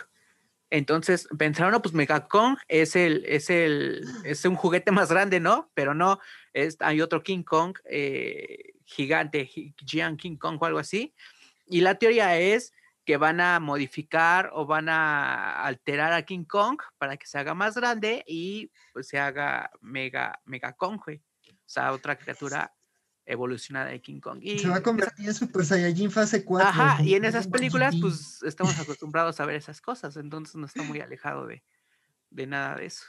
Entonces 0.70 1.28
pensaron, 1.38 1.72
no, 1.72 1.80
pues 1.82 1.94
Mega 1.94 2.26
Kong 2.26 2.56
es 2.68 2.96
el, 2.96 3.24
es 3.26 3.50
el, 3.50 4.04
es 4.24 4.44
un 4.44 4.56
juguete 4.56 4.90
más 4.90 5.10
grande, 5.10 5.38
¿no? 5.38 5.70
Pero 5.74 5.94
no, 5.94 6.18
es, 6.52 6.76
hay 6.80 7.00
otro 7.00 7.22
King 7.22 7.42
Kong 7.44 7.76
eh, 7.88 8.72
gigante, 8.84 9.46
Gi- 9.46 9.74
Giant 9.84 10.20
King 10.20 10.36
Kong 10.36 10.58
o 10.60 10.66
algo 10.66 10.78
así. 10.78 11.14
Y 11.66 11.80
la 11.82 11.94
teoría 11.96 12.36
es 12.38 12.72
que 13.04 13.16
van 13.16 13.40
a 13.40 13.60
modificar 13.60 14.50
o 14.52 14.66
van 14.66 14.88
a 14.88 15.62
alterar 15.62 16.12
a 16.12 16.22
King 16.22 16.44
Kong 16.44 16.78
para 16.98 17.16
que 17.16 17.26
se 17.26 17.38
haga 17.38 17.54
más 17.54 17.76
grande 17.76 18.24
y 18.26 18.72
pues 18.92 19.06
se 19.06 19.20
haga 19.20 19.70
Mega, 19.80 20.40
Mega 20.44 20.72
Kong, 20.72 21.00
güey. 21.04 21.22
O 21.48 21.68
sea, 21.68 21.92
otra 21.92 22.16
criatura 22.16 22.74
evolucionada 23.26 23.86
de 23.90 24.00
King 24.00 24.20
Kong. 24.20 24.38
Y 24.40 24.58
Se 24.60 24.68
va 24.68 24.74
a 24.74 24.76
esa- 24.78 24.84
convertir 24.84 25.26
en 25.28 25.34
Super 25.34 25.64
Saiyajin 25.64 26.10
fase 26.10 26.44
4. 26.44 26.68
Ajá, 26.68 27.02
y 27.02 27.14
en 27.14 27.24
esas 27.24 27.48
películas, 27.48 27.94
pues 28.00 28.42
estamos 28.44 28.78
acostumbrados 28.78 29.40
a 29.40 29.46
ver 29.46 29.56
esas 29.56 29.80
cosas, 29.80 30.16
entonces 30.16 30.54
no 30.56 30.66
está 30.66 30.82
muy 30.84 31.00
alejado 31.00 31.46
de, 31.46 31.62
de 32.30 32.46
nada 32.46 32.76
de 32.76 32.86
eso. 32.86 33.04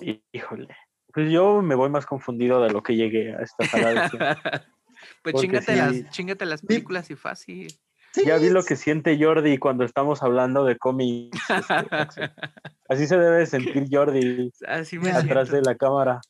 Hí- 0.00 0.22
Híjole. 0.32 0.74
Pues 1.12 1.30
yo 1.30 1.62
me 1.62 1.74
voy 1.76 1.90
más 1.90 2.06
confundido 2.06 2.60
de 2.62 2.70
lo 2.70 2.82
que 2.82 2.96
llegué 2.96 3.34
a 3.36 3.42
esta 3.42 3.64
sala 3.66 3.94
de 4.02 4.08
cine. 4.08 4.26
pues 5.22 5.34
chingate, 5.36 5.72
sí. 5.72 5.78
las, 6.02 6.10
chingate 6.10 6.44
las 6.46 6.62
películas 6.62 7.08
y 7.10 7.14
fácil. 7.14 7.72
Sí, 8.12 8.22
Ya 8.26 8.36
vi 8.38 8.48
lo 8.50 8.62
que 8.64 8.76
siente 8.76 9.16
Jordi 9.20 9.58
cuando 9.58 9.84
estamos 9.84 10.22
hablando 10.22 10.64
de 10.64 10.76
cómics. 10.78 11.38
este. 11.50 12.32
Así 12.88 13.06
se 13.06 13.16
debe 13.16 13.46
sentir 13.46 13.86
Jordi 13.90 14.52
Así 14.68 14.98
me 14.98 15.06
Ya. 15.06 15.18
atrás 15.18 15.48
siento. 15.48 15.56
de 15.56 15.62
la 15.72 15.74
cámara. 15.76 16.20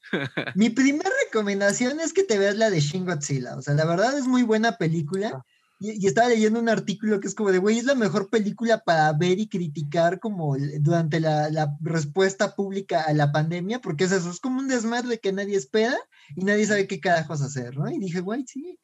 Mi 0.55 0.71
primera 0.71 1.11
recomendación 1.35 1.99
es 1.99 2.13
que 2.13 2.23
te 2.23 2.39
veas 2.39 2.57
la 2.57 2.71
de 2.71 2.79
Shin 2.79 3.05
Godzilla. 3.05 3.57
O 3.57 3.63
sea, 3.63 3.75
la 3.75 3.85
verdad 3.85 4.17
es 4.17 4.29
muy 4.29 4.45
buena 4.45 4.77
película. 4.77 5.45
Y, 5.81 6.05
y 6.05 6.07
estaba 6.07 6.29
leyendo 6.29 6.61
un 6.61 6.69
artículo 6.69 7.19
que 7.19 7.27
es 7.27 7.35
como 7.35 7.51
de, 7.51 7.59
güey, 7.59 7.79
es 7.79 7.85
la 7.85 7.97
mejor 7.97 8.31
película 8.31 8.79
para 8.79 9.13
ver 9.13 9.41
y 9.41 9.49
criticar 9.49 10.21
como 10.21 10.57
durante 10.79 11.19
la, 11.19 11.51
la 11.51 11.77
respuesta 11.81 12.55
pública 12.55 13.03
a 13.03 13.13
la 13.13 13.33
pandemia, 13.33 13.81
porque 13.81 14.05
es 14.05 14.13
eso, 14.13 14.31
es 14.31 14.39
como 14.39 14.61
un 14.61 14.69
desmadre 14.69 15.19
que 15.19 15.33
nadie 15.33 15.57
espera 15.57 15.97
y 16.37 16.45
nadie 16.45 16.67
sabe 16.67 16.87
qué 16.87 17.01
carajos 17.01 17.43
hacer, 17.43 17.77
¿no? 17.77 17.91
Y 17.91 17.99
dije, 17.99 18.21
güey, 18.21 18.45
sí. 18.47 18.79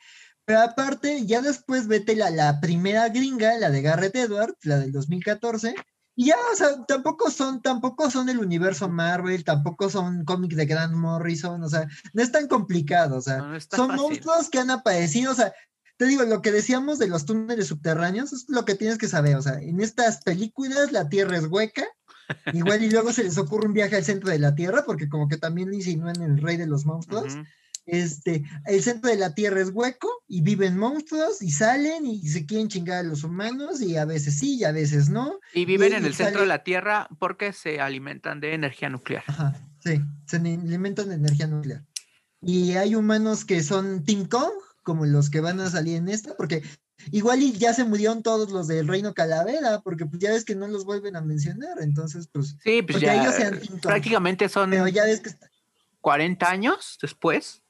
Pero 0.45 0.63
aparte, 0.63 1.25
ya 1.27 1.41
después 1.43 1.87
vete 1.87 2.17
la, 2.17 2.31
la 2.31 2.61
primera 2.61 3.09
gringa, 3.11 3.57
la 3.59 3.71
de 3.71 3.83
Garrett 3.83 4.17
Edwards, 4.17 4.59
la 4.65 4.81
del 4.81 4.91
2014, 4.91 5.77
y 6.17 6.27
ya, 6.27 6.37
o 6.53 6.57
sea, 6.57 6.85
tampoco 6.87 7.31
son, 7.31 7.63
tampoco 7.63 8.11
son 8.11 8.29
el 8.29 8.39
universo 8.39 8.89
Marvel, 8.89 9.45
tampoco 9.45 9.89
son 9.89 10.25
cómics 10.25 10.57
de 10.57 10.67
Grant 10.67 10.95
Morrison, 10.95 11.63
o 11.63 11.69
sea, 11.69 11.89
no 12.13 12.23
es 12.23 12.33
tan 12.33 12.49
complicado, 12.49 13.17
o 13.17 13.23
sea, 13.23 13.39
No, 13.39 13.61
son 13.61 13.89
fácil. 13.89 13.97
monstruos 13.97 14.51
que 14.51 14.59
han 14.59 14.71
aparecido, 14.71 15.33
o 15.33 15.35
sea, 15.35 15.53
te 15.97 16.07
digo, 16.07 16.25
lo 16.25 16.43
que 16.43 16.53
decíamos 16.53 16.99
de 16.99 17.09
los 17.09 17.27
túneles 17.27 17.69
subterráneos 17.69 18.33
es 18.33 18.47
lo 18.49 18.65
que 18.65 18.75
tienes 18.75 18.99
que 18.99 19.09
saber, 19.09 19.37
o 19.37 19.43
sea, 19.43 19.61
en 19.61 19.81
estas 19.81 20.23
películas 20.23 20.93
la 20.93 21.09
Tierra 21.09 21.37
es 21.37 21.47
hueca, 21.47 21.85
igual 22.53 22.83
y 22.83 22.91
luego 22.91 23.13
se 23.13 23.25
les 23.25 23.39
ocurre 23.39 23.67
un 23.67 23.75
viaje 23.75 23.97
al 23.97 24.05
centro 24.05 24.31
de 24.31 24.39
la 24.39 24.55
Tierra, 24.55 24.85
porque 24.85 25.09
como 25.09 25.29
que 25.29 25.37
también 25.37 25.73
insinúan 25.73 26.21
el 26.23 26.41
rey 26.41 26.57
de 26.57 26.67
los 26.67 26.87
monstruos. 26.87 27.35
Este, 27.87 28.45
el 28.67 28.83
centro 28.83 29.11
de 29.11 29.17
la 29.17 29.35
Tierra 29.35 29.61
es 29.61 29.71
hueco 29.73 30.09
y 30.29 30.43
viven 30.43 30.77
monstruos 30.79 31.43
y 31.43 31.51
salen 31.51 32.07
y 32.07 32.29
se 32.29 32.47
quieren 32.47 32.69
chingar 32.69 32.99
a 32.99 33.03
los 33.03 33.25
humanos 33.25 33.81
y 33.81 33.97
a 33.97 34.05
veces 34.05 34.39
sí 34.39 34.57
y 34.59 34.65
a 34.65 34.73
veces 34.73 35.09
no. 35.09 35.39
Y 35.55 35.65
viven 35.65 35.93
y 35.93 35.97
en 35.97 36.05
el 36.05 36.15
centro 36.15 36.35
sale- 36.35 36.41
de 36.43 36.47
la 36.47 36.63
Tierra 36.63 37.09
porque 37.19 37.53
se 37.53 37.81
alimentan 37.81 38.41
de 38.41 38.55
energía 38.55 38.89
nuclear. 38.91 39.25
Ajá, 39.27 39.57
sí, 39.83 40.01
se 40.27 40.37
alimentan 40.37 41.09
de 41.09 41.15
energía 41.17 41.47
nuclear. 41.47 41.85
Y 42.43 42.73
hay 42.77 42.95
humanos 42.95 43.45
que 43.45 43.63
son 43.63 44.05
Team 44.05 44.27
Kong, 44.27 44.53
como 44.83 45.05
los 45.05 45.29
que 45.31 45.41
van 45.41 45.61
a 45.61 45.69
salir 45.69 45.97
en 45.97 46.09
esta, 46.09 46.35
porque 46.37 46.63
igual 47.13 47.43
y 47.43 47.53
ya 47.53 47.75
se 47.75 47.85
murieron 47.85 48.23
todos 48.23 48.51
los 48.51 48.67
del 48.69 48.89
Reino 48.89 49.13
Calavera, 49.15 49.81
porque 49.83 50.07
pues 50.07 50.21
ya 50.23 50.31
ves 50.31 50.45
que 50.45 50.55
no 50.55 50.67
los 50.69 50.85
vuelven 50.85 51.17
a 51.17 51.21
mencionar, 51.21 51.79
entonces 51.81 52.29
pues, 52.33 52.57
Sí, 52.63 52.83
pues 52.83 53.01
ya 53.01 53.21
ellos 53.21 53.35
sean 53.35 53.59
Team 53.59 53.73
Kong. 53.73 53.81
prácticamente 53.83 54.49
son 54.49 54.71
pero 54.71 54.87
ya 54.89 55.05
ves 55.05 55.21
que 55.21 55.31
está- 55.31 55.49
40 56.01 56.49
años 56.51 56.99
después. 57.03 57.63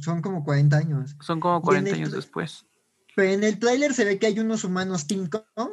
Son 0.00 0.22
como 0.22 0.44
40 0.44 0.76
años. 0.76 1.16
Son 1.20 1.40
como 1.40 1.56
Y 1.56 1.58
en 1.58 1.62
40 1.62 1.90
el 1.90 1.96
años 1.96 2.12
después. 2.12 2.66
Pero 3.14 3.32
en 3.32 3.44
el 3.44 3.58
tráiler 3.58 3.94
se 3.94 4.04
ve 4.04 4.18
que 4.18 4.26
hay 4.26 4.38
unos 4.38 4.64
humanos 4.64 5.06
Team 5.06 5.28
Kong, 5.28 5.70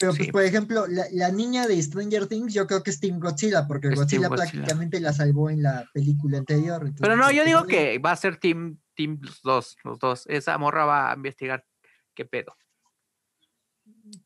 pero 0.00 0.14
pues, 0.14 0.30
por 0.30 0.42
ejemplo, 0.42 0.86
la, 0.86 1.04
la 1.12 1.30
niña 1.30 1.66
de 1.66 1.80
Stranger 1.80 2.26
Things 2.26 2.54
yo 2.54 2.66
creo 2.66 2.82
que 2.82 2.90
es 2.90 3.00
Team 3.00 3.20
Godzilla, 3.20 3.66
porque 3.66 3.88
Godzilla, 3.88 4.28
Godzilla. 4.28 4.50
prácticamente 4.50 4.98
la 4.98 5.12
salvó 5.12 5.50
en 5.50 5.62
la 5.62 5.84
película 5.92 6.38
anterior. 6.38 6.90
Pero 6.98 7.16
no, 7.16 7.30
yo 7.30 7.44
digo 7.44 7.66
que 7.66 7.98
va 7.98 8.12
a 8.12 8.16
ser 8.16 8.38
Team, 8.38 8.78
team 8.96 9.18
los 9.20 9.42
dos, 9.42 9.76
los 9.84 9.98
dos. 9.98 10.24
Esa 10.26 10.56
morra 10.56 10.86
va 10.86 11.12
a 11.12 11.16
investigar 11.16 11.66
qué 12.14 12.24
pedo. 12.24 12.56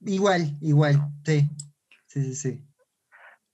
Igual, 0.01 0.57
igual, 0.61 1.11
sí. 1.27 1.51
Sí, 2.07 2.23
sí, 2.23 2.35
sí. 2.37 2.65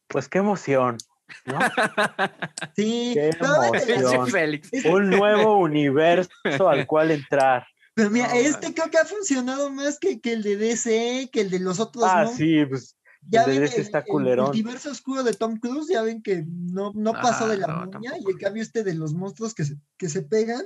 Pues 0.07 0.29
qué 0.29 0.39
emoción, 0.39 0.99
¿no? 1.47 1.59
Sí, 2.77 3.13
Qué 3.15 3.31
emoción. 3.31 4.29
Félix. 4.29 4.71
Un 4.85 5.11
nuevo 5.11 5.59
universo 5.59 6.31
al 6.69 6.87
cual 6.87 7.11
entrar. 7.11 7.67
pero 7.95 8.11
mira, 8.11 8.29
No, 8.29 8.35
este 8.35 8.67
man. 8.69 8.73
creo 8.75 8.91
que 8.91 8.99
ha 8.99 9.05
funcionado 9.05 9.71
más 9.71 9.99
que, 9.99 10.21
que 10.21 10.33
el 10.33 10.43
de 10.43 10.57
DC, 10.57 11.29
que 11.33 11.41
el 11.43 11.51
de 11.51 11.61
los 11.61 11.81
otros. 11.81 12.05
Ah, 12.07 12.25
¿no? 12.25 12.33
sí, 12.33 12.65
pues 12.67 12.97
Ya 13.23 13.43
el 13.43 13.47
de 13.47 13.53
ven 13.53 13.61
DC 13.63 13.77
el, 13.77 13.83
está 13.83 13.99
el 13.99 14.05
cullerón. 14.05 14.47
multiverso 14.47 14.91
oscuro 14.91 15.23
de 15.23 15.35
Tom 15.35 15.59
Cruise, 15.59 15.89
ya 15.89 16.03
ven 16.03 16.23
que 16.23 16.45
no, 16.47 16.93
no 16.95 17.13
pasó 17.13 17.49
de 17.49 17.57
la 17.59 17.67
Ah, 17.69 17.87
no, 17.87 17.93
momia, 17.93 18.13
y 18.19 18.31
en 18.31 18.39
cambio 18.39 18.63
este 18.63 18.85
de 18.85 18.95
los 18.95 19.13
monstruos 19.15 19.55
que 19.55 19.65
se, 19.65 19.77
que 19.99 20.09
se 20.09 20.23
pegan, 20.23 20.63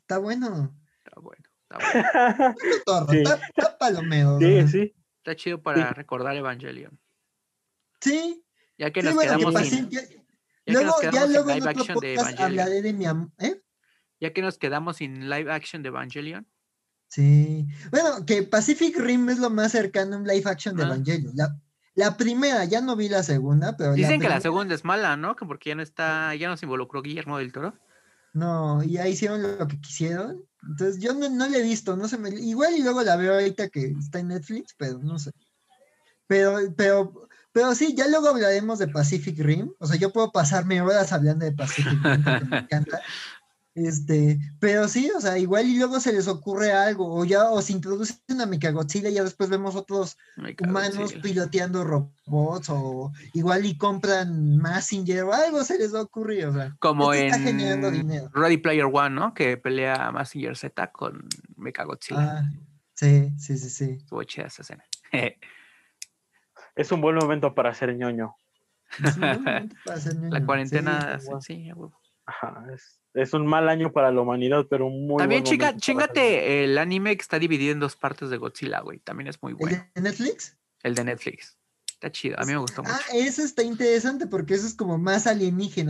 está 0.00 0.18
bueno. 0.18 0.74
Está 1.04 1.20
bueno, 1.20 1.42
está 1.62 1.78
bueno. 1.78 2.54
Está 2.76 3.06
Sí. 3.12 3.18
está, 3.18 3.34
está 3.56 3.78
palomero. 3.78 4.38
sí, 4.40 4.54
¿no? 4.62 4.68
sí. 4.68 4.94
Está 5.18 5.34
chido 5.36 5.60
para 5.62 5.92
recordar 5.92 6.36
Evangelion. 6.36 6.98
Sí, 8.00 8.44
Ya 8.78 8.90
que 8.92 9.00
sí, 9.00 9.06
nos 9.06 9.14
bueno, 9.14 9.36
quedamos 9.38 9.66
sin, 9.68 9.88
ya- 9.90 10.00
ya 10.02 10.08
que 10.66 10.72
nos 10.72 11.00
ya 11.02 11.10
quedamos 11.10 11.30
luego 11.30 11.50
en 11.50 11.56
live 11.58 11.70
action 11.70 11.98
de 12.00 12.14
Evangelion. 12.14 12.44
hablaré 12.44 12.82
de 12.82 12.92
mi 12.92 13.06
am- 13.06 13.30
¿eh? 13.38 13.62
Ya 14.20 14.32
que 14.32 14.42
nos 14.42 14.58
quedamos 14.58 14.96
sin 14.96 15.28
live 15.30 15.50
action 15.52 15.82
de 15.82 15.88
Evangelion. 15.88 16.46
Sí. 17.08 17.66
Bueno, 17.90 18.26
que 18.26 18.42
Pacific 18.42 18.96
Rim 18.98 19.28
es 19.30 19.38
lo 19.38 19.48
más 19.50 19.72
cercano 19.72 20.16
a 20.16 20.18
un 20.18 20.26
live 20.26 20.50
action 20.50 20.76
de 20.76 20.82
Ah. 20.82 20.86
Evangelion. 20.86 21.32
La, 21.36 21.56
la 21.94 22.16
primera, 22.16 22.64
ya 22.64 22.80
no 22.80 22.96
vi 22.96 23.08
la 23.08 23.22
segunda, 23.22 23.76
pero 23.76 23.94
Dicen 23.94 24.20
que 24.20 24.28
la 24.28 24.40
segunda 24.40 24.74
es 24.74 24.84
mala, 24.84 25.16
¿no? 25.16 25.36
Que 25.36 25.46
porque 25.46 25.70
ya 25.70 25.74
no 25.76 25.82
está, 25.82 26.34
ya 26.34 26.48
no 26.48 26.56
se 26.56 26.66
involucró 26.66 27.00
Guillermo 27.02 27.38
del 27.38 27.52
Toro. 27.52 27.74
No, 28.34 28.82
y 28.82 28.92
ya 28.92 29.08
hicieron 29.08 29.42
lo 29.42 29.66
que 29.66 29.80
quisieron. 29.80 30.44
Entonces 30.68 30.98
yo 31.00 31.14
no, 31.14 31.28
no 31.30 31.48
la 31.48 31.56
he 31.56 31.62
visto, 31.62 31.96
no 31.96 32.06
se 32.08 32.18
me. 32.18 32.28
Igual 32.30 32.74
y 32.76 32.82
luego 32.82 33.02
la 33.02 33.16
veo 33.16 33.32
ahorita 33.34 33.68
que 33.70 33.94
está 33.98 34.18
en 34.18 34.28
Netflix, 34.28 34.74
pero 34.76 34.98
no 34.98 35.18
sé. 35.18 35.30
Pero, 36.26 36.58
pero, 36.76 37.28
pero 37.56 37.74
sí, 37.74 37.94
ya 37.96 38.06
luego 38.06 38.28
hablaremos 38.28 38.78
de 38.78 38.86
Pacific 38.86 39.38
Rim. 39.38 39.72
O 39.78 39.86
sea, 39.86 39.96
yo 39.96 40.12
puedo 40.12 40.30
pasarme 40.30 40.82
horas 40.82 41.10
hablando 41.10 41.46
de 41.46 41.52
Pacific 41.52 41.98
Rim 42.02 42.22
porque 42.22 42.44
me 42.44 42.58
encanta. 42.58 43.00
Este, 43.74 44.38
pero 44.60 44.88
sí, 44.88 45.10
o 45.16 45.22
sea, 45.22 45.38
igual 45.38 45.64
y 45.66 45.78
luego 45.78 45.98
se 45.98 46.12
les 46.12 46.28
ocurre 46.28 46.72
algo, 46.72 47.14
o 47.14 47.24
ya, 47.24 47.48
o 47.50 47.62
se 47.62 47.72
introducen 47.72 48.42
a 48.42 48.44
Mechagodzilla 48.44 49.08
y 49.08 49.14
ya 49.14 49.24
después 49.24 49.48
vemos 49.48 49.74
otros 49.74 50.18
humanos 50.62 51.14
piloteando 51.22 51.82
robots, 51.82 52.68
o 52.68 53.10
igual 53.32 53.64
y 53.64 53.78
compran 53.78 54.58
Massinger, 54.58 55.22
o 55.24 55.32
algo 55.32 55.64
se 55.64 55.78
les 55.78 55.94
va 55.94 56.00
a 56.00 56.02
ocurrir, 56.02 56.44
o 56.44 56.52
sea. 56.52 56.76
Como 56.78 57.14
esto 57.14 57.36
está 57.36 57.38
generando 57.38 57.88
en 57.88 57.94
dinero. 57.94 58.30
Ready 58.34 58.58
Player 58.58 58.84
One, 58.92 59.14
¿no? 59.14 59.32
Que 59.32 59.56
pelea 59.56 60.10
Massinger 60.12 60.58
Z 60.58 60.92
con 60.92 61.26
Mechagodzilla. 61.56 62.40
Ah, 62.40 62.50
Sí, 62.96 63.30
sí, 63.38 63.58
sí, 63.58 63.68
sí. 63.70 63.90
Estuvo 63.98 64.22
chida 64.24 64.46
esa 64.46 64.62
escena. 64.62 64.84
Es 66.76 66.92
un 66.92 67.00
buen 67.00 67.16
momento 67.16 67.54
para 67.54 67.74
ser 67.74 67.96
ñoño. 67.96 68.36
Es 69.02 69.14
un 69.16 69.20
buen 69.20 69.42
momento 69.42 69.76
para 69.84 69.96
hacer 69.98 70.14
ñoño. 70.14 70.28
La 70.38 70.44
cuarentena, 70.46 71.18
sí, 71.18 71.30
sí. 71.40 71.70
Ajá, 72.26 72.64
es, 72.74 73.00
es 73.14 73.32
un 73.34 73.46
mal 73.46 73.68
año 73.68 73.92
para 73.92 74.10
la 74.12 74.20
humanidad, 74.20 74.66
pero 74.68 74.88
muy 74.90 75.16
También 75.18 75.42
buen 75.42 75.52
chica, 75.52 75.70
ser 75.70 75.80
chingate 75.80 76.64
el 76.64 76.76
anime 76.78 77.16
que 77.16 77.22
está 77.22 77.38
dividido 77.38 77.72
en 77.72 77.80
dos 77.80 77.96
partes 77.96 78.30
de 78.30 78.36
Godzilla, 78.36 78.80
güey. 78.80 78.98
También 78.98 79.28
es 79.28 79.40
muy 79.42 79.52
¿El 79.52 79.56
bueno. 79.58 79.84
de 79.94 80.00
Netflix? 80.02 80.56
El 80.82 80.94
de 80.94 81.04
Netflix. 81.04 81.56
Está 81.88 82.10
chido, 82.12 82.38
a 82.38 82.44
mí 82.44 82.52
me 82.52 82.58
gustó 82.58 82.82
mucho. 82.82 82.94
Ah, 82.94 83.00
ese 83.14 83.42
está 83.42 83.62
interesante 83.62 84.26
porque 84.26 84.52
eso 84.52 84.66
es 84.66 84.74
como 84.74 84.98
más 84.98 85.26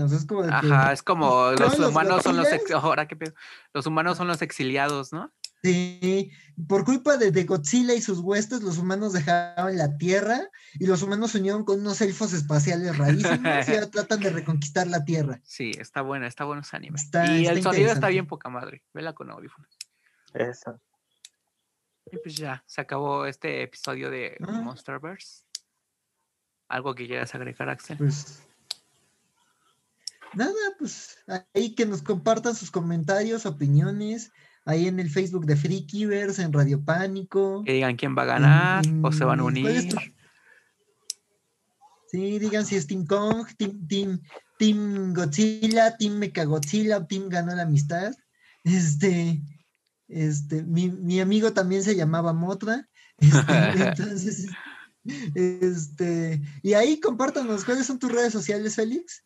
sea, 0.08 0.18
es 0.18 0.24
como 0.26 0.42
de 0.42 0.50
que- 0.50 0.54
Ajá, 0.54 0.92
es 0.92 1.02
como 1.02 1.50
los 1.50 1.78
los 1.78 1.90
humanos 1.90 2.22
son 2.22 2.36
los 2.36 2.52
ex- 2.52 2.70
ahora 2.70 3.08
qué 3.08 3.16
pedo. 3.16 3.34
Los 3.74 3.86
humanos 3.86 4.16
son 4.16 4.28
los 4.28 4.40
exiliados, 4.40 5.12
¿no? 5.12 5.32
Sí, 5.72 6.30
por 6.68 6.84
culpa 6.84 7.16
de, 7.16 7.30
de 7.30 7.44
Godzilla 7.44 7.94
y 7.94 8.00
sus 8.00 8.20
huestes, 8.20 8.62
los 8.62 8.78
humanos 8.78 9.12
dejaron 9.12 9.76
la 9.76 9.96
Tierra 9.98 10.48
y 10.74 10.86
los 10.86 11.02
humanos 11.02 11.32
se 11.32 11.38
unieron 11.38 11.64
con 11.64 11.80
unos 11.80 12.00
elfos 12.00 12.32
espaciales 12.32 12.96
rarísimos 12.96 13.68
y 13.68 13.72
ahora 13.74 13.90
tratan 13.90 14.20
de 14.20 14.30
reconquistar 14.30 14.86
la 14.86 15.04
Tierra. 15.04 15.40
Sí, 15.44 15.72
está 15.78 16.02
buena, 16.02 16.26
está 16.26 16.44
bueno 16.44 16.62
ese 16.62 16.76
anime. 16.76 16.96
Está- 16.96 17.26
y 17.36 17.46
el 17.46 17.62
sonido 17.62 17.92
está 17.92 18.08
bien 18.08 18.26
poca 18.26 18.48
madre. 18.48 18.82
Vela 18.94 19.12
con 19.12 19.30
audífonos. 19.30 19.76
Esa. 20.34 20.78
Y 22.10 22.18
pues 22.18 22.36
ya, 22.36 22.62
se 22.66 22.80
acabó 22.80 23.26
este 23.26 23.62
episodio 23.62 24.10
de 24.10 24.36
Ah. 24.46 24.52
Monsterverse. 24.60 25.42
¿Algo 26.68 26.94
que 26.94 27.06
quieras 27.06 27.34
agregar, 27.34 27.68
Axel? 27.68 27.96
Pues 27.98 28.40
nada, 30.34 30.52
pues 30.78 31.18
ahí 31.54 31.74
que 31.74 31.86
nos 31.86 32.02
compartan 32.02 32.54
sus 32.54 32.70
comentarios, 32.70 33.46
opiniones, 33.46 34.32
ahí 34.66 34.88
en 34.88 35.00
el 35.00 35.08
Facebook 35.08 35.46
de 35.46 35.56
Freakyverse, 35.56 36.42
en 36.42 36.52
Radio 36.52 36.84
Pánico. 36.84 37.62
Que 37.64 37.72
digan 37.72 37.96
quién 37.96 38.16
va 38.16 38.22
a 38.22 38.26
ganar 38.26 38.84
en- 38.86 39.04
o 39.04 39.10
se 39.12 39.24
van 39.24 39.40
a 39.40 39.44
en- 39.44 39.62
¿cuál 39.62 39.76
es 39.76 39.84
unir. 39.84 40.14
Sí, 42.08 42.38
digan 42.38 42.66
si 42.66 42.76
es 42.76 42.86
Team 42.86 43.06
Kong, 43.06 43.46
Team, 43.56 43.86
Team, 43.88 44.20
Team 44.58 45.14
Godzilla, 45.14 45.96
Team 45.96 46.18
Mechagodzilla, 46.18 47.06
Team 47.06 47.28
ganó 47.28 47.54
la 47.54 47.62
amistad. 47.62 48.14
Este, 48.64 49.40
este, 50.08 50.62
mi, 50.62 50.90
mi 50.90 51.20
amigo 51.20 51.52
también 51.52 51.82
se 51.82 51.96
llamaba 51.96 52.32
Motra. 52.32 52.88
Este, 53.18 53.28
entonces, 53.94 54.48
este, 55.34 56.40
y 56.62 56.74
ahí 56.74 57.00
compártanos, 57.00 57.64
¿cuáles 57.64 57.86
son 57.86 57.98
tus 57.98 58.12
redes 58.12 58.32
sociales, 58.32 58.76
Félix? 58.76 59.22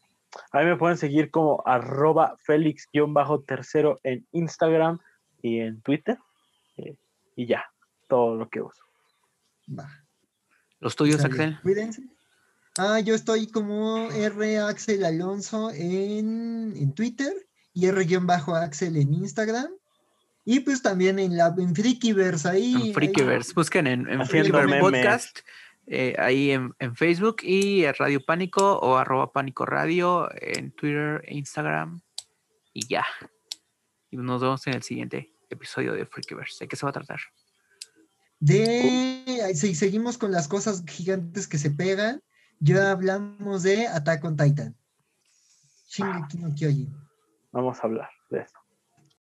A 0.53 0.61
mí 0.61 0.67
me 0.67 0.77
pueden 0.77 0.97
seguir 0.97 1.31
como 1.31 1.63
arroba 1.67 2.37
Félix-tercero 2.47 3.99
en 4.05 4.27
Instagram 4.33 4.99
y 5.43 5.61
en 5.61 5.81
Twitter. 5.83 6.19
eh, 6.77 6.97
y 7.37 7.47
ya, 7.47 7.65
todo 8.09 8.37
lo 8.37 8.49
que 8.49 8.61
uso. 8.61 8.83
Va. 9.69 9.89
Los 10.81 10.97
tuyos, 10.97 11.21
Sale. 11.21 11.33
Axel. 11.35 11.61
Cuídense. 11.63 12.03
Ah, 12.79 13.01
yo 13.01 13.15
estoy 13.15 13.47
como 13.49 14.11
R 14.11 14.59
Axel 14.61 15.05
Alonso 15.05 15.71
en, 15.73 16.73
en 16.77 16.95
Twitter 16.95 17.33
y 17.75 17.87
R-Axel 17.87 18.97
en 18.97 19.15
Instagram. 19.15 19.71
Y 20.45 20.61
pues 20.61 20.83
también 20.83 21.19
en 21.19 21.37
la 21.37 21.55
en 21.59 21.75
Freakyverse 21.75 22.49
ahí. 22.49 22.73
En 22.73 22.79
ahí- 22.83 22.95
Freakyverse. 22.95 23.53
Busquen 23.55 23.87
en, 23.87 24.09
en. 24.09 24.19
Podcast. 24.81 25.41
eh, 25.87 26.15
ahí 26.19 26.53
en, 26.53 26.73
en 26.79 26.97
Facebook 26.97 27.37
y 27.43 27.85
Radio 27.93 28.25
Pánico 28.25 28.79
o 28.79 28.97
arroba 28.97 29.33
Pánico 29.33 29.67
Radio 29.67 30.29
en 30.41 30.73
Twitter 30.73 31.23
e 31.27 31.35
Instagram. 31.37 32.01
Y 32.73 32.87
ya. 32.87 33.05
Y 34.11 34.17
nos 34.17 34.41
vemos 34.41 34.67
en 34.67 34.75
el 34.75 34.83
siguiente 34.83 35.30
episodio 35.51 35.93
de 35.95 36.07
Freakyverse. 36.07 36.65
¿De 36.65 36.69
qué 36.69 36.77
se 36.77 36.87
va 36.87 36.91
a 36.91 36.95
tratar? 36.95 37.21
De, 38.39 39.43
ahí 39.45 39.55
si 39.55 39.75
seguimos 39.75 40.17
con 40.17 40.33
las 40.33 40.49
cosas 40.49 40.83
gigantes 40.87 41.47
que 41.47 41.59
se 41.59 41.71
pegan, 41.71 42.23
ya 42.59 42.91
hablamos 42.91 43.63
de 43.63 43.87
Attack 43.87 44.25
on 44.25 44.37
Titan. 44.37 44.77
Shingeki 45.89 46.39
no 46.39 46.55
Kyojin. 46.55 46.95
Vamos 47.53 47.79
a 47.81 47.83
hablar 47.83 48.11
de 48.31 48.41
eso. 48.41 48.60